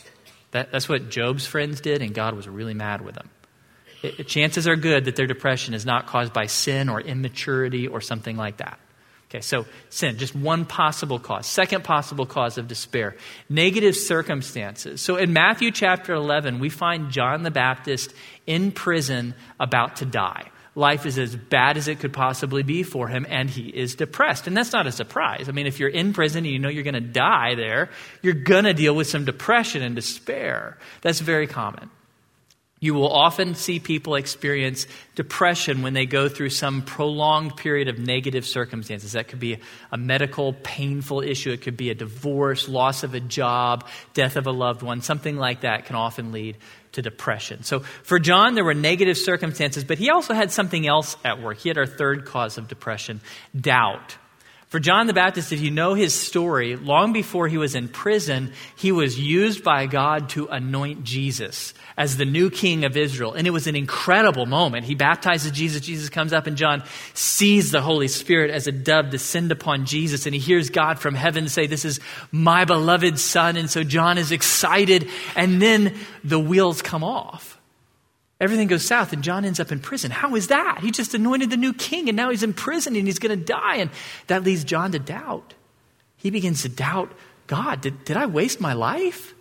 That, 0.51 0.71
that's 0.71 0.89
what 0.89 1.09
Job's 1.09 1.45
friends 1.45 1.81
did, 1.81 2.01
and 2.01 2.13
God 2.13 2.35
was 2.35 2.47
really 2.47 2.73
mad 2.73 3.01
with 3.01 3.15
them. 3.15 3.29
It, 4.01 4.27
chances 4.27 4.67
are 4.67 4.75
good 4.75 5.05
that 5.05 5.15
their 5.15 5.27
depression 5.27 5.73
is 5.73 5.85
not 5.85 6.07
caused 6.07 6.33
by 6.33 6.47
sin 6.47 6.89
or 6.89 6.99
immaturity 6.99 7.87
or 7.87 8.01
something 8.01 8.37
like 8.37 8.57
that. 8.57 8.79
Okay, 9.29 9.41
so 9.41 9.65
sin, 9.89 10.17
just 10.17 10.35
one 10.35 10.65
possible 10.65 11.17
cause. 11.17 11.47
Second 11.47 11.83
possible 11.83 12.27
cause 12.27 12.59
of 12.59 12.67
despair, 12.67 13.15
negative 13.49 13.95
circumstances. 13.95 15.01
So 15.01 15.15
in 15.15 15.33
Matthew 15.33 15.71
chapter 15.71 16.13
11, 16.13 16.59
we 16.59 16.69
find 16.69 17.09
John 17.09 17.41
the 17.41 17.49
Baptist 17.49 18.13
in 18.45 18.71
prison 18.71 19.33
about 19.59 19.97
to 19.97 20.05
die 20.05 20.49
life 20.75 21.05
is 21.05 21.17
as 21.17 21.35
bad 21.35 21.77
as 21.77 21.87
it 21.87 21.99
could 21.99 22.13
possibly 22.13 22.63
be 22.63 22.83
for 22.83 23.07
him, 23.07 23.25
and 23.29 23.49
he 23.49 23.67
is 23.69 23.95
depressed. 23.95 24.47
And 24.47 24.57
that's 24.57 24.71
not 24.71 24.87
a 24.87 24.91
surprise. 24.91 25.49
I 25.49 25.51
mean, 25.51 25.67
if 25.67 25.79
you're 25.79 25.89
in 25.89 26.13
prison 26.13 26.45
and 26.45 26.53
you 26.53 26.59
know 26.59 26.69
you're 26.69 26.83
going 26.83 26.93
to 26.95 26.99
die 26.99 27.55
there, 27.55 27.89
you're 28.21 28.33
going 28.33 28.65
to 28.65 28.73
deal 28.73 28.95
with 28.95 29.07
some 29.07 29.25
depression 29.25 29.81
and 29.81 29.95
despair. 29.95 30.77
That's 31.01 31.19
very 31.19 31.47
common. 31.47 31.89
You 32.83 32.93
will 32.93 33.09
often 33.09 33.55
see 33.55 33.79
people 33.79 34.15
experience 34.15 34.87
depression 35.15 35.83
when 35.83 35.93
they 35.93 36.05
go 36.05 36.27
through 36.27 36.49
some 36.49 36.81
prolonged 36.81 37.55
period 37.55 37.87
of 37.87 37.97
negative 37.97 38.45
circumstances. 38.45 39.13
That 39.13 39.29
could 39.29 39.39
be 39.39 39.59
a 39.89 39.97
medical, 39.97 40.51
painful 40.51 41.21
issue. 41.21 41.51
It 41.53 41.61
could 41.61 41.77
be 41.77 41.91
a 41.91 41.95
divorce, 41.95 42.67
loss 42.67 43.03
of 43.03 43.13
a 43.13 43.21
job, 43.21 43.87
death 44.13 44.35
of 44.35 44.47
a 44.47 44.51
loved 44.51 44.81
one. 44.81 45.01
Something 45.01 45.37
like 45.37 45.61
that 45.61 45.85
can 45.85 45.95
often 45.95 46.33
lead 46.33 46.57
to 46.91 47.01
depression. 47.01 47.63
So 47.63 47.79
for 47.79 48.19
John, 48.19 48.53
there 48.53 48.65
were 48.65 48.73
negative 48.73 49.17
circumstances, 49.17 49.85
but 49.85 49.97
he 49.97 50.09
also 50.09 50.33
had 50.33 50.51
something 50.51 50.85
else 50.85 51.15
at 51.23 51.41
work. 51.41 51.59
He 51.59 51.69
had 51.69 51.77
our 51.77 51.85
third 51.85 52.25
cause 52.25 52.57
of 52.57 52.67
depression 52.67 53.21
doubt. 53.55 54.17
For 54.73 54.79
John 54.79 55.05
the 55.05 55.13
Baptist, 55.13 55.51
if 55.51 55.61
you 55.61 55.69
know 55.69 55.93
his 55.93 56.15
story, 56.15 56.75
long 56.75 57.13
before 57.13 57.47
he 57.47 57.59
was 57.59 57.75
in 57.75 57.87
prison, 57.87 58.53
he 58.75 58.91
was 58.91 59.19
used 59.19 59.63
by 59.63 59.85
God 59.85 60.29
to 60.29 60.47
anoint 60.47 61.03
Jesus 61.03 61.75
as 61.95 62.17
the 62.17 62.25
new 62.25 62.49
king 62.49 62.83
of 62.83 62.97
Israel. 62.97 63.33
And 63.33 63.45
it 63.45 63.51
was 63.51 63.67
an 63.67 63.75
incredible 63.75 64.47
moment. 64.47 64.87
He 64.87 64.95
baptizes 64.95 65.51
Jesus. 65.51 65.81
Jesus 65.81 66.09
comes 66.09 66.33
up, 66.33 66.47
and 66.47 66.57
John 66.57 66.81
sees 67.13 67.69
the 67.69 67.83
Holy 67.83 68.07
Spirit 68.07 68.49
as 68.49 68.65
a 68.65 68.71
dove 68.71 69.11
descend 69.11 69.51
upon 69.51 69.85
Jesus. 69.85 70.25
And 70.25 70.33
he 70.33 70.41
hears 70.41 70.71
God 70.71 70.97
from 70.97 71.13
heaven 71.13 71.49
say, 71.49 71.67
This 71.67 71.85
is 71.85 71.99
my 72.31 72.65
beloved 72.65 73.19
Son. 73.19 73.57
And 73.57 73.69
so 73.69 73.83
John 73.83 74.17
is 74.17 74.31
excited. 74.31 75.07
And 75.35 75.61
then 75.61 75.95
the 76.23 76.39
wheels 76.39 76.81
come 76.81 77.03
off. 77.03 77.52
Everything 78.43 78.67
goes 78.67 78.85
south, 78.85 79.13
and 79.13 79.23
John 79.23 79.45
ends 79.45 79.61
up 79.61 79.71
in 79.71 79.79
prison. 79.79 80.11
How 80.11 80.35
is 80.35 80.47
that? 80.47 80.79
He 80.81 80.91
just 80.91 81.13
anointed 81.13 81.49
the 81.49 81.55
new 81.55 81.73
king, 81.73 82.09
and 82.09 82.17
now 82.17 82.29
he's 82.29 82.43
in 82.43 82.51
prison 82.51 82.93
and 82.97 83.07
he's 83.07 83.17
going 83.17 83.39
to 83.39 83.45
die. 83.45 83.77
And 83.77 83.89
that 84.27 84.43
leads 84.43 84.65
John 84.65 84.91
to 84.91 84.99
doubt. 84.99 85.53
He 86.17 86.29
begins 86.29 86.63
to 86.63 86.69
doubt 86.69 87.09
God, 87.47 87.79
did, 87.79 88.03
did 88.03 88.17
I 88.17 88.25
waste 88.25 88.59
my 88.59 88.73
life? 88.73 89.33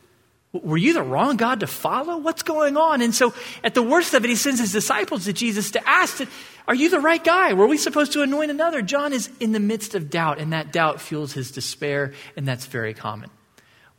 Were 0.53 0.77
you 0.77 0.93
the 0.93 1.03
wrong 1.03 1.37
God 1.37 1.61
to 1.61 1.67
follow? 1.67 2.19
What's 2.19 2.45
going 2.45 2.77
on? 2.77 3.03
And 3.03 3.12
so, 3.12 3.35
at 3.65 3.75
the 3.75 3.83
worst 3.83 4.15
of 4.15 4.25
it, 4.25 4.29
he 4.29 4.37
sends 4.37 4.61
his 4.61 4.71
disciples 4.71 5.25
to 5.25 5.33
Jesus 5.33 5.73
to 5.73 5.88
ask, 5.88 6.23
Are 6.69 6.75
you 6.75 6.88
the 6.88 7.01
right 7.01 7.25
guy? 7.25 7.55
Were 7.55 7.67
we 7.67 7.79
supposed 7.79 8.12
to 8.12 8.23
anoint 8.23 8.53
another? 8.53 8.83
John 8.83 9.12
is 9.12 9.31
in 9.41 9.51
the 9.51 9.59
midst 9.59 9.97
of 9.97 10.11
doubt, 10.11 10.38
and 10.38 10.53
that 10.53 10.73
doubt 10.73 11.01
fuels 11.01 11.33
his 11.33 11.51
despair, 11.51 12.12
and 12.37 12.47
that's 12.47 12.67
very 12.67 12.95
common. 12.95 13.31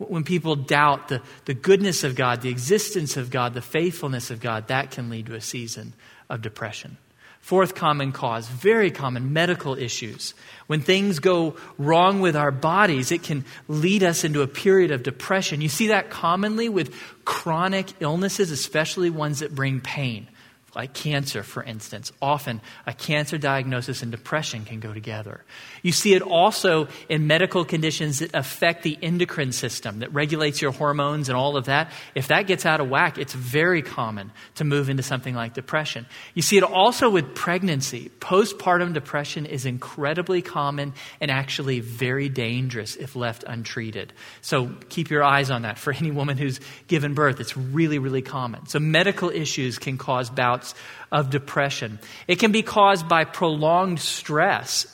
When 0.10 0.24
people 0.24 0.56
doubt 0.56 1.08
the, 1.08 1.22
the 1.46 1.54
goodness 1.54 2.04
of 2.04 2.16
God, 2.16 2.42
the 2.42 2.50
existence 2.50 3.18
of 3.18 3.30
God, 3.30 3.54
the 3.54 3.62
faithfulness 3.62 4.32
of 4.32 4.40
God, 4.40 4.68
that 4.68 4.92
can 4.92 5.10
lead 5.10 5.28
to 5.28 5.36
a 5.36 5.42
season 5.42 5.94
of 6.30 6.42
depression. 6.42 6.98
Fourth 7.42 7.76
common 7.76 8.14
cause, 8.14 8.48
very 8.48 8.90
common, 8.90 9.34
medical 9.34 9.78
issues. 9.78 10.34
When 10.68 10.80
things 10.80 11.20
go 11.20 11.58
wrong 11.78 12.22
with 12.22 12.38
our 12.38 12.52
bodies, 12.52 13.12
it 13.12 13.24
can 13.24 13.44
lead 13.68 14.02
us 14.02 14.24
into 14.24 14.42
a 14.42 14.48
period 14.48 14.92
of 14.92 15.04
depression. 15.04 15.60
You 15.60 15.68
see 15.68 15.88
that 15.88 16.10
commonly 16.10 16.70
with 16.70 16.96
chronic 17.26 17.88
illnesses, 18.00 18.50
especially 18.50 19.10
ones 19.10 19.40
that 19.40 19.54
bring 19.54 19.82
pain 19.82 20.28
like 20.76 20.94
cancer, 20.94 21.44
for 21.44 21.64
instance. 21.64 22.12
Often, 22.22 22.62
a 22.88 22.94
cancer 22.94 23.38
diagnosis 23.38 24.02
and 24.02 24.12
depression 24.12 24.66
can 24.66 24.80
go 24.80 24.94
together. 24.94 25.44
You 25.84 25.92
see 25.92 26.14
it 26.14 26.22
also 26.22 26.88
in 27.10 27.28
medical 27.28 27.64
conditions 27.64 28.20
that 28.20 28.34
affect 28.34 28.84
the 28.84 28.98
endocrine 29.02 29.52
system, 29.52 30.00
that 30.00 30.14
regulates 30.14 30.62
your 30.62 30.72
hormones 30.72 31.30
and 31.30 31.38
all 31.38 31.58
of 31.58 31.66
that. 31.66 31.92
If 32.16 32.30
that 32.30 32.48
gets 32.48 32.66
out 32.66 32.80
of 32.80 32.90
whack, 32.90 33.18
it's 33.18 33.34
very 33.34 33.82
common 33.82 34.32
to 34.56 34.64
move 34.64 34.90
into 34.90 35.04
something 35.04 35.36
like 35.36 35.54
depression. 35.54 36.08
You 36.34 36.42
see 36.42 36.58
it 36.58 36.64
also 36.64 37.10
with 37.10 37.36
pregnancy. 37.36 38.12
Postpartum 38.20 38.94
depression 38.94 39.46
is 39.46 39.66
incredibly 39.66 40.42
common 40.42 40.94
and 41.22 41.30
actually 41.30 41.82
very 41.82 42.30
dangerous 42.30 42.96
if 42.96 43.16
left 43.16 43.44
untreated. 43.46 44.14
So 44.42 44.72
keep 44.90 45.10
your 45.10 45.24
eyes 45.24 45.52
on 45.52 45.64
that. 45.64 45.78
For 45.78 45.94
any 45.94 46.12
woman 46.12 46.38
who's 46.38 46.60
given 46.88 47.14
birth, 47.14 47.40
it's 47.40 47.56
really, 47.56 48.00
really 48.00 48.22
common. 48.22 48.66
So 48.68 48.80
medical 48.80 49.30
issues 49.30 49.78
can 49.78 49.98
cause 49.98 50.30
bouts 50.30 50.63
bouts 50.64 50.76
of 51.12 51.30
depression. 51.30 52.00
It 52.28 52.40
can 52.40 52.52
be 52.52 52.64
caused 52.64 53.08
by 53.08 53.26
prolonged 53.26 54.00
stress. 54.00 54.88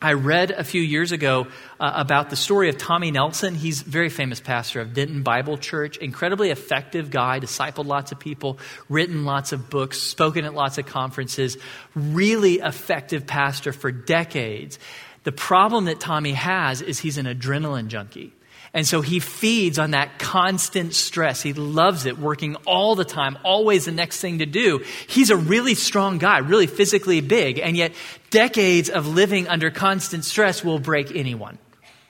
I 0.00 0.14
read 0.14 0.50
a 0.50 0.64
few 0.64 0.82
years 0.82 1.12
ago 1.12 1.46
uh, 1.78 1.92
about 1.94 2.28
the 2.28 2.36
story 2.36 2.68
of 2.68 2.76
Tommy 2.76 3.12
Nelson. 3.12 3.54
He's 3.54 3.82
a 3.82 3.84
very 3.84 4.08
famous 4.08 4.40
pastor 4.40 4.80
of 4.80 4.94
Denton 4.94 5.22
Bible 5.22 5.58
Church, 5.58 5.96
incredibly 5.96 6.50
effective 6.50 7.10
guy, 7.10 7.38
discipled 7.38 7.86
lots 7.86 8.10
of 8.10 8.18
people, 8.18 8.58
written 8.88 9.24
lots 9.24 9.52
of 9.52 9.70
books, 9.70 10.00
spoken 10.00 10.44
at 10.44 10.54
lots 10.54 10.78
of 10.78 10.86
conferences, 10.86 11.56
really 11.94 12.54
effective 12.54 13.26
pastor 13.26 13.72
for 13.72 13.92
decades. 13.92 14.78
The 15.22 15.32
problem 15.32 15.84
that 15.84 16.00
Tommy 16.00 16.32
has 16.32 16.82
is 16.82 16.98
he's 16.98 17.18
an 17.18 17.26
adrenaline 17.26 17.86
junkie. 17.86 18.32
And 18.74 18.86
so 18.86 19.02
he 19.02 19.20
feeds 19.20 19.78
on 19.78 19.90
that 19.90 20.18
constant 20.18 20.94
stress. 20.94 21.42
He 21.42 21.52
loves 21.52 22.06
it, 22.06 22.18
working 22.18 22.56
all 22.66 22.94
the 22.94 23.04
time, 23.04 23.36
always 23.44 23.84
the 23.84 23.92
next 23.92 24.20
thing 24.20 24.38
to 24.38 24.46
do. 24.46 24.82
He's 25.06 25.28
a 25.28 25.36
really 25.36 25.74
strong 25.74 26.16
guy, 26.16 26.38
really 26.38 26.66
physically 26.66 27.20
big, 27.20 27.58
and 27.58 27.76
yet 27.76 27.92
decades 28.30 28.88
of 28.88 29.06
living 29.06 29.46
under 29.46 29.70
constant 29.70 30.24
stress 30.24 30.64
will 30.64 30.78
break 30.78 31.14
anyone. 31.14 31.58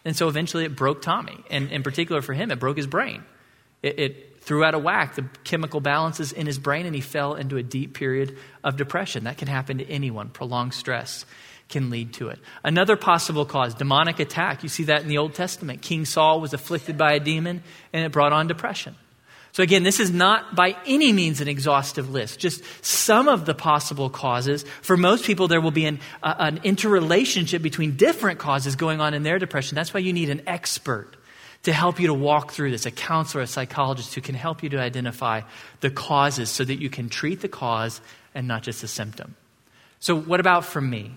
And 0.04 0.16
so 0.16 0.28
eventually 0.28 0.64
it 0.64 0.76
broke 0.76 1.02
Tommy. 1.02 1.44
And 1.50 1.70
in 1.72 1.82
particular 1.82 2.22
for 2.22 2.32
him, 2.32 2.52
it 2.52 2.60
broke 2.60 2.76
his 2.76 2.86
brain. 2.86 3.24
It, 3.82 3.98
it 3.98 4.40
threw 4.42 4.64
out 4.64 4.74
of 4.74 4.84
whack 4.84 5.16
the 5.16 5.24
chemical 5.42 5.80
balances 5.80 6.30
in 6.30 6.46
his 6.46 6.58
brain, 6.60 6.86
and 6.86 6.94
he 6.94 7.00
fell 7.00 7.34
into 7.34 7.56
a 7.56 7.62
deep 7.62 7.94
period 7.94 8.36
of 8.62 8.76
depression. 8.76 9.24
That 9.24 9.36
can 9.36 9.48
happen 9.48 9.78
to 9.78 9.88
anyone, 9.88 10.28
prolonged 10.28 10.74
stress 10.74 11.24
can 11.72 11.90
lead 11.90 12.12
to 12.14 12.28
it. 12.28 12.38
Another 12.62 12.96
possible 12.96 13.44
cause, 13.44 13.74
demonic 13.74 14.20
attack. 14.20 14.62
You 14.62 14.68
see 14.68 14.84
that 14.84 15.02
in 15.02 15.08
the 15.08 15.18
Old 15.18 15.34
Testament. 15.34 15.82
King 15.82 16.04
Saul 16.04 16.40
was 16.40 16.54
afflicted 16.54 16.96
by 16.96 17.14
a 17.14 17.20
demon 17.20 17.64
and 17.92 18.04
it 18.04 18.12
brought 18.12 18.32
on 18.32 18.46
depression. 18.46 18.94
So 19.52 19.62
again, 19.62 19.82
this 19.82 20.00
is 20.00 20.10
not 20.10 20.54
by 20.54 20.76
any 20.86 21.12
means 21.12 21.42
an 21.42 21.48
exhaustive 21.48 22.08
list, 22.08 22.38
just 22.38 22.62
some 22.82 23.28
of 23.28 23.44
the 23.44 23.54
possible 23.54 24.08
causes. 24.08 24.64
For 24.80 24.96
most 24.96 25.24
people, 25.24 25.46
there 25.46 25.60
will 25.60 25.70
be 25.72 25.84
an, 25.84 26.00
uh, 26.22 26.34
an 26.38 26.60
interrelationship 26.64 27.60
between 27.60 27.96
different 27.96 28.38
causes 28.38 28.76
going 28.76 29.02
on 29.02 29.12
in 29.12 29.24
their 29.24 29.38
depression. 29.38 29.74
That's 29.74 29.92
why 29.92 30.00
you 30.00 30.14
need 30.14 30.30
an 30.30 30.42
expert 30.46 31.16
to 31.64 31.72
help 31.72 32.00
you 32.00 32.06
to 32.06 32.14
walk 32.14 32.52
through 32.52 32.70
this, 32.70 32.86
a 32.86 32.90
counselor, 32.90 33.42
a 33.42 33.46
psychologist 33.46 34.14
who 34.14 34.22
can 34.22 34.34
help 34.34 34.62
you 34.62 34.70
to 34.70 34.80
identify 34.80 35.42
the 35.80 35.90
causes 35.90 36.48
so 36.48 36.64
that 36.64 36.80
you 36.80 36.88
can 36.88 37.10
treat 37.10 37.40
the 37.40 37.48
cause 37.48 38.00
and 38.34 38.48
not 38.48 38.62
just 38.62 38.80
the 38.80 38.88
symptom. 38.88 39.36
So, 40.00 40.18
what 40.18 40.40
about 40.40 40.64
for 40.64 40.80
me? 40.80 41.12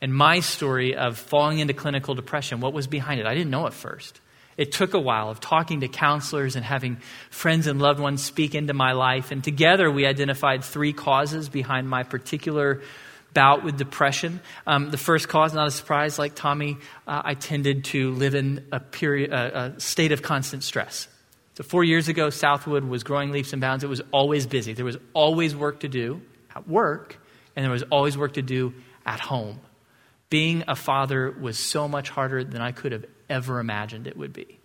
And 0.00 0.14
my 0.14 0.40
story 0.40 0.96
of 0.96 1.18
falling 1.18 1.58
into 1.58 1.74
clinical 1.74 2.14
depression, 2.14 2.60
what 2.60 2.72
was 2.72 2.86
behind 2.86 3.20
it. 3.20 3.26
I 3.26 3.34
didn't 3.34 3.50
know 3.50 3.66
at 3.66 3.74
first. 3.74 4.20
It 4.56 4.72
took 4.72 4.94
a 4.94 5.00
while 5.00 5.30
of 5.30 5.40
talking 5.40 5.80
to 5.80 5.88
counselors 5.88 6.56
and 6.56 6.64
having 6.64 6.98
friends 7.30 7.66
and 7.66 7.80
loved 7.80 8.00
ones 8.00 8.22
speak 8.22 8.54
into 8.54 8.74
my 8.74 8.92
life. 8.92 9.30
And 9.30 9.42
together 9.42 9.90
we 9.90 10.06
identified 10.06 10.64
three 10.64 10.92
causes 10.92 11.48
behind 11.48 11.88
my 11.88 12.02
particular 12.02 12.82
bout 13.32 13.62
with 13.62 13.78
depression. 13.78 14.40
Um, 14.66 14.90
the 14.90 14.98
first 14.98 15.28
cause, 15.28 15.54
not 15.54 15.68
a 15.68 15.70
surprise, 15.70 16.18
like 16.18 16.34
Tommy, 16.34 16.78
uh, 17.06 17.22
I 17.24 17.34
tended 17.34 17.84
to 17.86 18.10
live 18.12 18.34
in 18.34 18.66
a, 18.72 18.80
period, 18.80 19.32
uh, 19.32 19.72
a 19.76 19.80
state 19.80 20.12
of 20.12 20.22
constant 20.22 20.62
stress. 20.62 21.08
So, 21.54 21.62
four 21.62 21.84
years 21.84 22.08
ago, 22.08 22.30
Southwood 22.30 22.84
was 22.84 23.04
growing 23.04 23.30
leaps 23.30 23.52
and 23.52 23.60
bounds. 23.60 23.84
It 23.84 23.88
was 23.88 24.02
always 24.12 24.46
busy. 24.46 24.72
There 24.72 24.84
was 24.84 24.98
always 25.14 25.54
work 25.54 25.80
to 25.80 25.88
do 25.88 26.22
at 26.54 26.68
work, 26.68 27.18
and 27.54 27.64
there 27.64 27.72
was 27.72 27.84
always 27.84 28.18
work 28.18 28.34
to 28.34 28.42
do 28.42 28.74
at 29.06 29.20
home 29.20 29.60
being 30.30 30.64
a 30.68 30.76
father 30.76 31.30
was 31.30 31.58
so 31.58 31.88
much 31.88 32.08
harder 32.08 32.44
than 32.44 32.62
I 32.62 32.72
could 32.72 32.92
have 32.92 33.04
ever 33.28 33.58
imagined 33.58 34.06
it 34.06 34.16
would 34.16 34.32
be. 34.32 34.58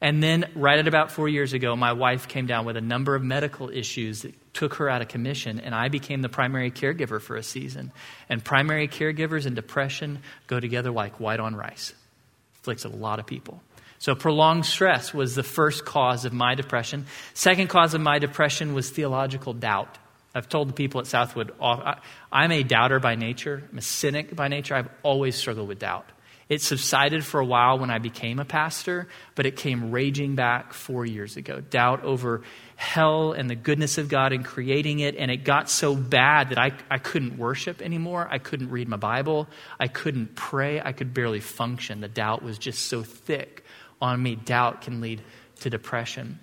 And 0.00 0.20
then, 0.20 0.50
right 0.56 0.80
at 0.80 0.88
about 0.88 1.12
four 1.12 1.28
years 1.28 1.52
ago, 1.52 1.76
my 1.76 1.92
wife 1.92 2.26
came 2.26 2.46
down 2.46 2.64
with 2.64 2.76
a 2.76 2.80
number 2.80 3.14
of 3.14 3.22
medical 3.22 3.70
issues 3.70 4.22
that 4.22 4.34
took 4.52 4.74
her 4.74 4.90
out 4.90 5.00
of 5.00 5.06
commission, 5.06 5.60
and 5.60 5.76
I 5.76 5.90
became 5.90 6.22
the 6.22 6.28
primary 6.28 6.72
caregiver 6.72 7.20
for 7.20 7.36
a 7.36 7.42
season. 7.42 7.92
And 8.28 8.42
primary 8.42 8.88
caregivers 8.88 9.46
and 9.46 9.54
depression 9.54 10.18
go 10.48 10.58
together 10.58 10.90
like 10.90 11.20
white 11.20 11.38
on 11.38 11.54
rice. 11.54 11.92
Afflicts 12.60 12.84
a 12.84 12.88
lot 12.88 13.20
of 13.20 13.26
people. 13.26 13.62
So, 14.00 14.16
prolonged 14.16 14.66
stress 14.66 15.14
was 15.14 15.36
the 15.36 15.44
first 15.44 15.84
cause 15.84 16.24
of 16.24 16.32
my 16.32 16.56
depression. 16.56 17.06
Second 17.32 17.68
cause 17.68 17.94
of 17.94 18.00
my 18.00 18.18
depression 18.18 18.74
was 18.74 18.90
theological 18.90 19.52
doubt. 19.52 19.98
I've 20.34 20.48
told 20.48 20.68
the 20.68 20.72
people 20.72 21.00
at 21.00 21.06
Southwood, 21.06 21.52
oh, 21.60 21.94
I'm 22.30 22.52
a 22.52 22.62
doubter 22.62 23.00
by 23.00 23.16
nature. 23.16 23.62
I'm 23.70 23.78
a 23.78 23.82
cynic 23.82 24.34
by 24.34 24.48
nature. 24.48 24.74
I've 24.74 24.88
always 25.02 25.36
struggled 25.36 25.68
with 25.68 25.78
doubt. 25.78 26.06
It 26.48 26.60
subsided 26.60 27.24
for 27.24 27.40
a 27.40 27.46
while 27.46 27.78
when 27.78 27.90
I 27.90 27.98
became 27.98 28.38
a 28.38 28.44
pastor, 28.44 29.08
but 29.34 29.46
it 29.46 29.56
came 29.56 29.90
raging 29.90 30.34
back 30.34 30.74
four 30.74 31.06
years 31.06 31.36
ago. 31.36 31.60
Doubt 31.60 32.04
over 32.04 32.42
hell 32.76 33.32
and 33.32 33.48
the 33.48 33.54
goodness 33.54 33.96
of 33.96 34.08
God 34.08 34.32
in 34.32 34.42
creating 34.42 34.98
it. 34.98 35.16
And 35.16 35.30
it 35.30 35.44
got 35.44 35.70
so 35.70 35.94
bad 35.94 36.50
that 36.50 36.58
I, 36.58 36.72
I 36.90 36.98
couldn't 36.98 37.38
worship 37.38 37.80
anymore. 37.80 38.28
I 38.30 38.38
couldn't 38.38 38.70
read 38.70 38.88
my 38.88 38.96
Bible. 38.96 39.48
I 39.80 39.88
couldn't 39.88 40.34
pray. 40.34 40.80
I 40.80 40.92
could 40.92 41.14
barely 41.14 41.40
function. 41.40 42.00
The 42.00 42.08
doubt 42.08 42.42
was 42.42 42.58
just 42.58 42.86
so 42.86 43.02
thick 43.02 43.64
on 44.00 44.22
me. 44.22 44.34
Doubt 44.34 44.82
can 44.82 45.00
lead 45.00 45.22
to 45.60 45.70
depression. 45.70 46.38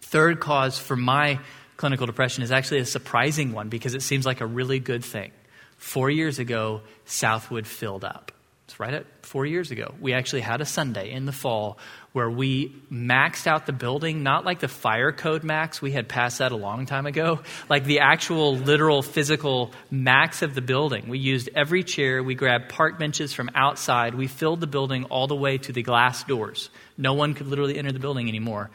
Third 0.00 0.38
cause 0.38 0.78
for 0.78 0.96
my 0.96 1.40
clinical 1.76 2.06
depression 2.06 2.42
is 2.42 2.52
actually 2.52 2.80
a 2.80 2.86
surprising 2.86 3.52
one 3.52 3.68
because 3.68 3.94
it 3.94 4.02
seems 4.02 4.26
like 4.26 4.40
a 4.40 4.46
really 4.46 4.78
good 4.78 5.04
thing. 5.04 5.32
Four 5.76 6.10
years 6.10 6.38
ago, 6.38 6.82
Southwood 7.04 7.66
filled 7.66 8.04
up. 8.04 8.32
It's 8.66 8.80
right 8.80 8.94
at 8.94 9.04
four 9.22 9.44
years 9.44 9.70
ago. 9.70 9.94
We 10.00 10.14
actually 10.14 10.40
had 10.40 10.62
a 10.62 10.64
Sunday 10.64 11.10
in 11.10 11.26
the 11.26 11.32
fall 11.32 11.78
where 12.12 12.30
we 12.30 12.74
maxed 12.90 13.46
out 13.46 13.66
the 13.66 13.72
building, 13.72 14.22
not 14.22 14.46
like 14.46 14.60
the 14.60 14.68
fire 14.68 15.12
code 15.12 15.44
max. 15.44 15.82
We 15.82 15.92
had 15.92 16.08
passed 16.08 16.38
that 16.38 16.50
a 16.50 16.56
long 16.56 16.86
time 16.86 17.04
ago. 17.04 17.40
Like 17.68 17.84
the 17.84 18.00
actual 18.00 18.56
literal 18.56 19.02
physical 19.02 19.72
max 19.90 20.40
of 20.40 20.54
the 20.54 20.62
building. 20.62 21.08
We 21.08 21.18
used 21.18 21.50
every 21.54 21.84
chair. 21.84 22.22
We 22.22 22.34
grabbed 22.34 22.70
park 22.70 22.98
benches 22.98 23.34
from 23.34 23.50
outside. 23.54 24.14
We 24.14 24.28
filled 24.28 24.60
the 24.60 24.66
building 24.66 25.04
all 25.04 25.26
the 25.26 25.36
way 25.36 25.58
to 25.58 25.72
the 25.72 25.82
glass 25.82 26.24
doors. 26.24 26.70
No 26.96 27.12
one 27.12 27.34
could 27.34 27.48
literally 27.48 27.76
enter 27.76 27.92
the 27.92 27.98
building 27.98 28.28
anymore. 28.28 28.70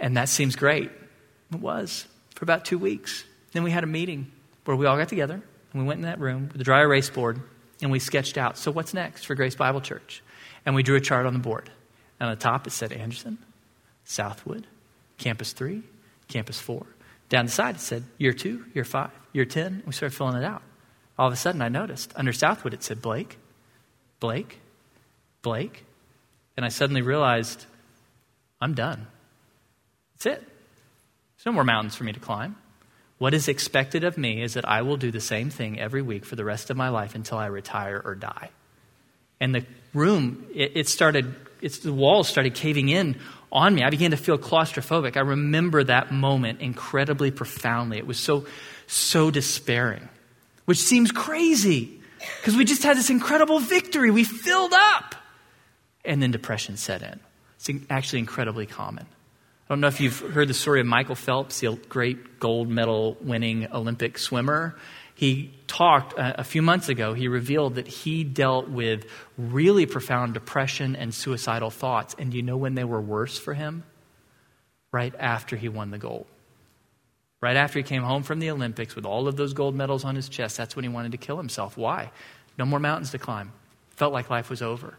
And 0.00 0.16
that 0.16 0.28
seems 0.28 0.56
great. 0.56 0.90
It 1.52 1.60
was 1.60 2.08
for 2.42 2.44
about 2.44 2.64
two 2.64 2.76
weeks. 2.76 3.24
Then 3.52 3.62
we 3.62 3.70
had 3.70 3.84
a 3.84 3.86
meeting 3.86 4.32
where 4.64 4.76
we 4.76 4.84
all 4.84 4.96
got 4.96 5.08
together 5.08 5.40
and 5.72 5.80
we 5.80 5.86
went 5.86 5.98
in 5.98 6.06
that 6.06 6.18
room 6.18 6.48
with 6.50 6.60
a 6.60 6.64
dry 6.64 6.80
erase 6.80 7.08
board 7.08 7.40
and 7.80 7.88
we 7.92 8.00
sketched 8.00 8.36
out 8.36 8.58
so 8.58 8.72
what's 8.72 8.92
next 8.92 9.26
for 9.26 9.36
Grace 9.36 9.54
Bible 9.54 9.80
Church? 9.80 10.24
And 10.66 10.74
we 10.74 10.82
drew 10.82 10.96
a 10.96 11.00
chart 11.00 11.24
on 11.24 11.34
the 11.34 11.38
board. 11.38 11.70
And 12.18 12.28
on 12.28 12.34
the 12.34 12.40
top 12.40 12.66
it 12.66 12.70
said 12.70 12.92
Anderson, 12.92 13.38
Southwood, 14.02 14.66
Campus 15.18 15.52
3, 15.52 15.84
Campus 16.26 16.58
4. 16.58 16.84
Down 17.28 17.46
the 17.46 17.52
side 17.52 17.76
it 17.76 17.80
said 17.80 18.02
year 18.18 18.32
2, 18.32 18.64
year 18.74 18.84
5, 18.84 19.10
year 19.32 19.44
10. 19.44 19.84
We 19.86 19.92
started 19.92 20.16
filling 20.16 20.34
it 20.34 20.44
out. 20.44 20.62
All 21.16 21.28
of 21.28 21.32
a 21.32 21.36
sudden 21.36 21.62
I 21.62 21.68
noticed 21.68 22.12
under 22.16 22.32
Southwood 22.32 22.74
it 22.74 22.82
said 22.82 23.00
Blake, 23.00 23.38
Blake, 24.18 24.58
Blake. 25.42 25.84
And 26.56 26.66
I 26.66 26.70
suddenly 26.70 27.02
realized 27.02 27.66
I'm 28.60 28.74
done. 28.74 29.06
That's 30.14 30.40
it. 30.40 30.51
There's 31.42 31.52
no 31.52 31.54
more 31.54 31.64
mountains 31.64 31.96
for 31.96 32.04
me 32.04 32.12
to 32.12 32.20
climb. 32.20 32.54
What 33.18 33.34
is 33.34 33.48
expected 33.48 34.04
of 34.04 34.16
me 34.16 34.44
is 34.44 34.54
that 34.54 34.68
I 34.68 34.82
will 34.82 34.96
do 34.96 35.10
the 35.10 35.20
same 35.20 35.50
thing 35.50 35.80
every 35.80 36.00
week 36.00 36.24
for 36.24 36.36
the 36.36 36.44
rest 36.44 36.70
of 36.70 36.76
my 36.76 36.88
life 36.88 37.16
until 37.16 37.36
I 37.36 37.46
retire 37.46 38.00
or 38.04 38.14
die. 38.14 38.50
And 39.40 39.52
the 39.52 39.64
room, 39.92 40.46
it, 40.54 40.76
it 40.76 40.88
started, 40.88 41.34
it's, 41.60 41.78
the 41.78 41.92
walls 41.92 42.28
started 42.28 42.54
caving 42.54 42.90
in 42.90 43.18
on 43.50 43.74
me. 43.74 43.82
I 43.82 43.90
began 43.90 44.12
to 44.12 44.16
feel 44.16 44.38
claustrophobic. 44.38 45.16
I 45.16 45.20
remember 45.20 45.82
that 45.82 46.12
moment 46.12 46.60
incredibly 46.60 47.32
profoundly. 47.32 47.98
It 47.98 48.06
was 48.06 48.20
so, 48.20 48.46
so 48.86 49.32
despairing, 49.32 50.08
which 50.66 50.78
seems 50.78 51.10
crazy 51.10 52.00
because 52.38 52.54
we 52.54 52.64
just 52.64 52.84
had 52.84 52.96
this 52.96 53.10
incredible 53.10 53.58
victory. 53.58 54.12
We 54.12 54.22
filled 54.22 54.74
up. 54.74 55.16
And 56.04 56.22
then 56.22 56.30
depression 56.30 56.76
set 56.76 57.02
in. 57.02 57.18
It's 57.56 57.68
actually 57.90 58.20
incredibly 58.20 58.66
common. 58.66 59.06
I 59.72 59.74
don't 59.74 59.80
know 59.80 59.88
if 59.88 60.02
you've 60.02 60.18
heard 60.18 60.48
the 60.48 60.54
story 60.54 60.80
of 60.80 60.86
Michael 60.86 61.14
Phelps, 61.14 61.60
the 61.60 61.80
great 61.88 62.38
gold 62.38 62.68
medal 62.68 63.16
winning 63.22 63.72
Olympic 63.72 64.18
swimmer. 64.18 64.76
He 65.14 65.54
talked 65.66 66.18
uh, 66.18 66.34
a 66.36 66.44
few 66.44 66.60
months 66.60 66.90
ago, 66.90 67.14
he 67.14 67.26
revealed 67.26 67.76
that 67.76 67.88
he 67.88 68.22
dealt 68.22 68.68
with 68.68 69.06
really 69.38 69.86
profound 69.86 70.34
depression 70.34 70.94
and 70.94 71.14
suicidal 71.14 71.70
thoughts. 71.70 72.14
And 72.18 72.30
do 72.30 72.36
you 72.36 72.42
know 72.42 72.58
when 72.58 72.74
they 72.74 72.84
were 72.84 73.00
worse 73.00 73.38
for 73.38 73.54
him? 73.54 73.84
Right 74.92 75.14
after 75.18 75.56
he 75.56 75.70
won 75.70 75.90
the 75.90 75.96
gold. 75.96 76.26
Right 77.40 77.56
after 77.56 77.78
he 77.78 77.82
came 77.82 78.02
home 78.02 78.24
from 78.24 78.40
the 78.40 78.50
Olympics 78.50 78.94
with 78.94 79.06
all 79.06 79.26
of 79.26 79.36
those 79.36 79.54
gold 79.54 79.74
medals 79.74 80.04
on 80.04 80.16
his 80.16 80.28
chest, 80.28 80.58
that's 80.58 80.76
when 80.76 80.82
he 80.82 80.90
wanted 80.90 81.12
to 81.12 81.18
kill 81.18 81.38
himself. 81.38 81.78
Why? 81.78 82.10
No 82.58 82.66
more 82.66 82.78
mountains 82.78 83.12
to 83.12 83.18
climb. 83.18 83.52
Felt 83.88 84.12
like 84.12 84.28
life 84.28 84.50
was 84.50 84.60
over. 84.60 84.98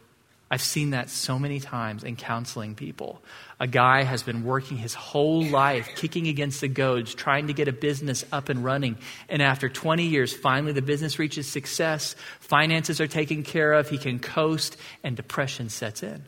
I've 0.52 0.62
seen 0.62 0.92
that 0.92 1.10
so 1.10 1.40
many 1.40 1.60
times 1.60 2.04
in 2.04 2.16
counseling 2.16 2.76
people. 2.76 3.22
A 3.60 3.66
guy 3.66 4.04
has 4.04 4.22
been 4.22 4.44
working 4.44 4.78
his 4.78 4.94
whole 4.94 5.44
life, 5.44 5.90
kicking 5.96 6.28
against 6.28 6.62
the 6.62 6.68
goads, 6.68 7.16
trying 7.16 7.48
to 7.48 7.54
get 7.54 7.68
a 7.68 7.74
business 7.74 8.24
up 8.32 8.50
and 8.50 8.64
running. 8.64 8.98
And 9.30 9.42
after 9.42 9.68
20 9.68 10.04
years, 10.06 10.32
finally 10.32 10.74
the 10.74 10.82
business 10.82 11.18
reaches 11.18 11.48
success, 11.48 12.16
finances 12.40 13.02
are 13.02 13.08
taken 13.08 13.44
care 13.44 13.74
of, 13.74 13.90
he 13.90 13.98
can 13.98 14.20
coast, 14.20 14.78
and 15.04 15.16
depression 15.16 15.70
sets 15.70 16.04
in. 16.04 16.24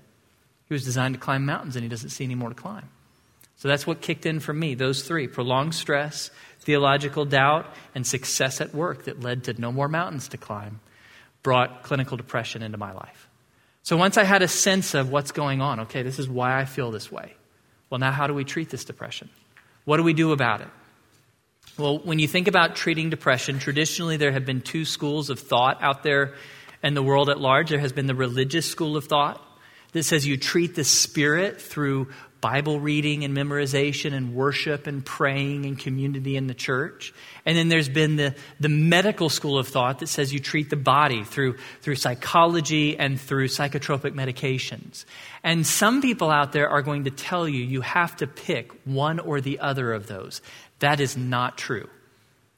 He 0.67 0.73
was 0.73 0.84
designed 0.84 1.13
to 1.13 1.19
climb 1.19 1.45
mountains, 1.45 1.75
and 1.75 1.84
he 1.84 1.89
doesn't 1.89 2.10
see 2.10 2.23
any 2.23 2.36
more 2.36 2.49
to 2.49 2.56
climb. 2.56 2.89
So 3.58 3.67
that's 3.67 3.86
what 3.86 4.01
kicked 4.01 4.25
in 4.25 4.39
for 4.39 4.54
me, 4.54 4.75
those 4.75 5.04
three 5.04 5.28
prolonged 5.28 5.75
stress, 5.75 6.32
theological 6.60 7.25
doubt, 7.25 7.73
and 7.93 8.06
success 8.06 8.60
at 8.60 8.73
work 8.73 9.06
that 9.06 9.21
led 9.21 9.43
to 9.45 9.60
no 9.60 9.71
more 9.71 9.88
mountains 9.88 10.28
to 10.30 10.38
climb, 10.38 10.80
brought 11.43 11.84
clinical 11.84 12.17
depression 12.17 12.63
into 12.63 12.78
my 12.78 12.91
life. 12.91 13.30
So 13.86 13.98
once 13.98 14.17
I 14.17 14.24
had 14.24 14.41
a 14.41 14.48
sense 14.48 14.95
of 14.95 15.12
what's 15.12 15.32
going 15.32 15.62
on, 15.62 15.82
okay, 15.82 16.02
this 16.02 16.17
is 16.17 16.28
why 16.28 16.60
I 16.60 16.65
feel 16.65 16.89
this 16.89 17.12
way. 17.12 17.36
Well, 17.91 18.00
now 18.00 18.12
how 18.12 18.26
do 18.26 18.34
we 18.34 18.43
treat 18.43 18.71
this 18.71 18.84
depression? 18.84 19.30
What 19.86 19.98
do 19.98 20.04
we 20.04 20.13
do 20.13 20.32
about 20.32 20.62
it? 20.62 20.67
Well, 21.78 22.00
when 22.00 22.17
you 22.17 22.28
think 22.28 22.48
about 22.48 22.76
treating 22.76 23.12
depression, 23.12 23.60
traditionally 23.60 24.17
there 24.17 24.32
have 24.32 24.43
been 24.43 24.62
two 24.62 24.86
schools 24.86 25.30
of 25.30 25.39
thought 25.39 25.84
out 25.84 26.02
there 26.02 26.34
in 26.82 26.95
the 26.95 27.04
world 27.04 27.30
at 27.30 27.39
large. 27.39 27.69
There 27.69 27.80
has 27.80 27.93
been 27.93 28.08
the 28.08 28.15
religious 28.15 28.65
school 28.65 28.98
of 28.98 29.06
thought 29.06 29.39
that 29.91 30.02
says 30.02 30.26
you 30.26 30.36
treat 30.36 30.74
the 30.74 30.84
spirit 30.84 31.62
through 31.62 32.08
Bible 32.45 32.79
reading 32.79 33.23
and 33.23 33.36
memorization 33.36 34.13
and 34.13 34.36
worship 34.36 34.86
and 34.86 35.03
praying 35.03 35.65
and 35.65 35.79
community 35.79 36.38
in 36.38 36.45
the 36.45 36.53
church. 36.53 37.12
And 37.43 37.58
then 37.58 37.69
there's 37.69 37.89
been 37.89 38.17
the, 38.17 38.36
the 38.60 38.69
medical 38.69 39.29
school 39.29 39.58
of 39.58 39.67
thought 39.67 39.97
that 39.97 40.10
says 40.10 40.31
you 40.31 40.39
treat 40.39 40.69
the 40.69 40.75
body 40.75 41.23
through, 41.23 41.58
through 41.81 41.95
psychology 41.95 42.99
and 42.99 43.19
through 43.19 43.47
psychotropic 43.47 44.13
medications. 44.13 45.05
And 45.43 45.65
some 45.65 46.03
people 46.03 46.29
out 46.29 46.51
there 46.51 46.69
are 46.69 46.84
going 46.84 47.05
to 47.05 47.10
tell 47.10 47.49
you 47.49 47.63
you 47.63 47.81
have 47.81 48.15
to 48.17 48.27
pick 48.27 48.71
one 48.86 49.17
or 49.19 49.41
the 49.41 49.58
other 49.58 49.91
of 49.91 50.05
those. 50.05 50.43
That 50.81 50.99
is 50.99 51.17
not 51.17 51.58
true. 51.58 51.89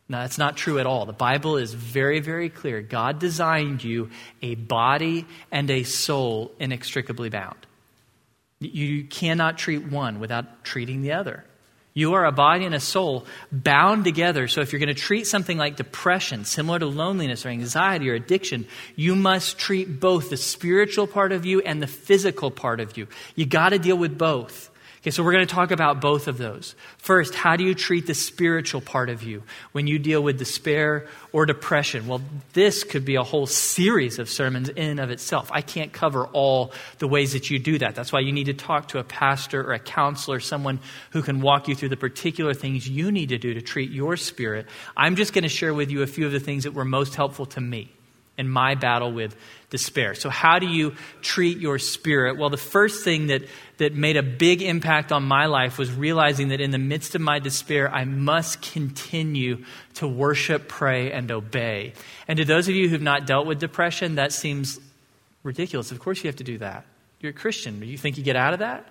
No, 0.10 0.18
that's 0.20 0.38
not 0.38 0.58
true 0.58 0.80
at 0.80 0.86
all. 0.86 1.06
The 1.06 1.14
Bible 1.14 1.56
is 1.56 1.74
very, 1.74 2.20
very 2.20 2.50
clear. 2.50 2.82
God 2.82 3.20
designed 3.20 3.86
you 3.86 4.10
a 4.42 4.56
body 4.56 5.26
and 5.50 5.72
a 5.72 5.84
soul 5.84 6.52
inextricably 6.60 7.30
bound. 7.30 7.67
You 8.60 9.04
cannot 9.04 9.58
treat 9.58 9.88
one 9.88 10.20
without 10.20 10.64
treating 10.64 11.02
the 11.02 11.14
other. 11.14 11.44
You 11.94 12.14
are 12.14 12.26
a 12.26 12.32
body 12.32 12.64
and 12.66 12.76
a 12.76 12.80
soul 12.80 13.26
bound 13.52 14.04
together. 14.04 14.48
So 14.48 14.62
if 14.62 14.72
you're 14.72 14.80
going 14.80 14.88
to 14.88 14.94
treat 14.94 15.26
something 15.26 15.58
like 15.58 15.78
depression, 15.78 16.46
similar 16.46 16.78
to 16.78 16.86
loneliness 16.86 17.44
or 17.44 17.50
anxiety 17.50 18.08
or 18.10 18.14
addiction, 18.14 18.68
you 18.96 19.16
must 19.16 19.58
treat 19.58 20.00
both 20.00 20.30
the 20.30 20.38
spiritual 20.38 21.08
part 21.08 21.32
of 21.32 21.44
you 21.44 21.60
and 21.62 21.82
the 21.82 21.88
physical 21.88 22.52
part 22.52 22.80
of 22.80 22.98
you. 22.98 23.08
You 23.36 23.48
got 23.48 23.70
to 23.70 23.80
deal 23.80 23.98
with 23.98 24.16
both. 24.16 24.70
Okay, 25.08 25.14
so 25.14 25.24
we're 25.24 25.32
going 25.32 25.48
to 25.48 25.56
talk 25.56 25.72
about 25.72 26.02
both 26.02 26.28
of 26.28 26.38
those. 26.38 26.76
First, 26.98 27.34
how 27.34 27.56
do 27.56 27.64
you 27.64 27.74
treat 27.74 28.08
the 28.08 28.14
spiritual 28.14 28.82
part 28.82 29.10
of 29.10 29.24
you 29.24 29.44
when 29.72 29.88
you 29.88 30.00
deal 30.00 30.22
with 30.22 30.38
despair 30.38 31.08
or 31.32 31.46
depression? 31.46 32.08
Well, 32.08 32.20
this 32.52 32.84
could 32.84 33.06
be 33.06 33.16
a 33.16 33.24
whole 33.24 33.46
series 33.46 34.20
of 34.20 34.30
sermons 34.30 34.68
in 34.68 34.90
and 34.90 35.00
of 35.00 35.10
itself. 35.10 35.50
I 35.54 35.62
can't 35.62 35.94
cover 35.94 36.26
all 36.26 36.74
the 36.98 37.08
ways 37.08 37.32
that 37.32 37.50
you 37.50 37.58
do 37.58 37.78
that. 37.78 37.96
That's 37.96 38.12
why 38.12 38.20
you 38.20 38.34
need 38.34 38.48
to 38.48 38.54
talk 38.54 38.90
to 38.90 39.00
a 39.00 39.04
pastor 39.06 39.62
or 39.62 39.72
a 39.72 39.80
counselor, 39.80 40.42
someone 40.42 40.82
who 41.12 41.22
can 41.22 41.40
walk 41.40 41.70
you 41.70 41.76
through 41.76 41.88
the 41.88 41.96
particular 41.96 42.54
things 42.54 42.86
you 42.86 43.10
need 43.10 43.30
to 43.30 43.38
do 43.38 43.54
to 43.54 43.62
treat 43.62 43.92
your 43.92 44.18
spirit. 44.18 44.66
I'm 44.98 45.16
just 45.16 45.32
going 45.32 45.44
to 45.44 45.50
share 45.50 45.74
with 45.74 45.90
you 45.90 46.02
a 46.02 46.08
few 46.08 46.26
of 46.26 46.34
the 46.34 46.42
things 46.42 46.66
that 46.66 46.74
were 46.74 46.84
most 46.84 47.16
helpful 47.16 47.46
to 47.46 47.62
me 47.62 47.97
in 48.38 48.48
my 48.48 48.76
battle 48.76 49.12
with 49.12 49.36
despair. 49.70 50.14
So, 50.14 50.30
how 50.30 50.60
do 50.60 50.68
you 50.68 50.96
treat 51.22 51.58
your 51.58 51.80
spirit? 51.80 52.38
Well, 52.38 52.50
the 52.50 52.58
first 52.58 53.04
thing 53.04 53.28
that, 53.28 53.44
that 53.78 53.94
made 53.94 54.18
a 54.18 54.24
big 54.24 54.62
impact 54.62 55.12
on 55.12 55.24
my 55.24 55.48
life 55.48 55.78
was 55.78 55.92
realizing 55.92 56.50
that 56.50 56.62
in 56.62 56.72
the 56.72 56.78
midst 56.78 57.16
of 57.16 57.22
my 57.22 57.40
despair, 57.40 57.94
I 57.94 58.06
must 58.06 58.62
continue 58.62 59.64
to 59.96 60.08
worship, 60.08 60.68
pray, 60.68 61.12
and 61.12 61.32
obey. 61.32 61.94
And 62.28 62.38
to 62.38 62.46
those 62.46 62.68
of 62.68 62.76
you 62.76 62.90
who've 62.90 63.02
not 63.02 63.26
dealt 63.26 63.48
with 63.48 63.60
depression, 63.60 64.16
that 64.16 64.32
seems 64.32 64.80
ridiculous. 65.44 65.92
Of 65.92 66.00
course, 66.00 66.24
you 66.24 66.28
have 66.28 66.38
to 66.38 66.44
do 66.44 66.60
that. 66.60 66.86
You're 67.20 67.32
a 67.32 67.34
Christian. 67.34 67.80
Do 67.80 67.86
you 67.86 67.98
think 67.98 68.18
you 68.18 68.24
get 68.24 68.36
out 68.36 68.54
of 68.54 68.60
that? 68.60 68.88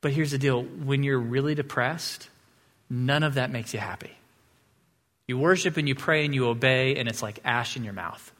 But 0.00 0.12
here's 0.12 0.32
the 0.32 0.38
deal 0.38 0.62
when 0.62 1.02
you're 1.02 1.18
really 1.18 1.54
depressed, 1.54 2.28
none 2.90 3.22
of 3.22 3.34
that 3.34 3.50
makes 3.50 3.72
you 3.72 3.80
happy. 3.80 4.10
You 5.26 5.38
worship 5.38 5.76
and 5.76 5.88
you 5.88 5.94
pray 5.94 6.24
and 6.24 6.34
you 6.34 6.48
obey, 6.48 6.96
and 6.96 7.08
it's 7.08 7.22
like 7.22 7.40
ash 7.44 7.76
in 7.76 7.84
your 7.84 7.94
mouth. 7.94 8.32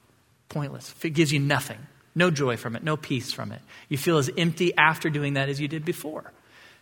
Pointless. 0.49 0.94
It 1.03 1.11
gives 1.11 1.33
you 1.33 1.40
nothing. 1.40 1.79
No 2.14 2.31
joy 2.31 2.57
from 2.57 2.77
it, 2.77 2.85
no 2.85 2.97
peace 2.97 3.33
from 3.33 3.51
it. 3.51 3.61
You 3.88 3.99
feel 3.99 4.18
as 4.18 4.31
empty 4.37 4.77
after 4.77 5.11
doing 5.11 5.35
that 5.35 5.49
as 5.49 5.61
you 5.61 5.66
did 5.66 5.85
before. 5.85 6.33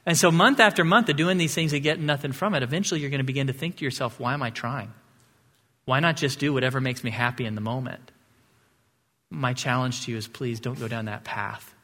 And 0.05 0.19
so, 0.19 0.31
month 0.31 0.61
after 0.61 0.85
month 0.85 1.09
of 1.09 1.17
doing 1.17 1.39
these 1.39 1.55
things 1.55 1.73
and 1.73 1.83
getting 1.83 2.05
nothing 2.05 2.33
from 2.33 2.55
it, 2.55 2.63
eventually 2.63 3.01
you're 3.01 3.11
going 3.11 3.21
to 3.21 3.25
begin 3.25 3.47
to 3.47 3.53
think 3.53 3.77
to 3.77 3.85
yourself, 3.85 4.19
why 4.19 4.35
am 4.35 4.43
I 4.43 4.51
trying? 4.51 4.93
Why 5.85 6.01
not 6.01 6.17
just 6.17 6.39
do 6.39 6.53
whatever 6.53 6.81
makes 6.81 7.03
me 7.03 7.11
happy 7.11 7.47
in 7.47 7.55
the 7.55 7.61
moment? 7.61 8.11
My 9.31 9.55
challenge 9.55 10.05
to 10.05 10.11
you 10.11 10.17
is 10.17 10.29
please 10.29 10.61
don't 10.61 10.79
go 10.79 10.89
down 10.89 11.07
that 11.07 11.25
path. 11.25 11.75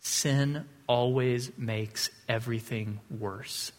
Sin 0.00 0.64
always 0.86 1.50
makes 1.58 2.10
everything 2.28 3.00
worse 3.10 3.72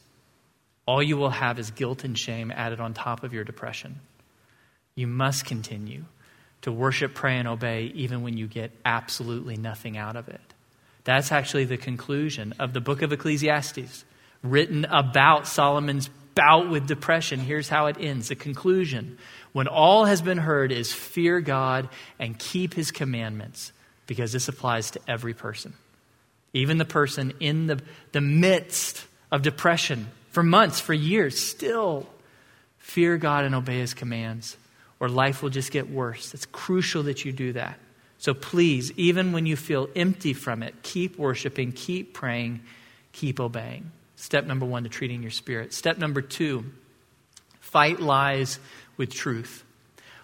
all 0.86 1.02
you 1.02 1.18
will 1.18 1.30
have 1.30 1.60
is 1.60 1.72
guilt 1.72 2.04
and 2.04 2.18
shame 2.18 2.52
added 2.52 2.80
on 2.80 2.94
top 2.94 3.24
of 3.24 3.34
your 3.34 3.44
depression. 3.44 4.00
You 4.96 5.08
must 5.08 5.46
continue 5.46 6.06
to 6.62 6.72
worship, 6.72 7.14
pray, 7.14 7.38
and 7.38 7.48
obey 7.48 7.92
even 7.96 8.22
when 8.22 8.38
you 8.38 8.48
get 8.48 8.72
absolutely 8.86 9.58
nothing 9.58 9.98
out 9.98 10.16
of 10.16 10.28
it. 10.30 10.42
That's 11.04 11.32
actually 11.32 11.66
the 11.66 11.78
conclusion 11.78 12.54
of 12.60 12.74
the 12.74 12.82
book 12.82 13.02
of 13.02 13.12
Ecclesiastes, 13.12 14.06
written 14.42 14.86
about 14.86 15.48
Solomon's 15.48 16.10
bout 16.36 16.70
with 16.70 16.88
depression. 16.88 17.40
Here's 17.40 17.70
how 17.70 17.88
it 17.88 17.98
ends 18.00 18.30
the 18.30 18.36
conclusion 18.36 19.18
when 19.52 19.68
all 19.68 20.06
has 20.06 20.22
been 20.22 20.38
heard 20.38 20.72
is 20.72 20.92
fear 20.92 21.42
God 21.42 21.90
and 22.20 22.38
keep 22.38 22.74
his 22.74 22.92
commandments, 22.92 23.72
because 24.08 24.32
this 24.32 24.48
applies 24.48 24.92
to 24.92 25.00
every 25.08 25.34
person. 25.34 25.74
Even 26.54 26.78
the 26.78 26.86
person 26.86 27.34
in 27.40 27.68
the, 27.68 27.80
the 28.12 28.22
midst 28.22 29.06
of 29.32 29.42
depression 29.42 30.08
for 30.34 30.42
months, 30.42 30.80
for 30.80 30.96
years, 30.96 31.40
still 31.40 32.08
fear 32.80 33.18
God 33.18 33.46
and 33.46 33.54
obey 33.54 33.78
his 33.78 33.94
commands, 33.94 34.58
or 35.00 35.08
life 35.08 35.44
will 35.44 35.52
just 35.52 35.72
get 35.72 35.92
worse. 35.92 36.34
It's 36.34 36.48
crucial 36.48 37.04
that 37.04 37.24
you 37.24 37.32
do 37.32 37.54
that. 37.54 37.78
So 38.18 38.34
please, 38.34 38.92
even 38.94 39.32
when 39.32 39.46
you 39.46 39.56
feel 39.56 39.90
empty 39.96 40.34
from 40.34 40.64
it, 40.64 40.74
keep 40.82 41.20
worshiping, 41.20 41.72
keep 41.72 42.16
praying, 42.16 42.62
keep 43.12 43.40
obeying. 43.40 43.92
Step 44.16 44.46
number 44.46 44.66
one 44.66 44.84
to 44.84 44.90
treating 44.90 45.22
your 45.22 45.30
spirit. 45.30 45.72
Step 45.72 46.00
number 46.00 46.22
two, 46.22 46.66
fight 47.60 48.00
lies 48.00 48.58
with 48.98 49.14
truth. 49.14 49.63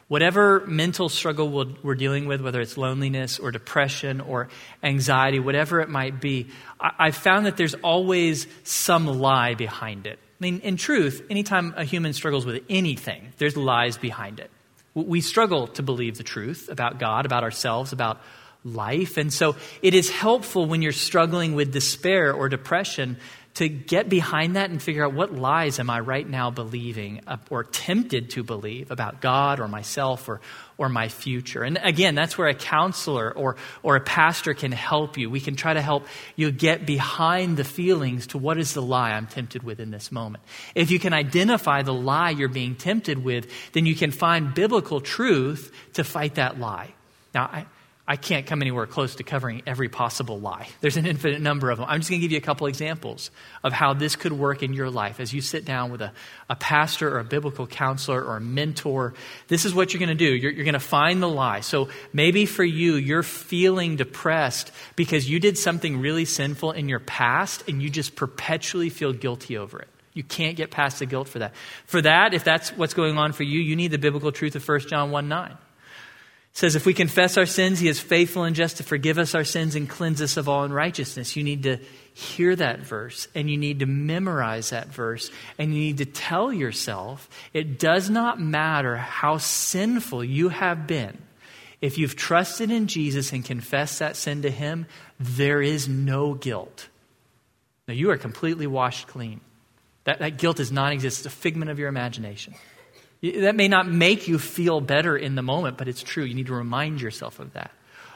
Whatever 0.10 0.66
mental 0.66 1.08
struggle 1.08 1.50
we're 1.84 1.96
dealing 1.96 2.26
with, 2.26 2.42
whether 2.42 2.60
it's 2.60 2.78
loneliness 2.78 3.38
or 3.38 3.52
depression 3.52 4.22
or 4.22 4.50
anxiety, 4.84 5.40
whatever 5.40 5.82
it 5.82 5.88
might 5.88 6.20
be, 6.20 6.48
I've 6.80 7.16
found 7.16 7.46
that 7.46 7.58
there's 7.58 7.76
always 7.76 8.48
some 8.64 9.06
lie 9.06 9.54
behind 9.54 10.08
it. 10.08 10.18
I 10.18 10.40
mean, 10.40 10.62
in 10.62 10.78
truth, 10.78 11.24
anytime 11.30 11.76
a 11.78 11.84
human 11.84 12.14
struggles 12.14 12.46
with 12.46 12.64
anything, 12.70 13.34
there's 13.38 13.56
lies 13.56 13.98
behind 13.98 14.40
it. 14.40 14.50
We 14.96 15.22
struggle 15.22 15.68
to 15.68 15.84
believe 15.84 16.18
the 16.18 16.24
truth 16.24 16.70
about 16.72 16.98
God, 16.98 17.28
about 17.28 17.44
ourselves, 17.44 17.94
about 17.94 18.20
life. 18.64 19.18
And 19.18 19.32
so 19.32 19.56
it 19.82 19.94
is 19.94 20.10
helpful 20.10 20.66
when 20.66 20.82
you're 20.82 20.92
struggling 20.92 21.54
with 21.54 21.72
despair 21.72 22.34
or 22.34 22.50
depression 22.50 23.18
to 23.60 23.68
get 23.68 24.08
behind 24.08 24.56
that 24.56 24.70
and 24.70 24.82
figure 24.82 25.06
out 25.06 25.14
what 25.14 25.34
lies 25.34 25.80
am 25.80 25.90
I 25.90 26.00
right 26.00 26.28
now 26.28 26.50
believing 26.50 27.20
uh, 27.28 27.36
or 27.50 27.66
tempted 27.66 28.30
to 28.30 28.44
believe 28.44 28.90
about 28.90 29.20
God 29.20 29.60
or 29.60 29.68
myself 29.68 30.30
or, 30.30 30.40
or 30.78 30.88
my 30.88 31.10
future. 31.10 31.64
And 31.64 31.78
again, 31.84 32.16
that's 32.16 32.38
where 32.38 32.48
a 32.48 32.54
counselor 32.54 33.30
or, 33.30 33.58
or 33.84 33.98
a 33.98 34.00
pastor 34.00 34.54
can 34.54 34.72
help 34.72 35.18
you. 35.18 35.30
We 35.30 35.42
can 35.42 35.58
try 35.58 35.74
to 35.74 35.82
help 35.82 36.08
you 36.38 36.52
get 36.52 36.86
behind 36.86 37.58
the 37.58 37.66
feelings 37.66 38.28
to 38.28 38.38
what 38.38 38.58
is 38.58 38.74
the 38.74 38.82
lie 38.82 39.12
I'm 39.12 39.28
tempted 39.28 39.62
with 39.62 39.82
in 39.82 39.92
this 39.92 40.10
moment. 40.10 40.42
If 40.74 40.90
you 40.90 40.98
can 40.98 41.12
identify 41.12 41.82
the 41.82 41.94
lie 41.94 42.30
you're 42.30 42.48
being 42.48 42.76
tempted 42.76 43.22
with, 43.22 43.52
then 43.74 43.86
you 43.86 43.94
can 43.94 44.12
find 44.12 44.54
biblical 44.54 45.02
truth 45.02 45.74
to 45.96 46.06
fight 46.06 46.36
that 46.36 46.62
lie. 46.62 46.94
Now, 47.34 47.44
I, 47.44 47.66
I 48.10 48.16
can't 48.16 48.48
come 48.48 48.64
anywhere 48.64 48.88
close 48.88 49.14
to 49.18 49.24
covering 49.24 49.62
every 49.68 49.88
possible 49.88 50.40
lie. 50.40 50.68
There's 50.82 50.98
an 50.98 51.06
infinite 51.06 51.42
number 51.42 51.70
of 51.70 51.78
them. 51.78 51.86
I'm 51.88 52.00
just 52.00 52.10
going 52.10 52.20
to 52.20 52.26
give 52.26 52.32
you 52.32 52.40
a 52.40 52.42
couple 52.42 52.66
examples 52.66 53.30
of 53.64 53.72
how 53.72 53.94
this 53.94 54.16
could 54.16 54.34
work 54.34 54.64
in 54.64 54.74
your 54.74 54.90
life 54.90 55.20
as 55.20 55.32
you 55.32 55.42
sit 55.42 55.64
down 55.64 55.92
with 55.92 56.02
a, 56.02 56.12
a 56.50 56.56
pastor 56.56 57.16
or 57.16 57.20
a 57.20 57.24
biblical 57.24 57.68
counselor 57.68 58.24
or 58.24 58.38
a 58.38 58.42
mentor. 58.42 59.14
This 59.48 59.64
is 59.64 59.76
what 59.76 59.94
you're 59.94 60.00
going 60.00 60.10
to 60.10 60.16
do. 60.16 60.36
You're, 60.36 60.52
you're 60.52 60.66
going 60.66 60.74
to 60.74 60.80
find 60.80 61.22
the 61.22 61.30
lie. 61.30 61.60
So 61.60 61.90
maybe 62.12 62.48
for 62.48 62.64
you, 62.64 62.96
you're 62.96 63.22
feeling 63.22 63.96
depressed 63.96 64.72
because 64.96 65.30
you 65.30 65.40
did 65.40 65.56
something 65.56 66.00
really 66.00 66.26
sinful 66.26 66.72
in 66.72 66.90
your 66.90 67.00
past 67.00 67.64
and 67.68 67.80
you 67.80 67.92
just 67.92 68.16
perpetually 68.16 68.90
feel 68.90 69.14
guilty 69.14 69.56
over 69.56 69.82
it. 69.82 69.88
You 70.14 70.24
can't 70.24 70.58
get 70.58 70.72
past 70.72 70.98
the 70.98 71.06
guilt 71.06 71.28
for 71.28 71.38
that. 71.40 71.54
For 71.86 72.02
that, 72.02 72.34
if 72.34 72.44
that's 72.44 72.72
what's 72.72 72.96
going 72.96 73.20
on 73.20 73.34
for 73.34 73.44
you, 73.44 73.60
you 73.60 73.76
need 73.76 73.92
the 73.92 74.00
biblical 74.00 74.32
truth 74.32 74.56
of 74.56 74.68
1 74.68 74.80
John 74.88 75.12
1 75.12 75.30
9. 75.30 75.58
Says, 76.54 76.76
if 76.76 76.86
we 76.86 76.94
confess 76.94 77.38
our 77.38 77.46
sins, 77.46 77.80
he 77.80 77.88
is 77.88 78.00
faithful 78.00 78.44
and 78.44 78.56
just 78.56 78.78
to 78.78 78.84
forgive 78.84 79.18
us 79.18 79.36
our 79.36 79.44
sins 79.44 79.76
and 79.76 79.88
cleanse 79.88 80.22
us 80.22 80.36
of 80.36 80.50
all 80.50 80.64
unrighteousness. 80.64 81.36
You 81.36 81.44
need 81.44 81.64
to 81.64 81.78
hear 82.14 82.56
that 82.56 82.80
verse 82.80 83.28
and 83.34 83.50
you 83.50 83.58
need 83.58 83.80
to 83.80 83.86
memorize 83.86 84.72
that 84.72 84.88
verse 84.88 85.32
and 85.58 85.74
you 85.74 85.80
need 85.80 86.00
to 86.00 86.06
tell 86.06 86.52
yourself 86.52 87.30
it 87.54 87.80
does 87.80 88.10
not 88.10 88.42
matter 88.42 88.98
how 88.98 89.38
sinful 89.38 90.24
you 90.24 90.50
have 90.50 90.86
been. 90.86 91.18
If 91.82 91.98
you've 91.98 92.18
trusted 92.18 92.72
in 92.72 92.88
Jesus 92.88 93.32
and 93.32 93.46
confessed 93.46 94.00
that 94.00 94.18
sin 94.18 94.42
to 94.42 94.52
him, 94.52 94.86
there 95.18 95.62
is 95.62 95.88
no 95.88 96.34
guilt. 96.34 96.90
Now, 97.88 97.94
you 97.94 98.12
are 98.12 98.18
completely 98.18 98.68
washed 98.68 99.08
clean. 99.08 99.40
That, 100.04 100.20
that 100.20 100.38
guilt 100.38 100.58
does 100.58 100.72
not 100.72 100.92
exist. 100.92 101.20
It's 101.20 101.34
a 101.34 101.38
figment 101.38 101.72
of 101.72 101.80
your 101.80 101.88
imagination. 101.88 102.54
That 103.22 103.56
may 103.56 103.68
not 103.68 103.88
make 103.88 104.28
you 104.28 104.40
feel 104.40 104.80
better 104.80 105.18
in 105.18 105.36
the 105.36 105.42
moment, 105.42 105.78
but 105.78 105.88
it's 105.88 106.02
true. 106.02 106.24
You 106.24 106.36
need 106.36 106.48
to 106.48 106.54
remind 106.54 107.02
yourself 107.02 107.40
of 107.40 107.54
that 107.54 107.72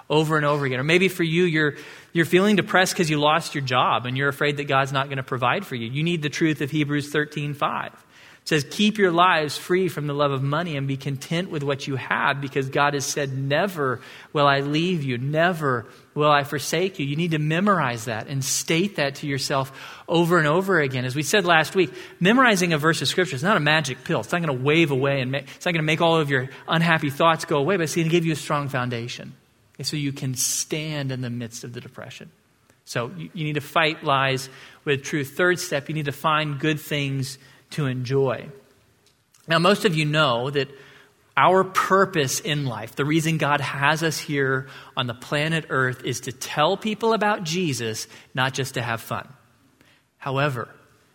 over 0.09 0.37
and 0.37 0.45
over 0.45 0.65
again. 0.65 0.79
Or 0.79 0.83
maybe 0.83 1.07
for 1.07 1.23
you, 1.23 1.43
you're, 1.43 1.75
you're 2.11 2.25
feeling 2.25 2.55
depressed 2.55 2.93
because 2.93 3.09
you 3.09 3.19
lost 3.19 3.55
your 3.55 3.63
job 3.63 4.05
and 4.05 4.17
you're 4.17 4.29
afraid 4.29 4.57
that 4.57 4.65
God's 4.65 4.91
not 4.91 5.07
going 5.07 5.17
to 5.17 5.23
provide 5.23 5.65
for 5.65 5.75
you. 5.75 5.89
You 5.89 6.03
need 6.03 6.21
the 6.21 6.29
truth 6.29 6.61
of 6.61 6.71
Hebrews 6.71 7.09
13 7.09 7.53
5. 7.53 7.91
It 8.43 8.49
says, 8.49 8.65
Keep 8.69 8.97
your 8.97 9.11
lives 9.11 9.57
free 9.57 9.87
from 9.87 10.07
the 10.07 10.13
love 10.13 10.31
of 10.31 10.43
money 10.43 10.75
and 10.75 10.87
be 10.87 10.97
content 10.97 11.49
with 11.49 11.63
what 11.63 11.87
you 11.87 11.95
have 11.95 12.41
because 12.41 12.69
God 12.69 12.93
has 12.93 13.05
said, 13.05 13.33
Never 13.33 14.01
will 14.33 14.47
I 14.47 14.59
leave 14.59 15.03
you, 15.03 15.17
never 15.17 15.85
will 16.15 16.31
I 16.31 16.43
forsake 16.43 16.99
you. 16.99 17.05
You 17.05 17.15
need 17.15 17.31
to 17.31 17.39
memorize 17.39 18.05
that 18.05 18.27
and 18.27 18.43
state 18.43 18.97
that 18.97 19.15
to 19.15 19.27
yourself 19.27 20.01
over 20.07 20.37
and 20.37 20.47
over 20.47 20.79
again. 20.79 21.05
As 21.05 21.15
we 21.15 21.23
said 21.23 21.45
last 21.45 21.75
week, 21.75 21.91
memorizing 22.19 22.73
a 22.73 22.77
verse 22.77 23.01
of 23.01 23.07
Scripture 23.07 23.35
is 23.35 23.43
not 23.43 23.57
a 23.57 23.59
magic 23.59 24.03
pill. 24.03 24.19
It's 24.19 24.31
not 24.31 24.41
going 24.41 24.57
to 24.57 24.63
wave 24.63 24.91
away 24.91 25.21
and 25.21 25.31
make, 25.31 25.43
it's 25.55 25.65
not 25.65 25.71
going 25.71 25.81
to 25.81 25.83
make 25.83 26.01
all 26.01 26.17
of 26.17 26.29
your 26.29 26.49
unhappy 26.67 27.09
thoughts 27.09 27.45
go 27.45 27.57
away, 27.57 27.77
but 27.77 27.83
it's 27.83 27.95
going 27.95 28.07
to 28.07 28.11
give 28.11 28.25
you 28.25 28.33
a 28.33 28.37
strong 28.37 28.69
foundation 28.69 29.33
so 29.81 29.97
you 29.97 30.13
can 30.13 30.35
stand 30.35 31.11
in 31.11 31.21
the 31.21 31.29
midst 31.29 31.63
of 31.63 31.73
the 31.73 31.81
depression. 31.81 32.29
So 32.85 33.11
you, 33.17 33.29
you 33.33 33.43
need 33.45 33.53
to 33.53 33.61
fight 33.61 34.03
lies 34.03 34.49
with 34.85 35.03
truth. 35.03 35.35
Third 35.35 35.59
step, 35.59 35.89
you 35.89 35.95
need 35.95 36.05
to 36.05 36.11
find 36.11 36.59
good 36.59 36.79
things 36.79 37.37
to 37.71 37.87
enjoy. 37.87 38.49
Now, 39.47 39.59
most 39.59 39.83
of 39.83 39.95
you 39.95 40.05
know 40.05 40.49
that 40.51 40.69
our 41.35 41.63
purpose 41.63 42.39
in 42.39 42.65
life, 42.65 42.95
the 42.95 43.05
reason 43.05 43.37
God 43.37 43.59
has 43.59 44.03
us 44.03 44.19
here 44.19 44.67
on 44.95 45.07
the 45.07 45.13
planet 45.13 45.65
Earth, 45.69 46.03
is 46.03 46.21
to 46.21 46.31
tell 46.31 46.77
people 46.77 47.13
about 47.13 47.43
Jesus, 47.43 48.07
not 48.33 48.53
just 48.53 48.75
to 48.75 48.81
have 48.81 49.01
fun. 49.01 49.27
However, 50.17 50.69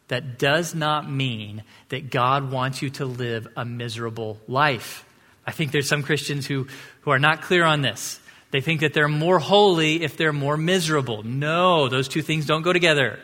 that 0.09 0.38
does 0.38 0.74
not 0.74 1.11
mean 1.11 1.62
that 1.90 2.11
God 2.11 2.50
wants 2.50 2.83
you 2.83 2.90
to 2.90 3.04
live 3.04 3.46
a 3.57 3.64
miserable 3.64 4.38
life. 4.48 5.04
I 5.46 5.52
think 5.52 5.70
there's 5.70 5.88
some 5.88 6.02
Christians 6.02 6.46
who, 6.46 6.66
who 7.02 7.11
are 7.11 7.18
not 7.18 7.42
clear 7.42 7.64
on 7.64 7.83
this. 7.83 8.18
They 8.50 8.61
think 8.61 8.81
that 8.81 8.94
they're 8.94 9.09
more 9.09 9.38
holy 9.38 10.02
if 10.02 10.16
they're 10.16 10.33
more 10.33 10.57
miserable. 10.57 11.22
No, 11.22 11.88
those 11.88 12.09
two 12.09 12.22
things 12.22 12.46
don't 12.46 12.62
go 12.62 12.72
together. 12.72 13.20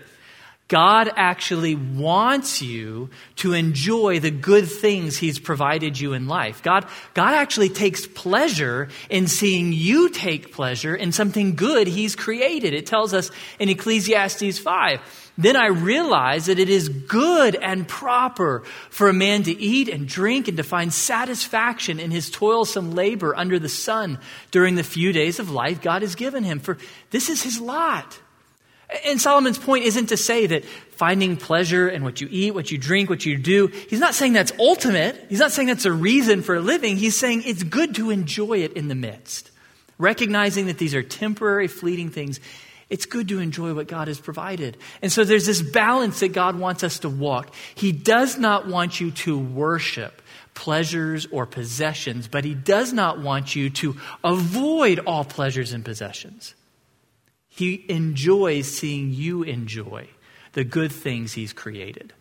God 0.69 1.11
actually 1.15 1.75
wants 1.75 2.63
you 2.63 3.11
to 3.37 3.53
enjoy 3.53 4.19
the 4.21 4.31
good 4.31 4.67
things 4.67 5.19
He's 5.19 5.39
provided 5.39 6.01
you 6.01 6.15
in 6.15 6.27
life. 6.27 6.63
God, 6.63 6.87
God 7.13 7.35
actually 7.35 7.69
takes 7.69 8.07
pleasure 8.07 8.89
in 9.11 9.27
seeing 9.27 9.75
you 9.75 10.09
take 10.09 10.55
pleasure 10.55 10.95
in 10.95 11.13
something 11.13 11.55
good 11.55 11.87
He's 11.87 12.17
created. 12.17 12.73
It 12.73 12.87
tells 12.87 13.13
us 13.13 13.31
in 13.59 13.69
Ecclesiastes 13.69 14.59
5. 14.59 15.01
Then 15.37 15.57
I 15.57 15.67
realized 15.67 16.47
that 16.47 16.61
it 16.61 16.71
is 16.71 16.89
good 16.89 17.57
and 17.57 17.87
proper 17.87 18.63
for 18.89 19.09
a 19.09 19.13
man 19.13 19.43
to 19.43 19.53
eat 19.53 19.89
and 19.89 20.09
drink 20.09 20.49
and 20.49 20.57
to 20.57 20.63
find 20.63 20.93
satisfaction 20.93 21.99
in 21.99 22.11
his 22.11 22.31
toilsome 22.31 22.93
labor 22.93 23.37
under 23.37 23.59
the 23.59 23.69
sun 23.69 24.19
during 24.51 24.77
the 24.77 24.85
few 24.85 25.13
days 25.13 25.41
of 25.41 25.51
life 25.51 25.83
God 25.83 26.03
has 26.03 26.15
given 26.15 26.45
him. 26.45 26.61
For 26.61 26.79
this 27.11 27.29
is 27.29 27.43
his 27.43 27.61
lot. 27.61 28.21
And 29.07 29.21
Solomon's 29.21 29.59
point 29.59 29.85
isn't 29.85 30.07
to 30.07 30.17
say 30.17 30.47
that 30.47 30.65
finding 30.65 31.37
pleasure 31.37 31.89
in 31.89 32.05
what 32.05 32.21
you 32.21 32.29
eat, 32.31 32.55
what 32.55 32.71
you 32.71 32.79
drink, 32.79 33.11
what 33.11 33.25
you 33.25 33.37
do, 33.37 33.67
he's 33.67 34.01
not 34.01 34.15
saying 34.15 34.35
that's 34.35 34.53
ultimate. 34.59 35.27
He's 35.29 35.41
not 35.41 35.53
saying 35.53 35.69
that's 35.69 35.85
a 35.85 35.93
reason 35.93 36.43
for 36.43 36.61
living. 36.61 36.97
He's 36.97 37.19
saying 37.19 37.43
it's 37.45 37.63
good 37.63 37.95
to 37.97 38.11
enjoy 38.11 38.59
it 38.59 38.75
in 38.75 38.89
the 38.89 38.95
midst. 38.95 39.51
Recognizing 39.99 40.67
that 40.67 40.79
these 40.79 40.95
are 40.95 41.03
temporary, 41.03 41.69
fleeting 41.69 42.11
things, 42.11 42.41
it's 42.91 43.07
good 43.07 43.29
to 43.29 43.41
enjoy 43.41 43.75
what 43.75 43.89
God 43.89 44.09
has 44.09 44.21
provided. 44.21 44.77
And 45.03 45.11
so 45.11 45.25
there's 45.25 45.47
this 45.47 45.63
balance 45.63 46.21
that 46.21 46.33
God 46.33 46.59
wants 46.59 46.85
us 46.85 47.01
to 47.01 47.09
walk. 47.09 47.53
He 47.75 47.93
does 47.93 48.39
not 48.39 48.67
want 48.67 49.01
you 49.01 49.11
to 49.13 49.39
worship 49.39 50.21
pleasures 50.55 51.27
or 51.31 51.47
possessions, 51.47 52.29
but 52.29 52.45
He 52.45 52.55
does 52.55 52.93
not 52.93 53.21
want 53.21 53.57
you 53.57 53.71
to 53.71 53.97
avoid 54.23 55.01
all 55.01 55.25
pleasures 55.25 55.73
and 55.73 55.85
possessions. 55.85 56.55
He 57.55 57.85
enjoys 57.89 58.67
seeing 58.67 59.13
you 59.13 59.45
enjoy 59.45 60.09
the 60.55 60.65
good 60.65 60.91
things 60.91 61.33
He's 61.33 61.53
created. 61.53 62.13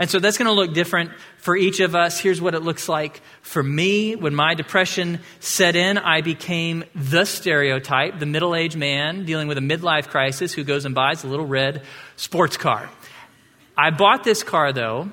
And 0.00 0.10
so 0.10 0.18
that's 0.18 0.36
going 0.36 0.46
to 0.46 0.52
look 0.52 0.72
different 0.72 1.10
for 1.38 1.56
each 1.56 1.78
of 1.78 1.94
us. 1.94 2.18
Here's 2.18 2.40
what 2.40 2.54
it 2.54 2.60
looks 2.60 2.88
like 2.88 3.20
for 3.42 3.62
me. 3.62 4.16
When 4.16 4.34
my 4.34 4.54
depression 4.54 5.20
set 5.38 5.76
in, 5.76 5.96
I 5.96 6.22
became 6.22 6.84
the 6.94 7.24
stereotype, 7.24 8.18
the 8.18 8.26
middle 8.26 8.54
aged 8.54 8.76
man 8.76 9.26
dealing 9.26 9.46
with 9.46 9.58
a 9.58 9.60
midlife 9.60 10.08
crisis 10.08 10.52
who 10.54 10.64
goes 10.64 10.86
and 10.86 10.94
buys 10.94 11.22
a 11.22 11.28
little 11.28 11.46
red 11.46 11.82
sports 12.16 12.56
car. 12.56 12.88
I 13.76 13.90
bought 13.90 14.24
this 14.24 14.42
car, 14.42 14.72
though, 14.72 15.10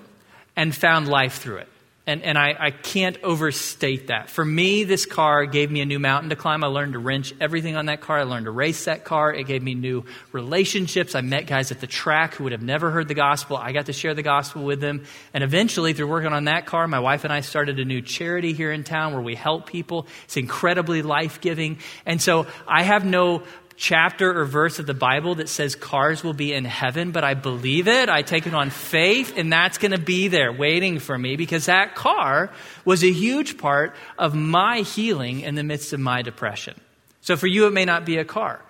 and 0.56 0.74
found 0.76 1.08
life 1.08 1.38
through 1.40 1.58
it. 1.58 1.70
And, 2.08 2.24
and 2.24 2.38
I, 2.38 2.56
I 2.58 2.72
can't 2.72 3.22
overstate 3.22 4.08
that. 4.08 4.30
For 4.30 4.46
me, 4.46 4.86
this 4.86 5.06
car 5.06 5.46
gave 5.46 5.70
me 5.70 5.82
a 5.82 5.86
new 5.86 6.00
mountain 6.00 6.30
to 6.30 6.38
climb. 6.38 6.64
I 6.64 6.68
learned 6.68 6.94
to 6.94 7.00
wrench 7.00 7.34
everything 7.42 7.76
on 7.76 7.88
that 7.88 8.00
car. 8.00 8.20
I 8.20 8.24
learned 8.24 8.46
to 8.46 8.52
race 8.52 8.86
that 8.86 9.04
car. 9.04 9.34
It 9.34 9.46
gave 9.46 9.62
me 9.62 9.76
new 9.76 10.06
relationships. 10.32 11.16
I 11.16 11.22
met 11.22 11.48
guys 11.48 11.70
at 11.70 11.82
the 11.82 11.88
track 11.88 12.36
who 12.36 12.46
would 12.46 12.54
have 12.54 12.62
never 12.62 12.92
heard 12.92 13.10
the 13.10 13.14
gospel. 13.14 13.58
I 13.58 13.74
got 13.74 13.88
to 13.88 13.94
share 13.94 14.14
the 14.14 14.24
gospel 14.24 14.64
with 14.64 14.80
them. 14.80 15.04
And 15.34 15.44
eventually, 15.44 15.92
through 15.92 16.08
working 16.08 16.32
on 16.32 16.46
that 16.46 16.66
car, 16.66 16.88
my 16.88 17.00
wife 17.00 17.26
and 17.26 17.34
I 17.34 17.42
started 17.42 17.78
a 17.78 17.86
new 17.86 18.02
charity 18.02 18.54
here 18.54 18.72
in 18.72 18.86
town 18.86 19.12
where 19.12 19.22
we 19.22 19.36
help 19.36 19.68
people. 19.68 20.08
It's 20.24 20.38
incredibly 20.38 21.02
life 21.02 21.42
giving. 21.42 21.80
And 22.06 22.22
so 22.22 22.48
I 22.66 22.84
have 22.84 23.04
no 23.04 23.44
chapter 23.78 24.42
or 24.42 24.44
verse 24.46 24.80
of 24.80 24.88
the 24.88 24.94
Bible 24.94 25.36
that 25.36 25.48
says 25.48 25.76
cars 25.76 26.24
will 26.24 26.34
be 26.34 26.52
in 26.52 26.66
heaven, 26.66 27.12
but 27.12 27.24
I 27.24 27.36
believe 27.36 27.88
it. 27.88 28.10
I 28.10 28.24
take 28.24 28.48
it 28.48 28.54
on 28.54 28.72
faith, 28.72 29.38
and 29.38 29.54
that's 29.54 29.78
going 29.78 29.92
to 29.92 30.00
be 30.00 30.28
there 30.28 30.52
waiting 30.52 31.00
for 31.00 31.18
me 31.18 31.36
because 31.36 31.68
that 31.68 31.96
car 31.96 32.52
was 32.84 33.04
a 33.04 33.12
huge 33.12 33.58
part 33.58 33.96
of 34.18 34.34
my 34.34 34.80
healing 34.80 35.42
in 35.42 35.56
the 35.56 35.64
midst 35.64 35.94
of 35.94 36.00
my 36.00 36.24
depression. 36.24 36.74
So 37.22 37.38
for 37.38 37.48
you, 37.48 37.68
it 37.68 37.74
may 37.74 37.86
not 37.86 38.04
be 38.04 38.18
a 38.18 38.26
car, 38.26 38.62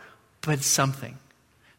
but 0.42 0.60
something. 0.60 1.18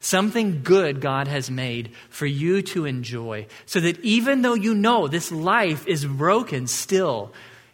Something 0.00 0.62
good 0.62 1.00
God 1.00 1.28
has 1.28 1.50
made 1.50 1.90
for 2.08 2.26
you 2.26 2.62
to 2.62 2.86
enjoy 2.86 3.46
so 3.66 3.80
that 3.80 3.98
even 4.00 4.42
though 4.42 4.54
you 4.54 4.74
know 4.74 5.06
this 5.06 5.30
life 5.30 5.86
is 5.86 6.04
broken, 6.04 6.66
still 6.66 7.32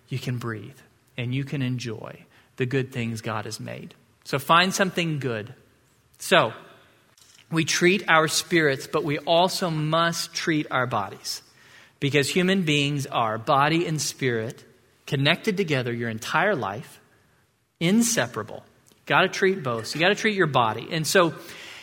you 0.09 0.19
can 0.19 0.39
breathe 0.39 0.79
and 1.17 1.35
you 1.35 1.45
can 1.45 1.63
enjoy 1.63 2.25
the 2.57 2.67
good 2.67 2.93
things 2.93 3.21
God 3.21 3.45
has 3.45 3.61
made. 3.61 3.95
So 4.25 4.39
find 4.39 4.75
something 4.75 5.19
good. 5.19 5.55
So, 6.19 6.53
we 7.51 7.65
treat 7.65 8.09
our 8.09 8.27
spirits, 8.29 8.87
but 8.87 9.05
we 9.05 9.19
also 9.19 9.71
must 9.71 10.35
treat 10.35 10.67
our 10.71 10.87
bodies. 10.87 11.43
Because 12.01 12.29
human 12.29 12.63
beings 12.63 13.07
are 13.07 13.39
body 13.39 13.87
and 13.87 14.01
spirit 14.01 14.65
connected 15.07 15.57
together 15.57 15.93
your 15.93 16.09
entire 16.09 16.57
life, 16.57 17.01
inseparable. 17.81 18.65
Got 19.07 19.23
to 19.23 19.29
treat 19.29 19.63
both. 19.63 19.87
So 19.87 19.99
you 19.99 20.05
got 20.05 20.09
to 20.09 20.15
treat 20.15 20.35
your 20.35 20.47
body. 20.47 20.89
And 20.91 21.07
so 21.07 21.35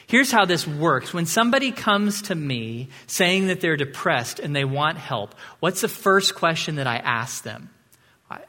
here's 0.08 0.32
how 0.32 0.46
this 0.46 0.68
works. 0.68 1.14
When 1.14 1.26
somebody 1.26 1.72
comes 1.72 2.24
to 2.24 2.36
me 2.36 2.90
saying 3.08 3.48
that 3.48 3.62
they're 3.62 3.78
depressed 3.78 4.40
and 4.40 4.56
they 4.56 4.66
want 4.66 4.98
help, 4.98 5.36
what's 5.60 5.82
the 5.82 5.88
first 5.88 6.36
question 6.36 6.76
that 6.76 6.88
I 6.88 6.98
ask 6.98 7.44
them? 7.44 7.70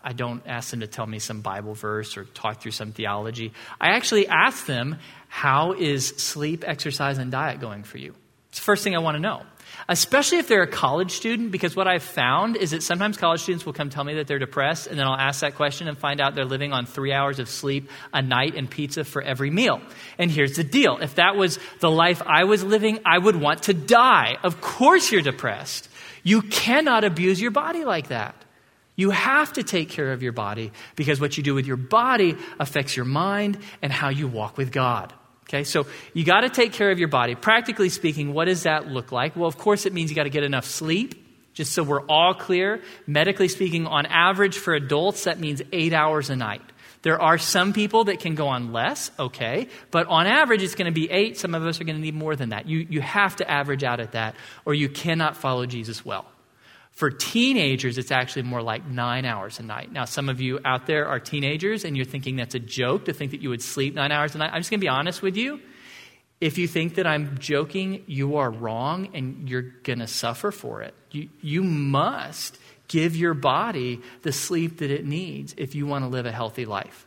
I, 0.02 0.12
don't 0.12 0.42
ask 0.46 0.70
them 0.70 0.80
to 0.80 0.86
tell 0.86 1.06
me 1.06 1.18
some 1.18 1.40
Bible 1.40 1.74
verse 1.74 2.16
or 2.16 2.24
talk 2.24 2.60
through 2.60 2.72
some 2.72 2.92
theology. 2.92 3.52
I 3.80 3.90
actually 3.90 4.28
ask 4.28 4.66
them, 4.66 4.98
How 5.28 5.72
is 5.72 6.08
sleep, 6.08 6.64
exercise, 6.66 7.18
and 7.18 7.30
diet 7.30 7.60
going 7.60 7.82
for 7.82 7.98
you? 7.98 8.14
It's 8.50 8.58
the 8.58 8.64
first 8.64 8.84
thing 8.84 8.94
I 8.94 8.98
want 8.98 9.16
to 9.16 9.20
know. 9.20 9.42
Especially 9.88 10.38
if 10.38 10.46
they're 10.46 10.62
a 10.62 10.70
college 10.70 11.12
student, 11.12 11.50
because 11.50 11.74
what 11.74 11.88
I've 11.88 12.02
found 12.02 12.56
is 12.56 12.72
that 12.72 12.82
sometimes 12.82 13.16
college 13.16 13.40
students 13.40 13.64
will 13.64 13.72
come 13.72 13.88
tell 13.88 14.04
me 14.04 14.14
that 14.14 14.26
they're 14.26 14.38
depressed, 14.38 14.86
and 14.86 14.98
then 14.98 15.06
I'll 15.06 15.18
ask 15.18 15.40
that 15.40 15.54
question 15.54 15.88
and 15.88 15.96
find 15.96 16.20
out 16.20 16.34
they're 16.34 16.44
living 16.44 16.72
on 16.72 16.84
three 16.84 17.12
hours 17.12 17.38
of 17.38 17.48
sleep 17.48 17.88
a 18.12 18.20
night 18.20 18.54
and 18.54 18.70
pizza 18.70 19.04
for 19.04 19.22
every 19.22 19.50
meal. 19.50 19.80
And 20.18 20.30
here's 20.30 20.56
the 20.56 20.64
deal 20.64 20.98
if 20.98 21.14
that 21.16 21.36
was 21.36 21.58
the 21.80 21.90
life 21.90 22.22
I 22.26 22.44
was 22.44 22.62
living, 22.62 23.00
I 23.04 23.18
would 23.18 23.36
want 23.36 23.64
to 23.64 23.74
die. 23.74 24.36
Of 24.42 24.60
course, 24.60 25.10
you're 25.10 25.22
depressed. 25.22 25.88
You 26.22 26.42
cannot 26.42 27.04
abuse 27.04 27.40
your 27.40 27.50
body 27.50 27.84
like 27.84 28.08
that. 28.08 28.36
You 29.02 29.10
have 29.10 29.54
to 29.54 29.64
take 29.64 29.88
care 29.88 30.12
of 30.12 30.22
your 30.22 30.30
body 30.30 30.70
because 30.94 31.20
what 31.20 31.36
you 31.36 31.42
do 31.42 31.56
with 31.56 31.66
your 31.66 31.76
body 31.76 32.36
affects 32.60 32.96
your 32.96 33.04
mind 33.04 33.58
and 33.82 33.92
how 33.92 34.10
you 34.10 34.28
walk 34.28 34.56
with 34.56 34.70
God. 34.70 35.12
Okay, 35.48 35.64
so 35.64 35.86
you 36.14 36.22
got 36.22 36.42
to 36.42 36.48
take 36.48 36.72
care 36.72 36.92
of 36.92 37.00
your 37.00 37.08
body. 37.08 37.34
Practically 37.34 37.88
speaking, 37.88 38.32
what 38.32 38.44
does 38.44 38.62
that 38.62 38.86
look 38.86 39.10
like? 39.10 39.34
Well, 39.34 39.48
of 39.48 39.58
course, 39.58 39.86
it 39.86 39.92
means 39.92 40.10
you 40.10 40.14
got 40.14 40.22
to 40.22 40.30
get 40.30 40.44
enough 40.44 40.64
sleep. 40.64 41.16
Just 41.52 41.72
so 41.72 41.82
we're 41.82 42.06
all 42.06 42.32
clear, 42.32 42.80
medically 43.08 43.48
speaking, 43.48 43.88
on 43.88 44.06
average 44.06 44.56
for 44.56 44.72
adults, 44.72 45.24
that 45.24 45.40
means 45.40 45.62
eight 45.72 45.92
hours 45.92 46.30
a 46.30 46.36
night. 46.36 46.62
There 47.02 47.20
are 47.20 47.38
some 47.38 47.72
people 47.72 48.04
that 48.04 48.20
can 48.20 48.36
go 48.36 48.46
on 48.46 48.72
less, 48.72 49.10
okay, 49.18 49.66
but 49.90 50.06
on 50.06 50.28
average 50.28 50.62
it's 50.62 50.76
going 50.76 50.86
to 50.86 50.94
be 50.94 51.10
eight. 51.10 51.38
Some 51.38 51.56
of 51.56 51.66
us 51.66 51.80
are 51.80 51.84
going 51.84 51.96
to 51.96 52.00
need 52.00 52.14
more 52.14 52.36
than 52.36 52.50
that. 52.50 52.68
You, 52.68 52.86
you 52.88 53.00
have 53.00 53.34
to 53.36 53.50
average 53.50 53.82
out 53.82 53.98
at 53.98 54.12
that, 54.12 54.36
or 54.64 54.74
you 54.74 54.88
cannot 54.88 55.36
follow 55.36 55.66
Jesus 55.66 56.04
well. 56.04 56.31
For 56.92 57.10
teenagers, 57.10 57.96
it's 57.96 58.10
actually 58.10 58.42
more 58.42 58.62
like 58.62 58.86
nine 58.86 59.24
hours 59.24 59.58
a 59.58 59.62
night. 59.62 59.90
Now, 59.90 60.04
some 60.04 60.28
of 60.28 60.40
you 60.40 60.60
out 60.64 60.86
there 60.86 61.08
are 61.08 61.18
teenagers 61.18 61.84
and 61.84 61.96
you're 61.96 62.04
thinking 62.04 62.36
that's 62.36 62.54
a 62.54 62.60
joke 62.60 63.06
to 63.06 63.14
think 63.14 63.30
that 63.30 63.40
you 63.40 63.48
would 63.48 63.62
sleep 63.62 63.94
nine 63.94 64.12
hours 64.12 64.34
a 64.34 64.38
night. 64.38 64.50
I'm 64.52 64.60
just 64.60 64.70
going 64.70 64.80
to 64.80 64.84
be 64.84 64.88
honest 64.88 65.22
with 65.22 65.36
you. 65.36 65.60
If 66.40 66.58
you 66.58 66.68
think 66.68 66.96
that 66.96 67.06
I'm 67.06 67.38
joking, 67.38 68.04
you 68.06 68.36
are 68.36 68.50
wrong 68.50 69.08
and 69.14 69.48
you're 69.48 69.62
going 69.62 70.00
to 70.00 70.06
suffer 70.06 70.50
for 70.50 70.82
it. 70.82 70.94
You, 71.10 71.28
you 71.40 71.62
must 71.62 72.58
give 72.88 73.16
your 73.16 73.32
body 73.32 74.00
the 74.22 74.32
sleep 74.32 74.78
that 74.78 74.90
it 74.90 75.06
needs 75.06 75.54
if 75.56 75.74
you 75.74 75.86
want 75.86 76.04
to 76.04 76.08
live 76.08 76.26
a 76.26 76.32
healthy 76.32 76.66
life. 76.66 77.06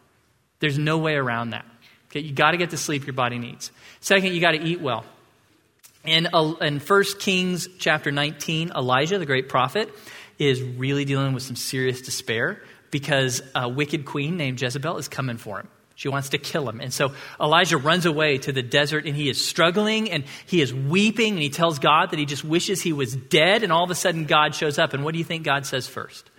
There's 0.59 0.79
no 0.79 0.97
way 0.97 1.13
around 1.13 1.51
that. 1.51 1.65
Okay, 2.09 2.21
you 2.21 2.33
got 2.33 2.51
to 2.51 2.57
get 2.57 2.71
the 2.71 2.77
sleep 2.77 3.05
your 3.05 3.13
body 3.13 3.37
needs. 3.37 3.71
Second, 3.99 4.33
you 4.33 4.41
got 4.41 4.53
to 4.53 4.61
eat 4.63 4.81
well. 4.81 5.05
In, 6.05 6.27
uh, 6.33 6.53
in 6.61 6.79
1 6.79 7.03
Kings 7.19 7.67
chapter 7.79 8.11
19, 8.11 8.71
Elijah, 8.75 9.17
the 9.17 9.25
great 9.25 9.49
prophet, 9.49 9.89
is 10.37 10.61
really 10.61 11.05
dealing 11.05 11.33
with 11.33 11.43
some 11.43 11.55
serious 11.55 12.01
despair 12.01 12.61
because 12.91 13.41
a 13.53 13.67
wicked 13.67 14.05
queen 14.05 14.37
named 14.37 14.61
Jezebel 14.61 14.97
is 14.97 15.07
coming 15.07 15.37
for 15.37 15.59
him. 15.59 15.67
She 15.95 16.09
wants 16.09 16.29
to 16.29 16.37
kill 16.37 16.67
him. 16.67 16.81
And 16.81 16.93
so 16.93 17.13
Elijah 17.39 17.77
runs 17.77 18.05
away 18.05 18.37
to 18.39 18.51
the 18.51 18.61
desert 18.61 19.05
and 19.05 19.15
he 19.15 19.29
is 19.29 19.45
struggling 19.45 20.11
and 20.11 20.25
he 20.45 20.61
is 20.61 20.73
weeping 20.73 21.33
and 21.33 21.41
he 21.41 21.49
tells 21.49 21.79
God 21.79 22.11
that 22.11 22.19
he 22.19 22.25
just 22.25 22.43
wishes 22.43 22.81
he 22.81 22.91
was 22.91 23.15
dead. 23.15 23.63
And 23.63 23.71
all 23.71 23.85
of 23.85 23.91
a 23.91 23.95
sudden, 23.95 24.25
God 24.25 24.53
shows 24.53 24.77
up. 24.77 24.93
And 24.93 25.05
what 25.05 25.13
do 25.13 25.19
you 25.19 25.23
think 25.23 25.45
God 25.45 25.65
says 25.65 25.87
first? 25.87 26.29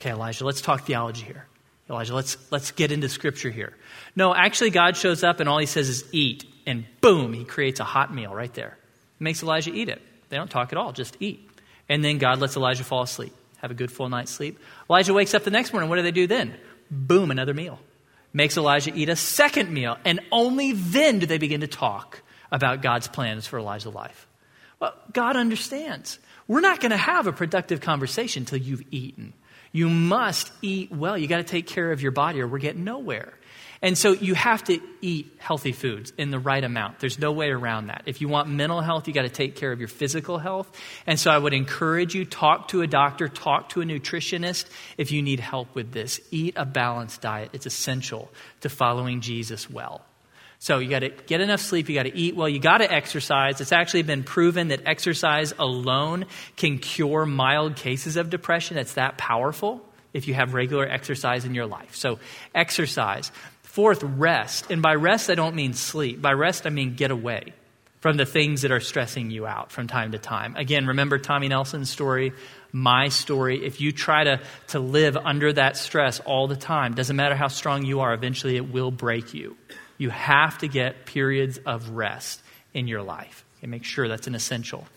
Okay, 0.00 0.10
Elijah, 0.10 0.46
let's 0.46 0.62
talk 0.62 0.86
theology 0.86 1.24
here. 1.24 1.46
Elijah, 1.90 2.14
let's, 2.14 2.38
let's 2.50 2.70
get 2.70 2.90
into 2.90 3.10
scripture 3.10 3.50
here. 3.50 3.74
No, 4.16 4.34
actually, 4.34 4.70
God 4.70 4.96
shows 4.96 5.22
up 5.22 5.40
and 5.40 5.48
all 5.48 5.58
he 5.58 5.66
says 5.66 5.88
is 5.90 6.04
eat. 6.12 6.46
And 6.66 6.86
boom, 7.02 7.34
he 7.34 7.44
creates 7.44 7.80
a 7.80 7.84
hot 7.84 8.14
meal 8.14 8.34
right 8.34 8.52
there. 8.54 8.77
Makes 9.18 9.42
Elijah 9.42 9.72
eat 9.72 9.88
it. 9.88 10.00
They 10.28 10.36
don't 10.36 10.50
talk 10.50 10.72
at 10.72 10.78
all, 10.78 10.92
just 10.92 11.16
eat. 11.20 11.48
And 11.88 12.04
then 12.04 12.18
God 12.18 12.38
lets 12.38 12.56
Elijah 12.56 12.84
fall 12.84 13.02
asleep, 13.02 13.34
have 13.58 13.70
a 13.70 13.74
good 13.74 13.90
full 13.90 14.08
night's 14.08 14.30
sleep. 14.30 14.58
Elijah 14.88 15.14
wakes 15.14 15.34
up 15.34 15.44
the 15.44 15.50
next 15.50 15.72
morning. 15.72 15.88
What 15.88 15.96
do 15.96 16.02
they 16.02 16.10
do 16.10 16.26
then? 16.26 16.54
Boom, 16.90 17.30
another 17.30 17.54
meal 17.54 17.78
makes 18.32 18.56
Elijah 18.56 18.92
eat 18.94 19.08
a 19.08 19.16
second 19.16 19.70
meal, 19.70 19.96
and 20.04 20.20
only 20.30 20.72
then 20.72 21.18
do 21.18 21.26
they 21.26 21.38
begin 21.38 21.60
to 21.62 21.66
talk 21.66 22.22
about 22.52 22.82
God's 22.82 23.08
plans 23.08 23.46
for 23.46 23.58
Elijah's 23.58 23.94
life. 23.94 24.26
Well, 24.80 24.94
God 25.12 25.36
understands. 25.36 26.18
We're 26.46 26.60
not 26.60 26.80
going 26.80 26.90
to 26.90 26.96
have 26.96 27.26
a 27.26 27.32
productive 27.32 27.80
conversation 27.80 28.42
until 28.42 28.58
you've 28.58 28.84
eaten. 28.90 29.32
You 29.72 29.88
must 29.88 30.50
eat 30.62 30.90
well. 30.90 31.18
You 31.18 31.26
got 31.26 31.38
to 31.38 31.42
take 31.42 31.66
care 31.66 31.90
of 31.92 32.00
your 32.00 32.12
body, 32.12 32.40
or 32.40 32.46
we're 32.46 32.58
getting 32.58 32.84
nowhere. 32.84 33.34
And 33.80 33.96
so 33.96 34.12
you 34.12 34.34
have 34.34 34.64
to 34.64 34.80
eat 35.00 35.36
healthy 35.38 35.72
foods 35.72 36.12
in 36.18 36.30
the 36.30 36.38
right 36.38 36.62
amount. 36.62 36.98
There's 36.98 37.18
no 37.18 37.30
way 37.30 37.50
around 37.50 37.86
that. 37.86 38.02
If 38.06 38.20
you 38.20 38.28
want 38.28 38.48
mental 38.48 38.80
health, 38.80 39.06
you 39.06 39.14
got 39.14 39.22
to 39.22 39.28
take 39.28 39.54
care 39.54 39.70
of 39.70 39.78
your 39.78 39.88
physical 39.88 40.38
health. 40.38 40.70
And 41.06 41.18
so 41.18 41.30
I 41.30 41.38
would 41.38 41.54
encourage 41.54 42.14
you 42.14 42.24
talk 42.24 42.68
to 42.68 42.82
a 42.82 42.86
doctor, 42.86 43.28
talk 43.28 43.68
to 43.70 43.80
a 43.80 43.84
nutritionist 43.84 44.66
if 44.96 45.12
you 45.12 45.22
need 45.22 45.38
help 45.38 45.74
with 45.74 45.92
this. 45.92 46.20
Eat 46.30 46.54
a 46.56 46.64
balanced 46.64 47.20
diet. 47.20 47.50
It's 47.52 47.66
essential 47.66 48.30
to 48.62 48.68
following 48.68 49.20
Jesus 49.20 49.70
well. 49.70 50.04
So 50.60 50.78
you 50.80 50.90
got 50.90 51.00
to 51.00 51.10
get 51.10 51.40
enough 51.40 51.60
sleep, 51.60 51.88
you 51.88 51.94
got 51.94 52.02
to 52.04 52.16
eat 52.16 52.34
well, 52.34 52.48
you 52.48 52.58
got 52.58 52.78
to 52.78 52.92
exercise. 52.92 53.60
It's 53.60 53.70
actually 53.70 54.02
been 54.02 54.24
proven 54.24 54.68
that 54.68 54.82
exercise 54.86 55.54
alone 55.56 56.26
can 56.56 56.78
cure 56.78 57.24
mild 57.26 57.76
cases 57.76 58.16
of 58.16 58.28
depression. 58.28 58.76
It's 58.76 58.94
that 58.94 59.18
powerful 59.18 59.84
if 60.12 60.26
you 60.26 60.34
have 60.34 60.54
regular 60.54 60.88
exercise 60.88 61.44
in 61.44 61.54
your 61.54 61.66
life. 61.66 61.94
So 61.94 62.18
exercise. 62.54 63.30
Fourth, 63.78 64.02
rest. 64.02 64.72
And 64.72 64.82
by 64.82 64.96
rest, 64.96 65.30
I 65.30 65.36
don't 65.36 65.54
mean 65.54 65.72
sleep. 65.72 66.20
By 66.20 66.32
rest, 66.32 66.66
I 66.66 66.70
mean 66.70 66.96
get 66.96 67.12
away 67.12 67.52
from 68.00 68.16
the 68.16 68.26
things 68.26 68.62
that 68.62 68.72
are 68.72 68.80
stressing 68.80 69.30
you 69.30 69.46
out 69.46 69.70
from 69.70 69.86
time 69.86 70.10
to 70.10 70.18
time. 70.18 70.56
Again, 70.56 70.88
remember 70.88 71.16
Tommy 71.16 71.46
Nelson's 71.46 71.88
story, 71.88 72.32
my 72.72 73.06
story. 73.06 73.64
If 73.64 73.80
you 73.80 73.92
try 73.92 74.24
to, 74.24 74.40
to 74.70 74.80
live 74.80 75.16
under 75.16 75.52
that 75.52 75.76
stress 75.76 76.18
all 76.18 76.48
the 76.48 76.56
time, 76.56 76.94
doesn't 76.94 77.14
matter 77.14 77.36
how 77.36 77.46
strong 77.46 77.84
you 77.84 78.00
are, 78.00 78.12
eventually 78.12 78.56
it 78.56 78.68
will 78.68 78.90
break 78.90 79.32
you. 79.32 79.56
You 79.96 80.10
have 80.10 80.58
to 80.58 80.66
get 80.66 81.06
periods 81.06 81.60
of 81.64 81.90
rest 81.90 82.42
in 82.74 82.88
your 82.88 83.02
life. 83.02 83.44
And 83.62 83.70
make 83.70 83.84
sure 83.84 84.08
that's 84.08 84.26
an 84.26 84.34
essential. 84.34 84.88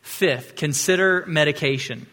Fifth, 0.00 0.54
consider 0.54 1.24
medication. 1.26 2.06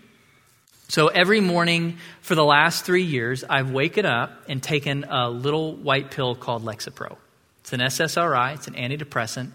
So 0.87 1.07
every 1.07 1.41
morning 1.41 1.97
for 2.21 2.35
the 2.35 2.43
last 2.43 2.85
three 2.85 3.03
years, 3.03 3.43
I've 3.43 3.71
waken 3.71 4.05
up 4.05 4.43
and 4.47 4.61
taken 4.61 5.03
a 5.05 5.29
little 5.29 5.75
white 5.75 6.11
pill 6.11 6.35
called 6.35 6.63
Lexapro. 6.63 7.17
It's 7.61 7.73
an 7.73 7.79
SSRI, 7.79 8.53
it's 8.53 8.67
an 8.67 8.75
antidepressant. 8.75 9.49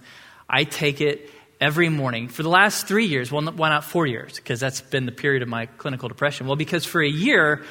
I 0.48 0.64
take 0.64 1.00
it 1.00 1.30
every 1.60 1.88
morning 1.88 2.26
for 2.26 2.42
the 2.42 2.48
last 2.48 2.88
three 2.88 3.06
years. 3.06 3.30
Well, 3.30 3.44
why 3.52 3.68
not 3.68 3.84
four 3.84 4.06
years? 4.06 4.36
Because 4.36 4.58
that's 4.58 4.80
been 4.80 5.06
the 5.06 5.12
period 5.12 5.42
of 5.42 5.48
my 5.48 5.66
clinical 5.66 6.08
depression. 6.08 6.48
Well, 6.48 6.56
because 6.56 6.84
for 6.84 7.00
a 7.00 7.08
year, 7.08 7.64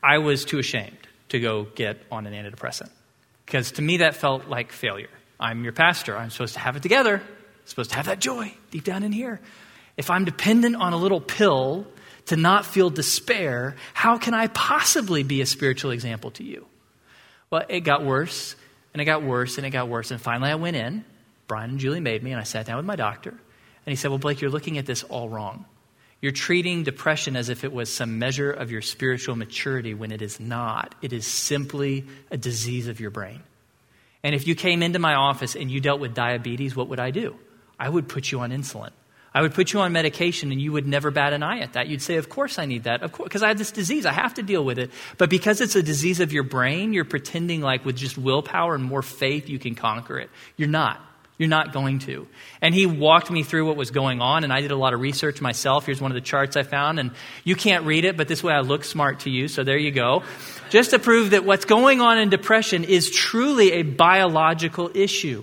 I 0.00 0.18
was 0.18 0.44
too 0.44 0.60
ashamed 0.60 0.96
to 1.30 1.40
go 1.40 1.64
get 1.64 2.00
on 2.12 2.28
an 2.28 2.32
antidepressant. 2.32 2.90
Because 3.44 3.72
to 3.72 3.82
me, 3.82 3.98
that 3.98 4.14
felt 4.14 4.46
like 4.46 4.70
failure. 4.70 5.10
I'm 5.40 5.64
your 5.64 5.72
pastor. 5.72 6.16
I'm 6.16 6.30
supposed 6.30 6.54
to 6.54 6.60
have 6.60 6.76
it 6.76 6.82
together. 6.84 7.16
I'm 7.16 7.66
supposed 7.66 7.90
to 7.90 7.96
have 7.96 8.06
that 8.06 8.20
joy 8.20 8.54
deep 8.70 8.84
down 8.84 9.02
in 9.02 9.10
here. 9.10 9.40
If 9.96 10.10
I'm 10.10 10.24
dependent 10.24 10.76
on 10.76 10.92
a 10.92 10.96
little 10.96 11.20
pill 11.20 11.88
to 12.30 12.36
not 12.36 12.64
feel 12.64 12.90
despair, 12.90 13.74
how 13.92 14.16
can 14.16 14.34
I 14.34 14.46
possibly 14.46 15.24
be 15.24 15.40
a 15.40 15.46
spiritual 15.46 15.90
example 15.90 16.30
to 16.32 16.44
you? 16.44 16.64
Well, 17.50 17.64
it 17.68 17.80
got 17.80 18.04
worse, 18.04 18.54
and 18.94 19.02
it 19.02 19.04
got 19.04 19.24
worse, 19.24 19.56
and 19.56 19.66
it 19.66 19.70
got 19.70 19.88
worse. 19.88 20.12
And 20.12 20.20
finally, 20.20 20.48
I 20.48 20.54
went 20.54 20.76
in. 20.76 21.04
Brian 21.48 21.70
and 21.70 21.80
Julie 21.80 21.98
made 21.98 22.22
me, 22.22 22.30
and 22.30 22.40
I 22.40 22.44
sat 22.44 22.66
down 22.66 22.76
with 22.76 22.86
my 22.86 22.94
doctor. 22.94 23.30
And 23.30 23.38
he 23.86 23.96
said, 23.96 24.12
Well, 24.12 24.18
Blake, 24.18 24.40
you're 24.40 24.50
looking 24.50 24.78
at 24.78 24.86
this 24.86 25.02
all 25.02 25.28
wrong. 25.28 25.64
You're 26.20 26.30
treating 26.30 26.84
depression 26.84 27.34
as 27.34 27.48
if 27.48 27.64
it 27.64 27.72
was 27.72 27.92
some 27.92 28.20
measure 28.20 28.52
of 28.52 28.70
your 28.70 28.82
spiritual 28.82 29.34
maturity 29.34 29.92
when 29.92 30.12
it 30.12 30.22
is 30.22 30.38
not. 30.38 30.94
It 31.02 31.12
is 31.12 31.26
simply 31.26 32.06
a 32.30 32.36
disease 32.36 32.86
of 32.86 33.00
your 33.00 33.10
brain. 33.10 33.42
And 34.22 34.36
if 34.36 34.46
you 34.46 34.54
came 34.54 34.84
into 34.84 35.00
my 35.00 35.14
office 35.14 35.56
and 35.56 35.68
you 35.68 35.80
dealt 35.80 35.98
with 35.98 36.14
diabetes, 36.14 36.76
what 36.76 36.86
would 36.90 37.00
I 37.00 37.10
do? 37.10 37.34
I 37.76 37.88
would 37.88 38.08
put 38.08 38.30
you 38.30 38.38
on 38.38 38.50
insulin. 38.50 38.90
I 39.32 39.42
would 39.42 39.54
put 39.54 39.72
you 39.72 39.80
on 39.80 39.92
medication 39.92 40.50
and 40.50 40.60
you 40.60 40.72
would 40.72 40.86
never 40.86 41.10
bat 41.10 41.32
an 41.32 41.42
eye 41.42 41.60
at 41.60 41.74
that. 41.74 41.88
You'd 41.88 42.02
say, 42.02 42.16
Of 42.16 42.28
course 42.28 42.58
I 42.58 42.66
need 42.66 42.84
that. 42.84 43.02
Of 43.02 43.12
course, 43.12 43.28
because 43.28 43.42
I 43.42 43.48
have 43.48 43.58
this 43.58 43.70
disease. 43.70 44.06
I 44.06 44.12
have 44.12 44.34
to 44.34 44.42
deal 44.42 44.64
with 44.64 44.78
it. 44.78 44.90
But 45.18 45.30
because 45.30 45.60
it's 45.60 45.76
a 45.76 45.82
disease 45.82 46.20
of 46.20 46.32
your 46.32 46.42
brain, 46.42 46.92
you're 46.92 47.04
pretending 47.04 47.60
like 47.60 47.84
with 47.84 47.96
just 47.96 48.18
willpower 48.18 48.74
and 48.74 48.82
more 48.82 49.02
faith 49.02 49.48
you 49.48 49.58
can 49.58 49.74
conquer 49.74 50.18
it. 50.18 50.30
You're 50.56 50.68
not. 50.68 51.00
You're 51.40 51.48
not 51.48 51.72
going 51.72 52.00
to. 52.00 52.26
And 52.60 52.74
he 52.74 52.84
walked 52.84 53.30
me 53.30 53.44
through 53.44 53.66
what 53.66 53.76
was 53.76 53.90
going 53.90 54.20
on, 54.20 54.44
and 54.44 54.52
I 54.52 54.60
did 54.60 54.72
a 54.72 54.76
lot 54.76 54.92
of 54.92 55.00
research 55.00 55.40
myself. 55.40 55.86
Here's 55.86 55.98
one 55.98 56.10
of 56.10 56.14
the 56.14 56.20
charts 56.20 56.54
I 56.54 56.64
found, 56.64 57.00
and 57.00 57.12
you 57.44 57.56
can't 57.56 57.86
read 57.86 58.04
it, 58.04 58.18
but 58.18 58.28
this 58.28 58.42
way 58.42 58.52
I 58.52 58.60
look 58.60 58.84
smart 58.84 59.20
to 59.20 59.30
you, 59.30 59.48
so 59.48 59.64
there 59.64 59.78
you 59.78 59.90
go. 59.90 60.22
Just 60.68 60.90
to 60.90 60.98
prove 60.98 61.30
that 61.30 61.46
what's 61.46 61.64
going 61.64 62.02
on 62.02 62.18
in 62.18 62.28
depression 62.28 62.84
is 62.84 63.10
truly 63.10 63.72
a 63.72 63.82
biological 63.84 64.90
issue. 64.92 65.42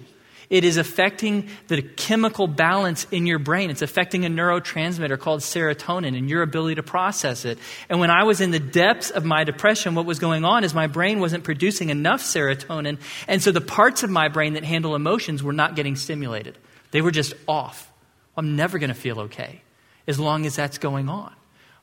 It 0.50 0.64
is 0.64 0.78
affecting 0.78 1.50
the 1.68 1.82
chemical 1.82 2.48
balance 2.48 3.06
in 3.12 3.26
your 3.26 3.38
brain. 3.38 3.70
It's 3.70 3.82
affecting 3.82 4.26
a 4.26 4.30
neurotransmitter 4.30 5.20
called 5.20 5.42
serotonin 5.42 6.18
and 6.18 6.30
your 6.30 6.42
ability 6.42 6.76
to 6.76 6.84
process 6.84 7.44
it. 7.44 7.60
And 7.90 8.00
when 8.00 8.10
I 8.10 8.24
was 8.24 8.40
in 8.40 8.52
the 8.52 8.60
depths 8.60 9.10
of 9.10 9.26
my 9.26 9.44
depression, 9.44 9.94
what 9.94 10.06
was 10.06 10.20
going 10.20 10.46
on 10.46 10.64
is 10.64 10.74
my 10.74 10.88
brain 10.88 11.20
wasn't 11.20 11.44
producing 11.44 11.90
enough 11.90 12.22
serotonin. 12.22 12.98
And 13.28 13.44
so 13.44 13.52
the 13.52 13.60
parts 13.60 14.04
of 14.04 14.10
my 14.10 14.30
brain 14.30 14.54
that 14.54 14.64
handle 14.64 14.96
emotions 14.96 15.44
were 15.44 15.54
not 15.54 15.76
getting 15.76 15.98
stimulated. 15.98 16.58
They 16.92 17.02
were 17.02 17.12
just 17.12 17.34
off. 17.48 17.92
I'm 18.38 18.56
never 18.56 18.80
going 18.80 18.90
to 18.90 18.96
feel 18.96 19.20
okay 19.22 19.62
as 20.08 20.18
long 20.18 20.46
as 20.46 20.56
that's 20.56 20.78
going 20.78 21.10
on. 21.10 21.34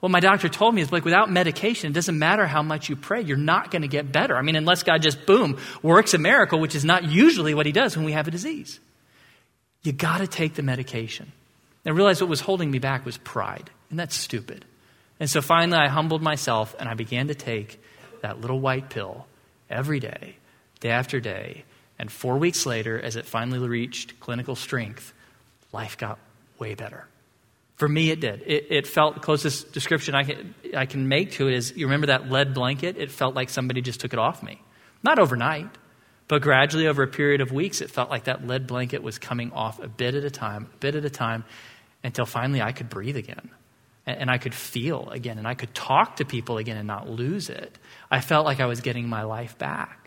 What 0.05 0.11
my 0.11 0.21
doctor 0.21 0.51
told 0.51 0.75
me 0.75 0.83
is 0.83 0.93
like 0.93 1.07
without 1.07 1.31
medication, 1.31 1.91
it 1.91 1.95
doesn't 1.95 2.19
matter 2.19 2.47
how 2.47 2.63
much 2.63 2.91
you 2.91 2.95
pray, 2.95 3.23
you're 3.23 3.39
not 3.39 3.71
going 3.71 3.81
to 3.81 3.89
get 3.89 4.13
better. 4.13 4.37
I 4.37 4.43
mean, 4.43 4.55
unless 4.55 4.83
God 4.83 5.01
just 5.01 5.25
boom 5.25 5.59
works 5.81 6.13
a 6.13 6.19
miracle, 6.19 6.61
which 6.61 6.75
is 6.75 6.85
not 6.85 7.05
usually 7.05 7.55
what 7.55 7.65
He 7.65 7.73
does 7.73 7.97
when 7.97 8.05
we 8.05 8.13
have 8.13 8.29
a 8.29 8.31
disease. 8.31 8.81
You 9.83 9.93
got 9.93 10.19
to 10.19 10.27
take 10.27 10.57
the 10.57 10.63
medication. 10.63 11.33
And 11.87 11.95
I 11.95 11.97
realized 11.97 12.21
what 12.21 12.29
was 12.29 12.41
holding 12.43 12.71
me 12.71 12.79
back 12.79 13.07
was 13.07 13.17
pride, 13.17 13.71
and 13.89 13.99
that's 13.99 14.15
stupid. 14.15 14.67
And 15.21 15.31
so 15.31 15.41
finally, 15.41 15.79
I 15.79 15.89
humbled 15.89 16.21
myself 16.21 16.77
and 16.79 16.87
I 16.87 16.93
began 16.93 17.29
to 17.29 17.35
take 17.35 17.83
that 18.21 18.43
little 18.43 18.61
white 18.61 18.91
pill 18.91 19.27
every 19.71 20.01
day, 20.01 20.37
day 20.81 20.91
after 20.91 21.19
day. 21.19 21.65
And 21.99 22.13
four 22.13 22.37
weeks 22.37 22.67
later, 22.67 23.01
as 23.01 23.17
it 23.17 23.25
finally 23.25 23.67
reached 23.67 24.21
clinical 24.21 24.55
strength, 24.55 25.15
life 25.73 25.97
got 25.97 26.19
way 26.59 26.75
better. 26.75 27.07
For 27.77 27.89
me, 27.89 28.11
it 28.11 28.21
did. 28.21 28.43
It, 28.47 28.67
it, 28.71 28.87
felt 28.87 29.15
the 29.15 29.21
closest 29.21 29.73
description 29.73 30.15
I 30.15 30.23
can, 30.23 30.55
I 30.77 30.87
can 30.87 31.09
make 31.09 31.33
to 31.33 31.49
it 31.49 31.55
is 31.55 31.77
you 31.77 31.87
remember 31.87 32.07
that 32.07 32.31
lead 32.31 32.55
blanket? 32.55 32.97
It 32.97 33.11
felt 33.11 33.35
like 33.35 33.51
somebody 33.51 33.81
just 33.81 34.01
took 34.01 34.13
it 34.13 34.19
off 34.19 34.43
me. 34.43 34.63
Not 35.03 35.19
overnight, 35.19 35.69
but 36.29 36.41
gradually 36.41 36.87
over 36.87 37.03
a 37.03 37.09
period 37.09 37.41
of 37.41 37.51
weeks, 37.51 37.81
it 37.81 37.91
felt 37.91 38.11
like 38.11 38.25
that 38.25 38.47
lead 38.47 38.67
blanket 38.67 39.03
was 39.03 39.19
coming 39.19 39.53
off 39.53 39.81
a 39.81 39.89
bit 39.89 40.15
at 40.15 40.25
a 40.25 40.31
time, 40.31 40.69
a 40.73 40.77
bit 40.79 40.95
at 40.95 41.05
a 41.05 41.11
time, 41.11 41.45
until 42.05 42.27
finally 42.27 42.63
I 42.63 42.73
could 42.73 42.89
breathe 42.89 43.17
again. 43.17 43.51
and, 44.07 44.19
and 44.19 44.31
I 44.31 44.39
could 44.39 44.55
feel 44.55 45.09
again 45.11 45.39
and 45.39 45.47
I 45.47 45.55
could 45.55 45.75
talk 45.75 46.17
to 46.17 46.25
people 46.25 46.59
again 46.59 46.77
and 46.77 46.87
not 46.87 47.09
lose 47.09 47.51
it. 47.51 47.79
I 48.11 48.21
felt 48.21 48.45
like 48.45 48.61
I 48.61 48.67
was 48.67 48.81
getting 48.81 49.09
my 49.09 49.23
life 49.23 49.59
back. 49.59 50.04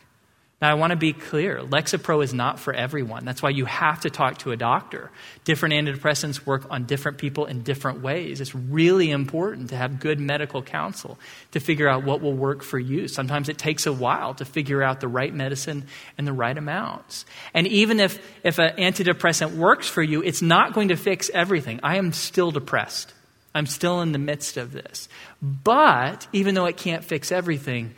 Now, 0.60 0.72
I 0.72 0.74
want 0.74 0.90
to 0.90 0.98
be 0.98 1.14
clear 1.14 1.60
Lexapro 1.60 2.24
is 2.24 2.34
not 2.34 2.60
for 2.60 2.74
everyone. 2.74 3.26
That's 3.26 3.44
why 3.44 3.52
you 3.52 3.66
have 3.66 4.02
to 4.02 4.10
talk 4.10 4.40
to 4.40 4.52
a 4.52 4.58
doctor. 4.58 5.12
Different 5.44 5.76
antidepressants 5.76 6.48
work 6.48 6.66
on 6.72 6.86
different 6.86 7.20
people 7.20 7.46
in 7.46 7.62
different 7.62 8.02
ways. 8.02 8.42
It's 8.42 8.56
really 8.56 9.12
important 9.12 9.70
to 9.70 9.76
have 9.76 10.00
good 10.00 10.20
medical 10.20 10.64
counsel 10.64 11.20
to 11.52 11.60
figure 11.60 11.88
out 11.88 12.04
what 12.04 12.22
will 12.22 12.34
work 12.34 12.64
for 12.64 12.80
you. 12.80 13.08
Sometimes 13.08 13.50
it 13.50 13.60
takes 13.60 13.86
a 13.86 13.94
while 13.94 14.34
to 14.34 14.46
figure 14.46 14.82
out 14.82 15.00
the 15.00 15.08
right 15.08 15.32
medicine 15.32 15.86
and 16.18 16.26
the 16.26 16.34
right 16.34 16.58
amounts. 16.58 17.26
And 17.54 17.68
even 17.68 18.00
if, 18.00 18.20
if 18.44 18.58
an 18.58 18.78
antidepressant 18.78 19.56
works 19.58 19.88
for 19.88 20.02
you, 20.02 20.24
it's 20.24 20.42
not 20.42 20.74
going 20.74 20.88
to 20.88 20.96
fix 20.96 21.30
everything. 21.36 21.82
I 21.84 21.98
am 21.98 22.14
still 22.14 22.50
depressed. 22.50 23.14
I'm 23.54 23.68
still 23.68 24.02
in 24.02 24.12
the 24.12 24.18
midst 24.18 24.58
of 24.58 24.72
this. 24.72 25.08
But 25.40 26.26
even 26.34 26.56
though 26.56 26.66
it 26.66 26.78
can't 26.78 27.04
fix 27.04 27.32
everything, 27.32 27.94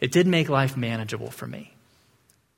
it 0.00 0.10
did 0.10 0.26
make 0.26 0.48
life 0.48 0.76
manageable 0.76 1.30
for 1.30 1.46
me. 1.46 1.75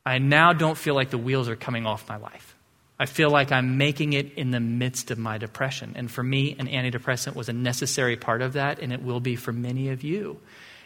I 0.09 0.19
now 0.19 0.53
don't 0.53 0.79
feel 0.79 0.95
like 0.95 1.11
the 1.11 1.19
wheels 1.19 1.49
are 1.49 1.57
coming 1.57 1.87
off 1.87 2.09
my 2.09 2.17
life. 2.17 2.57
I 2.99 3.07
feel 3.07 3.31
like 3.31 3.53
I'm 3.53 3.79
making 3.79 4.15
it 4.15 4.33
in 4.35 4.51
the 4.51 4.59
midst 4.59 5.11
of 5.11 5.19
my 5.19 5.39
depression. 5.39 5.93
And 5.97 6.11
for 6.11 6.23
me, 6.23 6.57
an 6.59 6.67
antidepressant 6.67 7.35
was 7.37 7.49
a 7.49 7.53
necessary 7.53 8.17
part 8.17 8.43
of 8.43 8.55
that, 8.55 8.81
and 8.81 8.93
it 8.93 9.03
will 9.03 9.21
be 9.21 9.37
for 9.37 9.53
many 9.53 9.91
of 9.91 10.03
you. 10.03 10.41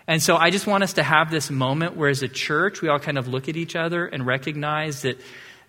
And 0.06 0.20
so 0.20 0.36
I 0.36 0.50
just 0.50 0.66
want 0.66 0.82
us 0.82 0.94
to 0.94 1.02
have 1.04 1.30
this 1.30 1.50
moment 1.50 1.96
where, 1.96 2.10
as 2.10 2.22
a 2.22 2.28
church, 2.28 2.82
we 2.82 2.88
all 2.88 2.98
kind 2.98 3.16
of 3.16 3.28
look 3.28 3.48
at 3.48 3.56
each 3.56 3.76
other 3.76 4.04
and 4.04 4.26
recognize 4.26 5.02
that 5.02 5.20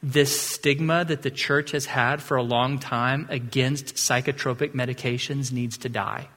this 0.01 0.38
stigma 0.38 1.06
that 1.06 1.22
the 1.22 1.32
church 1.32 1.72
has 1.72 1.86
had 1.86 2.22
for 2.22 2.36
a 2.36 2.43
long 2.43 2.80
time 2.80 3.28
against 3.30 3.95
psychotropic 3.95 4.74
medications 4.74 5.51
needs 5.51 5.78
to 5.78 5.89
die. 5.89 6.28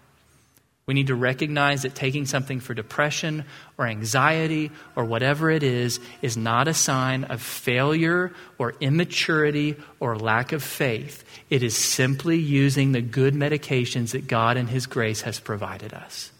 We 0.86 0.94
need 0.94 1.08
to 1.08 1.16
recognize 1.16 1.82
that 1.82 1.96
taking 1.96 2.26
something 2.26 2.60
for 2.60 2.72
depression 2.72 3.44
or 3.76 3.88
anxiety 3.88 4.70
or 4.94 5.04
whatever 5.04 5.50
it 5.50 5.64
is 5.64 5.98
is 6.22 6.36
not 6.36 6.68
a 6.68 6.74
sign 6.74 7.24
of 7.24 7.42
failure 7.42 8.32
or 8.56 8.74
immaturity 8.80 9.74
or 9.98 10.16
lack 10.16 10.52
of 10.52 10.62
faith. 10.62 11.24
It 11.50 11.64
is 11.64 11.76
simply 11.76 12.36
using 12.36 12.92
the 12.92 13.00
good 13.00 13.34
medications 13.34 14.12
that 14.12 14.28
God 14.28 14.56
and 14.56 14.68
His 14.68 14.86
grace 14.86 15.22
has 15.22 15.40
provided 15.40 15.92
us. 15.92 16.30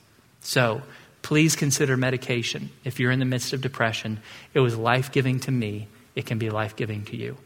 So, 0.42 0.82
please 1.22 1.56
consider 1.56 1.96
medication. 1.96 2.70
If 2.84 3.00
you're 3.00 3.10
in 3.10 3.18
the 3.18 3.24
midst 3.24 3.52
of 3.52 3.60
depression, 3.60 4.20
it 4.54 4.60
was 4.60 4.76
life 4.76 5.10
giving 5.10 5.40
to 5.40 5.50
me, 5.50 5.88
it 6.14 6.24
can 6.24 6.38
be 6.38 6.50
life 6.50 6.76
giving 6.76 7.04
to 7.06 7.16
you. 7.16 7.36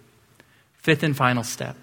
Fifth 0.75 1.03
and 1.03 1.17
final 1.17 1.45
step 1.45 1.77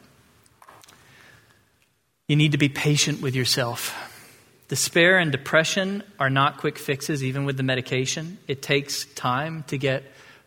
you 2.27 2.35
need 2.35 2.51
to 2.51 2.57
be 2.57 2.67
patient 2.67 3.21
with 3.21 3.35
yourself. 3.35 4.06
Despair 4.67 5.17
and 5.17 5.31
depression 5.31 6.03
are 6.19 6.29
not 6.29 6.57
quick 6.57 6.77
fixes, 6.77 7.23
even 7.23 7.45
with 7.45 7.57
the 7.57 7.63
medication. 7.63 8.37
It 8.47 8.61
takes 8.61 9.05
time 9.05 9.63
to 9.67 9.77
get 9.77 10.03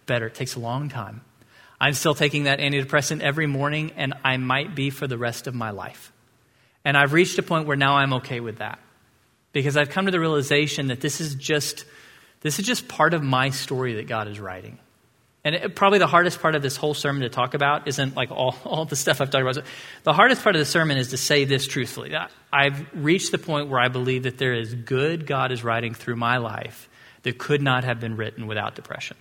better, 0.07 0.27
it 0.27 0.35
takes 0.35 0.57
a 0.57 0.61
long 0.61 0.89
time. 0.89 1.23
I'm 1.81 1.95
still 1.95 2.15
taking 2.15 2.45
that 2.45 2.59
antidepressant 2.59 3.23
every 3.23 3.47
morning, 3.47 3.93
and 3.97 4.13
I 4.23 4.37
might 4.37 4.75
be 4.75 4.91
for 4.91 5.07
the 5.07 5.17
rest 5.17 5.47
of 5.47 5.55
my 5.55 5.71
life. 5.71 6.13
And 6.85 6.97
I've 6.97 7.15
reached 7.15 7.39
a 7.39 7.43
point 7.43 7.67
where 7.67 7.77
now 7.77 7.97
I'm 7.97 8.13
okay 8.15 8.41
with 8.41 8.59
that. 8.59 8.79
Because 9.53 9.77
I've 9.77 9.89
come 9.89 10.05
to 10.05 10.13
the 10.13 10.21
realization 10.21 10.89
that 10.89 11.01
this 11.01 11.21
is 11.21 11.35
just 11.35 11.85
this 12.43 12.59
is 12.59 12.67
just 12.67 12.89
part 12.89 13.13
of 13.13 13.23
my 13.23 13.51
story 13.51 13.95
that 13.95 14.07
God 14.07 14.27
is 14.29 14.41
writing. 14.41 14.79
And 15.43 15.55
it, 15.55 15.75
probably 15.75 15.99
the 15.99 16.07
hardest 16.07 16.41
part 16.41 16.55
of 16.55 16.63
this 16.63 16.77
whole 16.77 16.93
sermon 16.93 17.23
to 17.23 17.31
talk 17.31 17.55
about 17.55 17.89
isn't 17.89 18.15
like 18.15 18.31
all, 18.31 18.57
all 18.65 18.85
the 18.85 18.97
stuff 18.97 19.21
I've 19.21 19.31
talked 19.31 19.43
about. 19.43 19.65
The 20.03 20.13
hardest 20.13 20.43
part 20.43 20.55
of 20.55 20.61
the 20.61 20.67
sermon 20.67 20.99
is 20.99 21.09
to 21.09 21.17
say 21.17 21.45
this 21.45 21.67
truthfully. 21.67 22.15
I've 22.53 22.87
reached 22.95 23.33
the 23.33 23.39
point 23.39 23.69
where 23.69 23.81
I 23.81 23.89
believe 23.89 24.25
that 24.25 24.39
there 24.39 24.55
is 24.55 24.75
good 24.75 25.27
God 25.27 25.53
is 25.53 25.65
writing 25.65 25.95
through 25.95 26.17
my 26.17 26.39
life 26.39 26.89
that 27.23 27.39
could 27.39 27.63
not 27.63 27.85
have 27.85 28.01
been 28.01 28.17
written 28.17 28.47
without 28.47 28.75
depression. 28.75 29.17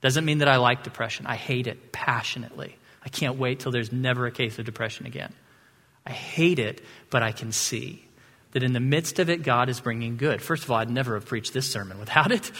Doesn't 0.00 0.24
mean 0.24 0.38
that 0.38 0.48
I 0.48 0.56
like 0.56 0.82
depression. 0.82 1.26
I 1.26 1.36
hate 1.36 1.66
it 1.66 1.92
passionately. 1.92 2.76
I 3.04 3.08
can't 3.08 3.38
wait 3.38 3.60
till 3.60 3.72
there's 3.72 3.92
never 3.92 4.26
a 4.26 4.30
case 4.30 4.58
of 4.58 4.64
depression 4.64 5.06
again. 5.06 5.32
I 6.06 6.12
hate 6.12 6.58
it, 6.58 6.82
but 7.10 7.22
I 7.22 7.32
can 7.32 7.52
see 7.52 8.07
that 8.52 8.62
in 8.62 8.72
the 8.72 8.80
midst 8.80 9.18
of 9.18 9.28
it, 9.28 9.42
God 9.42 9.68
is 9.68 9.80
bringing 9.80 10.16
good. 10.16 10.40
First 10.40 10.64
of 10.64 10.70
all, 10.70 10.78
I'd 10.78 10.90
never 10.90 11.14
have 11.14 11.26
preached 11.26 11.52
this 11.52 11.70
sermon 11.70 11.98
without 11.98 12.32
it. 12.32 12.50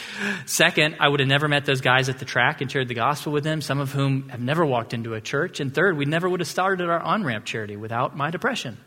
Second, 0.45 0.97
I 0.99 1.07
would 1.07 1.19
have 1.19 1.29
never 1.29 1.47
met 1.47 1.65
those 1.65 1.81
guys 1.81 2.09
at 2.09 2.19
the 2.19 2.25
track 2.25 2.61
and 2.61 2.71
shared 2.71 2.87
the 2.87 2.93
gospel 2.93 3.31
with 3.31 3.43
them, 3.43 3.61
some 3.61 3.79
of 3.79 3.91
whom 3.91 4.29
have 4.29 4.39
never 4.39 4.65
walked 4.65 4.93
into 4.93 5.15
a 5.15 5.21
church. 5.21 5.59
And 5.59 5.73
third, 5.73 5.97
we 5.97 6.05
never 6.05 6.29
would 6.29 6.41
have 6.41 6.47
started 6.47 6.89
our 6.89 6.99
on 6.99 7.23
ramp 7.23 7.45
charity 7.45 7.75
without 7.75 8.15
my 8.15 8.29
depression. 8.29 8.77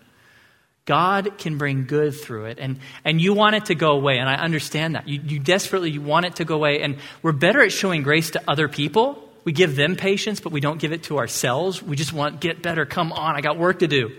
God 0.85 1.39
can 1.39 1.59
bring 1.59 1.87
good 1.87 2.15
through 2.15 2.47
it. 2.47 2.59
And, 2.59 2.79
and 3.05 3.21
you 3.21 3.35
want 3.35 3.55
it 3.57 3.67
to 3.67 3.75
go 3.75 3.93
away. 3.93 4.19
And 4.19 4.29
I 4.29 4.35
understand 4.35 4.95
that. 4.97 5.09
You, 5.09 5.21
you 5.25 5.39
desperately 5.39 5.91
you 5.91 6.03
want 6.03 6.27
it 6.27 6.37
to 6.37 6.45
go 6.45 6.57
away. 6.57 6.83
And 6.83 6.99
we're 7.23 7.33
better 7.33 7.63
at 7.63 7.73
showing 7.73 8.03
grace 8.03 8.31
to 8.31 8.43
other 8.49 8.69
people. 8.69 9.29
We 9.45 9.53
give 9.53 9.77
them 9.77 9.97
patience, 9.97 10.41
but 10.41 10.53
we 10.53 10.61
don't 10.61 10.81
give 10.81 10.93
it 10.93 11.05
to 11.05 11.19
ourselves. 11.19 11.83
We 11.83 11.97
just 11.97 12.13
want, 12.13 12.41
get 12.41 12.63
better. 12.63 12.85
Come 12.85 13.13
on, 13.13 13.37
I 13.37 13.41
got 13.41 13.59
work 13.59 13.81
to 13.81 13.89
do. 13.89 14.11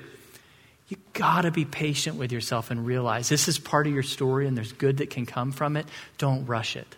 You 0.87 0.97
gotta 1.13 1.51
be 1.51 1.65
patient 1.65 2.17
with 2.17 2.31
yourself 2.31 2.71
and 2.71 2.85
realize 2.85 3.29
this 3.29 3.47
is 3.47 3.57
part 3.57 3.87
of 3.87 3.93
your 3.93 4.03
story 4.03 4.47
and 4.47 4.57
there's 4.57 4.73
good 4.73 4.97
that 4.97 5.09
can 5.09 5.25
come 5.25 5.51
from 5.51 5.77
it. 5.77 5.87
Don't 6.17 6.45
rush 6.45 6.75
it. 6.75 6.95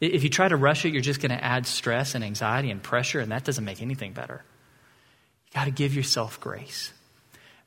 If 0.00 0.22
you 0.22 0.30
try 0.30 0.48
to 0.48 0.56
rush 0.56 0.84
it, 0.84 0.92
you're 0.92 1.02
just 1.02 1.20
going 1.20 1.36
to 1.36 1.44
add 1.44 1.66
stress 1.66 2.14
and 2.14 2.22
anxiety 2.22 2.70
and 2.70 2.82
pressure, 2.82 3.20
and 3.20 3.32
that 3.32 3.44
doesn't 3.44 3.64
make 3.64 3.82
anything 3.82 4.12
better. 4.12 4.44
You 5.48 5.54
got 5.54 5.64
to 5.64 5.70
give 5.70 5.94
yourself 5.94 6.38
grace. 6.40 6.92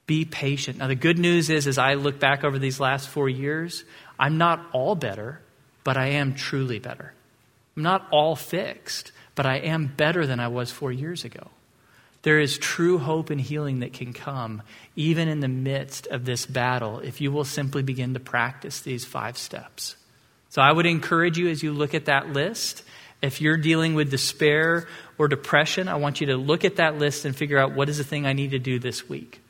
Be 0.07 0.23
patient. 0.25 0.77
Now, 0.77 0.87
the 0.87 0.95
good 0.95 1.19
news 1.19 1.49
is, 1.49 1.67
as 1.67 1.77
I 1.77 1.95
look 1.95 2.19
back 2.19 2.43
over 2.43 2.57
these 2.57 2.79
last 2.79 3.09
four 3.09 3.27
years, 3.27 3.83
I'm 4.17 4.37
not 4.37 4.65
all 4.71 4.95
better, 4.95 5.41
but 5.83 5.97
I 5.97 6.07
am 6.07 6.33
truly 6.33 6.79
better. 6.79 7.13
I'm 7.75 7.83
not 7.83 8.07
all 8.11 8.35
fixed, 8.35 9.11
but 9.35 9.45
I 9.45 9.57
am 9.57 9.87
better 9.87 10.25
than 10.25 10.39
I 10.39 10.47
was 10.47 10.71
four 10.71 10.91
years 10.91 11.25
ago. 11.25 11.49
There 12.23 12.39
is 12.39 12.57
true 12.57 12.99
hope 12.99 13.29
and 13.29 13.41
healing 13.41 13.79
that 13.79 13.93
can 13.93 14.13
come 14.13 14.61
even 14.95 15.27
in 15.27 15.39
the 15.39 15.47
midst 15.47 16.07
of 16.07 16.25
this 16.25 16.45
battle 16.45 16.99
if 16.99 17.19
you 17.19 17.31
will 17.31 17.43
simply 17.43 17.81
begin 17.81 18.13
to 18.13 18.19
practice 18.19 18.81
these 18.81 19.05
five 19.05 19.37
steps. 19.37 19.95
So 20.49 20.61
I 20.61 20.71
would 20.71 20.85
encourage 20.85 21.37
you 21.37 21.49
as 21.49 21.63
you 21.63 21.71
look 21.71 21.93
at 21.93 22.05
that 22.05 22.29
list, 22.29 22.83
if 23.21 23.39
you're 23.39 23.57
dealing 23.57 23.95
with 23.95 24.11
despair 24.11 24.87
or 25.17 25.27
depression, 25.27 25.87
I 25.87 25.95
want 25.95 26.21
you 26.21 26.27
to 26.27 26.37
look 26.37 26.65
at 26.65 26.75
that 26.75 26.97
list 26.97 27.25
and 27.25 27.35
figure 27.35 27.57
out 27.57 27.73
what 27.73 27.89
is 27.89 27.97
the 27.97 28.03
thing 28.03 28.25
I 28.25 28.33
need 28.33 28.51
to 28.51 28.59
do 28.59 28.79
this 28.79 29.07
week. 29.07 29.41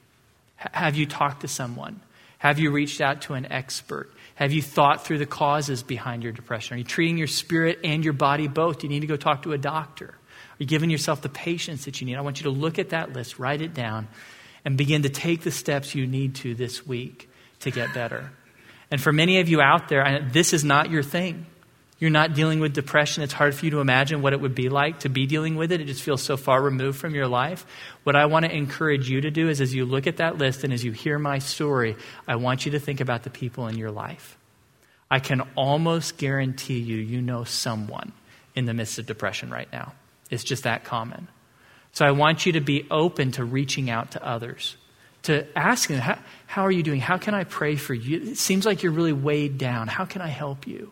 H- 0.62 0.68
have 0.74 0.96
you 0.96 1.06
talked 1.06 1.42
to 1.42 1.48
someone? 1.48 2.02
Have 2.38 2.60
you 2.60 2.72
reached 2.72 3.02
out 3.02 3.22
to 3.24 3.34
an 3.34 3.52
expert? 3.52 4.12
Have 4.36 4.52
you 4.52 4.62
thought 4.62 5.06
through 5.06 5.20
the 5.20 5.26
causes 5.26 5.84
behind 5.84 6.24
your 6.24 6.32
depression? 6.32 6.76
Are 6.76 6.78
you 6.78 6.84
treating 6.84 7.18
your 7.18 7.28
spirit 7.28 7.80
and 7.84 8.04
your 8.04 8.14
body 8.14 8.48
both? 8.48 8.80
Do 8.80 8.88
you 8.88 8.90
need 8.90 9.02
to 9.02 9.08
go 9.08 9.16
talk 9.16 9.44
to 9.44 9.54
a 9.54 9.58
doctor? 9.58 10.16
You're 10.62 10.68
giving 10.68 10.92
yourself 10.92 11.24
the 11.24 11.30
patience 11.30 11.86
that 11.86 12.02
you 12.02 12.06
need. 12.06 12.18
I 12.18 12.22
want 12.22 12.40
you 12.40 12.44
to 12.44 12.52
look 12.52 12.78
at 12.78 12.90
that 12.90 13.14
list, 13.14 13.40
write 13.40 13.64
it 13.64 13.74
down, 13.74 14.08
and 14.64 14.78
begin 14.78 15.02
to 15.02 15.10
take 15.10 15.42
the 15.42 15.50
steps 15.50 15.96
you 15.96 16.06
need 16.06 16.36
to 16.36 16.54
this 16.54 16.86
week 16.86 17.28
to 17.62 17.72
get 17.72 17.96
better. 17.96 18.32
And 18.92 19.02
for 19.02 19.12
many 19.12 19.40
of 19.40 19.50
you 19.50 19.60
out 19.60 19.90
there, 19.90 20.24
this 20.32 20.54
is 20.54 20.64
not 20.64 20.92
your 20.92 21.02
thing. 21.02 21.48
You're 21.98 22.12
not 22.12 22.36
dealing 22.36 22.60
with 22.60 22.74
depression. 22.74 23.24
It's 23.24 23.34
hard 23.34 23.56
for 23.56 23.66
you 23.66 23.72
to 23.72 23.80
imagine 23.80 24.22
what 24.22 24.34
it 24.34 24.40
would 24.40 24.54
be 24.54 24.70
like 24.70 25.00
to 25.00 25.10
be 25.10 25.26
dealing 25.26 25.56
with 25.56 25.72
it. 25.72 25.82
It 25.82 25.86
just 25.86 26.04
feels 26.04 26.22
so 26.22 26.38
far 26.38 26.62
removed 26.62 27.00
from 27.00 27.16
your 27.16 27.28
life. 27.28 27.66
What 28.04 28.16
I 28.16 28.28
want 28.28 28.46
to 28.46 28.56
encourage 28.56 29.10
you 29.10 29.22
to 29.22 29.32
do 29.32 29.50
is 29.50 29.62
as 29.62 29.74
you 29.74 29.86
look 29.86 30.06
at 30.06 30.18
that 30.18 30.38
list 30.38 30.64
and 30.64 30.72
as 30.72 30.86
you 30.86 30.92
hear 30.92 31.18
my 31.18 31.40
story, 31.40 31.96
I 32.28 32.36
want 32.36 32.68
you 32.68 32.74
to 32.74 32.80
think 32.80 33.02
about 33.02 33.24
the 33.24 33.32
people 33.32 33.66
in 33.66 33.80
your 33.80 33.90
life. 33.90 34.38
I 35.10 35.18
can 35.18 35.42
almost 35.56 36.20
guarantee 36.20 36.78
you, 36.78 36.98
you 36.98 37.20
know 37.20 37.46
someone 37.46 38.12
in 38.54 38.66
the 38.66 38.76
midst 38.76 39.00
of 39.00 39.08
depression 39.08 39.50
right 39.50 39.72
now. 39.72 39.94
It's 40.32 40.44
just 40.44 40.64
that 40.64 40.84
common. 40.84 41.28
So 41.92 42.06
I 42.06 42.12
want 42.12 42.46
you 42.46 42.54
to 42.54 42.62
be 42.62 42.88
open 42.90 43.34
to 43.34 43.44
reaching 43.44 43.90
out 43.90 44.12
to 44.12 44.26
others, 44.26 44.78
to 45.24 45.46
asking, 45.58 45.98
how, 45.98 46.18
how 46.48 46.66
are 46.66 46.72
you 46.72 46.84
doing? 46.84 47.02
How 47.02 47.18
can 47.18 47.36
I 47.36 47.44
pray 47.44 47.76
for 47.76 47.94
you? 47.94 48.32
It 48.32 48.38
seems 48.38 48.66
like 48.66 48.82
you're 48.82 48.94
really 48.94 49.14
weighed 49.14 49.58
down. 49.58 49.88
How 49.88 50.06
can 50.06 50.22
I 50.22 50.30
help 50.30 50.66
you? 50.66 50.92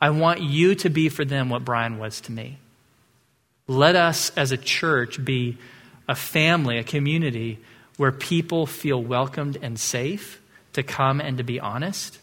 I 0.00 0.10
want 0.10 0.42
you 0.42 0.74
to 0.74 0.90
be 0.90 1.08
for 1.08 1.24
them 1.24 1.48
what 1.48 1.64
Brian 1.64 1.98
was 1.98 2.20
to 2.22 2.32
me. 2.32 2.58
Let 3.66 3.96
us 3.96 4.30
as 4.36 4.52
a 4.52 4.58
church 4.58 5.24
be 5.24 5.56
a 6.08 6.14
family, 6.14 6.76
a 6.76 6.84
community 6.84 7.60
where 7.96 8.12
people 8.12 8.66
feel 8.66 9.02
welcomed 9.02 9.56
and 9.62 9.78
safe 9.78 10.42
to 10.74 10.82
come 10.82 11.20
and 11.20 11.38
to 11.38 11.44
be 11.44 11.60
honest, 11.60 12.18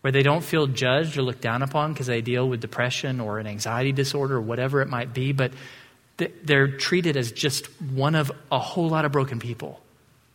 where 0.00 0.10
they 0.10 0.22
don't 0.22 0.42
feel 0.42 0.66
judged 0.66 1.16
or 1.18 1.22
looked 1.22 1.42
down 1.42 1.62
upon 1.62 1.92
because 1.92 2.06
they 2.06 2.22
deal 2.22 2.48
with 2.48 2.60
depression 2.60 3.20
or 3.20 3.38
an 3.38 3.46
anxiety 3.46 3.92
disorder 3.92 4.36
or 4.36 4.40
whatever 4.40 4.80
it 4.80 4.88
might 4.88 5.12
be, 5.12 5.32
but 5.32 5.52
they're 6.44 6.68
treated 6.68 7.16
as 7.16 7.32
just 7.32 7.66
one 7.80 8.14
of 8.14 8.32
a 8.50 8.58
whole 8.58 8.88
lot 8.88 9.04
of 9.04 9.12
broken 9.12 9.38
people, 9.38 9.80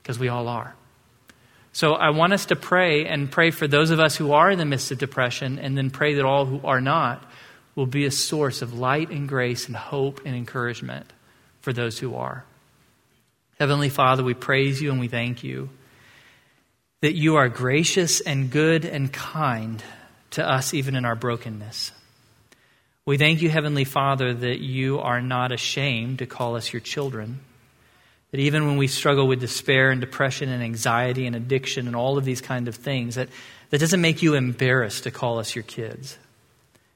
because 0.01 0.19
we 0.19 0.27
all 0.27 0.47
are. 0.47 0.75
So 1.73 1.93
I 1.93 2.11
want 2.11 2.33
us 2.33 2.45
to 2.47 2.55
pray 2.55 3.05
and 3.05 3.29
pray 3.29 3.51
for 3.51 3.67
those 3.67 3.91
of 3.91 3.99
us 3.99 4.15
who 4.15 4.31
are 4.31 4.49
in 4.49 4.57
the 4.59 4.65
midst 4.65 4.91
of 4.91 4.97
depression, 4.97 5.59
and 5.59 5.77
then 5.77 5.89
pray 5.89 6.15
that 6.15 6.25
all 6.25 6.45
who 6.45 6.65
are 6.65 6.81
not 6.81 7.29
will 7.75 7.85
be 7.85 8.05
a 8.05 8.11
source 8.11 8.61
of 8.61 8.73
light 8.73 9.09
and 9.09 9.27
grace 9.27 9.67
and 9.67 9.75
hope 9.75 10.21
and 10.25 10.35
encouragement 10.35 11.11
for 11.59 11.73
those 11.73 11.99
who 11.99 12.15
are. 12.15 12.45
Heavenly 13.59 13.89
Father, 13.89 14.23
we 14.23 14.33
praise 14.33 14.81
you 14.81 14.91
and 14.91 14.99
we 14.99 15.07
thank 15.07 15.43
you 15.43 15.69
that 17.01 17.13
you 17.15 17.35
are 17.35 17.49
gracious 17.49 18.21
and 18.21 18.49
good 18.49 18.85
and 18.85 19.11
kind 19.11 19.83
to 20.31 20.47
us, 20.47 20.73
even 20.73 20.95
in 20.95 21.05
our 21.05 21.15
brokenness. 21.15 21.91
We 23.07 23.17
thank 23.19 23.43
you, 23.43 23.51
Heavenly 23.51 23.83
Father, 23.83 24.33
that 24.33 24.61
you 24.61 24.99
are 24.99 25.21
not 25.21 25.51
ashamed 25.51 26.19
to 26.19 26.25
call 26.25 26.55
us 26.55 26.73
your 26.73 26.79
children. 26.79 27.39
That 28.31 28.39
even 28.39 28.65
when 28.65 28.77
we 28.77 28.87
struggle 28.87 29.27
with 29.27 29.39
despair 29.39 29.91
and 29.91 30.01
depression 30.01 30.49
and 30.49 30.63
anxiety 30.63 31.27
and 31.27 31.35
addiction 31.35 31.85
and 31.85 31.95
all 31.95 32.17
of 32.17 32.25
these 32.25 32.41
kind 32.41 32.67
of 32.67 32.73
things, 32.73 33.13
that, 33.13 33.29
that 33.69 33.79
doesn't 33.79 34.01
make 34.01 34.23
you 34.23 34.33
embarrassed 34.33 35.03
to 35.03 35.11
call 35.11 35.37
us 35.37 35.53
your 35.53 35.61
kids. 35.61 36.17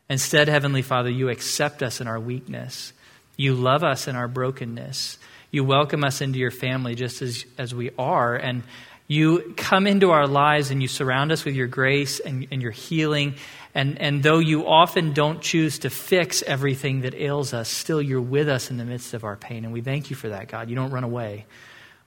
Instead, 0.09 0.47
Heavenly 0.47 0.81
Father, 0.81 1.11
you 1.11 1.29
accept 1.29 1.83
us 1.83 2.01
in 2.01 2.07
our 2.07 2.19
weakness. 2.19 2.91
You 3.37 3.53
love 3.53 3.83
us 3.83 4.07
in 4.07 4.15
our 4.15 4.27
brokenness. 4.27 5.19
You 5.51 5.63
welcome 5.63 6.03
us 6.03 6.21
into 6.21 6.39
your 6.39 6.49
family 6.49 6.95
just 6.95 7.21
as, 7.21 7.45
as 7.59 7.75
we 7.75 7.91
are. 7.99 8.35
And 8.35 8.63
you 9.07 9.53
come 9.57 9.85
into 9.85 10.09
our 10.09 10.27
lives 10.27 10.71
and 10.71 10.81
you 10.81 10.87
surround 10.87 11.31
us 11.31 11.45
with 11.45 11.53
your 11.53 11.67
grace 11.67 12.19
and, 12.19 12.47
and 12.49 12.63
your 12.63 12.71
healing. 12.71 13.35
And, 13.75 13.99
and 14.01 14.23
though 14.23 14.39
you 14.39 14.67
often 14.67 15.13
don't 15.13 15.41
choose 15.41 15.79
to 15.79 15.89
fix 15.89 16.41
everything 16.41 17.01
that 17.01 17.13
ails 17.13 17.53
us, 17.53 17.69
still 17.69 18.01
you're 18.01 18.21
with 18.21 18.49
us 18.49 18.71
in 18.71 18.77
the 18.77 18.85
midst 18.85 19.13
of 19.13 19.23
our 19.23 19.35
pain. 19.35 19.63
And 19.63 19.73
we 19.73 19.81
thank 19.81 20.09
you 20.09 20.15
for 20.15 20.29
that, 20.29 20.47
God. 20.47 20.69
You 20.69 20.75
don't 20.75 20.91
run 20.91 21.03
away 21.03 21.45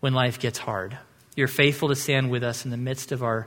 when 0.00 0.12
life 0.12 0.40
gets 0.40 0.58
hard. 0.58 0.98
You're 1.36 1.48
faithful 1.48 1.88
to 1.88 1.94
stand 1.94 2.30
with 2.30 2.42
us 2.42 2.64
in 2.64 2.70
the 2.70 2.76
midst 2.76 3.12
of 3.12 3.22
our 3.22 3.46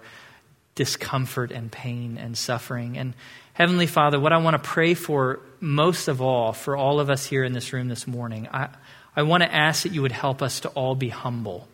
discomfort 0.75 1.51
and 1.51 1.71
pain 1.71 2.17
and 2.17 2.37
suffering. 2.37 2.97
And 2.97 3.13
Heavenly 3.53 3.87
Father, 3.87 4.19
what 4.19 4.33
I 4.33 4.37
want 4.37 4.61
to 4.61 4.69
pray 4.69 4.93
for 4.93 5.39
most 5.59 6.07
of 6.07 6.21
all, 6.21 6.53
for 6.53 6.75
all 6.75 6.99
of 6.99 7.09
us 7.09 7.25
here 7.25 7.43
in 7.43 7.53
this 7.53 7.73
room 7.73 7.87
this 7.87 8.07
morning, 8.07 8.47
I, 8.51 8.69
I 9.15 9.23
want 9.23 9.43
to 9.43 9.53
ask 9.53 9.83
that 9.83 9.93
you 9.93 10.01
would 10.01 10.11
help 10.11 10.41
us 10.41 10.61
to 10.61 10.69
all 10.69 10.95
be 10.95 11.09
humble 11.09 11.67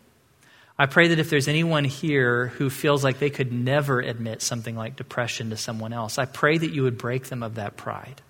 I 0.82 0.86
pray 0.86 1.06
that 1.06 1.20
if 1.20 1.30
there's 1.30 1.46
anyone 1.46 1.84
here 1.84 2.48
who 2.48 2.68
feels 2.68 3.04
like 3.04 3.20
they 3.20 3.30
could 3.30 3.52
never 3.52 4.00
admit 4.00 4.42
something 4.42 4.74
like 4.74 4.96
depression 4.96 5.50
to 5.50 5.56
someone 5.56 5.92
else, 5.92 6.18
I 6.18 6.24
pray 6.24 6.58
that 6.58 6.72
you 6.72 6.82
would 6.82 6.98
break 6.98 7.26
them 7.26 7.44
of 7.44 7.54
that 7.54 7.76
pride. 7.76 8.20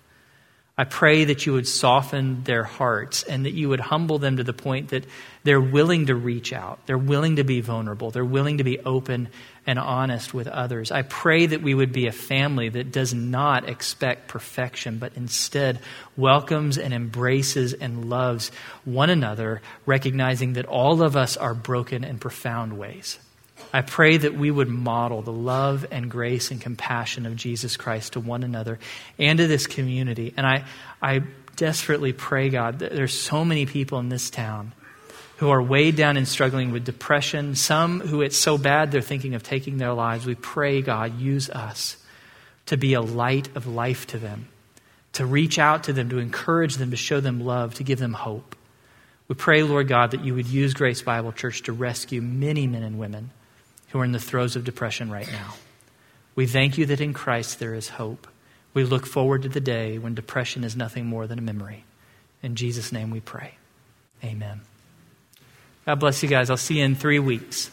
I 0.75 0.85
pray 0.85 1.25
that 1.25 1.45
you 1.45 1.53
would 1.53 1.67
soften 1.67 2.43
their 2.45 2.63
hearts 2.63 3.21
and 3.21 3.45
that 3.45 3.53
you 3.53 3.69
would 3.69 3.79
humble 3.79 4.17
them 4.17 4.37
to 4.37 4.43
the 4.43 4.53
point 4.53 4.89
that 4.89 5.05
they're 5.43 5.61
willing 5.61 6.07
to 6.07 6.15
reach 6.15 6.51
out. 6.51 6.79
They're 6.87 6.97
willing 6.97 7.35
to 7.35 7.43
be 7.43 7.61
vulnerable. 7.61 8.09
They're 8.09 8.25
willing 8.25 8.57
to 8.57 8.63
be 8.63 8.79
open 8.79 9.29
and 9.67 9.77
honest 9.77 10.33
with 10.33 10.47
others. 10.47 10.91
I 10.91 11.03
pray 11.03 11.45
that 11.45 11.61
we 11.61 11.75
would 11.75 11.93
be 11.93 12.07
a 12.07 12.11
family 12.11 12.69
that 12.69 12.91
does 12.91 13.13
not 13.13 13.69
expect 13.69 14.29
perfection, 14.29 14.97
but 14.97 15.13
instead 15.15 15.79
welcomes 16.17 16.79
and 16.79 16.91
embraces 16.91 17.73
and 17.73 18.09
loves 18.09 18.51
one 18.83 19.11
another, 19.11 19.61
recognizing 19.85 20.53
that 20.53 20.65
all 20.65 21.03
of 21.03 21.15
us 21.15 21.37
are 21.37 21.53
broken 21.53 22.03
in 22.03 22.17
profound 22.17 22.79
ways. 22.79 23.19
I 23.73 23.81
pray 23.81 24.17
that 24.17 24.35
we 24.35 24.51
would 24.51 24.69
model 24.69 25.23
the 25.23 25.33
love 25.33 25.87
and 25.89 26.09
grace 26.09 26.51
and 26.51 26.61
compassion 26.61 27.25
of 27.25 27.35
Jesus 27.35 27.75
Christ 27.75 28.13
to 28.13 28.19
one 28.19 28.43
another 28.43 28.77
and 29.17 29.39
to 29.39 29.47
this 29.47 29.65
community. 29.65 30.31
And 30.37 30.45
I, 30.45 30.65
I 31.01 31.23
desperately 31.55 32.13
pray, 32.13 32.49
God, 32.49 32.79
that 32.79 32.93
there's 32.93 33.17
so 33.17 33.43
many 33.43 33.65
people 33.65 33.97
in 33.97 34.09
this 34.09 34.29
town 34.29 34.73
who 35.37 35.49
are 35.49 35.61
weighed 35.61 35.95
down 35.95 36.17
and 36.17 36.27
struggling 36.27 36.71
with 36.71 36.85
depression, 36.85 37.55
some 37.55 37.99
who 37.99 38.21
it's 38.21 38.37
so 38.37 38.59
bad 38.59 38.91
they're 38.91 39.01
thinking 39.01 39.33
of 39.33 39.41
taking 39.41 39.77
their 39.77 39.93
lives. 39.93 40.27
We 40.27 40.35
pray, 40.35 40.83
God, 40.83 41.19
use 41.19 41.49
us 41.49 41.97
to 42.67 42.77
be 42.77 42.93
a 42.93 43.01
light 43.01 43.49
of 43.55 43.65
life 43.65 44.05
to 44.07 44.19
them, 44.19 44.49
to 45.13 45.25
reach 45.25 45.57
out 45.57 45.85
to 45.85 45.93
them, 45.93 46.09
to 46.09 46.19
encourage 46.19 46.75
them, 46.75 46.91
to 46.91 46.97
show 46.97 47.19
them 47.19 47.43
love, 47.43 47.73
to 47.75 47.83
give 47.83 47.97
them 47.97 48.13
hope. 48.13 48.55
We 49.27 49.33
pray, 49.33 49.63
Lord 49.63 49.87
God, 49.87 50.11
that 50.11 50.23
you 50.23 50.35
would 50.35 50.47
use 50.47 50.75
Grace 50.75 51.01
Bible 51.01 51.31
Church 51.31 51.63
to 51.63 51.73
rescue 51.73 52.21
many 52.21 52.67
men 52.67 52.83
and 52.83 52.99
women 52.99 53.31
who 53.93 53.99
are 53.99 54.03
in 54.03 54.11
the 54.11 54.19
throes 54.19 54.55
of 54.55 54.63
depression 54.63 55.11
right 55.11 55.31
now. 55.31 55.53
We 56.33 56.47
thank 56.47 56.79
you 56.79 56.87
that 56.87 56.99
in 56.99 57.13
Christ 57.13 57.59
there 57.59 57.75
is 57.75 57.89
hope. 57.89 58.27
We 58.73 58.83
look 58.83 59.05
forward 59.05 59.43
to 59.43 59.49
the 59.49 59.59
day 59.61 59.99
when 59.99 60.15
depression 60.15 60.63
is 60.63 60.75
nothing 60.75 61.05
more 61.05 61.27
than 61.27 61.37
a 61.37 61.43
memory. 61.43 61.85
In 62.41 62.55
Jesus' 62.55 62.91
name 62.91 63.11
we 63.11 63.19
pray. 63.19 63.53
Amen. 64.23 64.61
God 65.85 65.99
bless 65.99 66.23
you 66.23 66.27
guys. 66.27 66.49
I'll 66.49 66.57
see 66.57 66.79
you 66.79 66.85
in 66.85 66.95
three 66.95 67.19
weeks. 67.19 67.69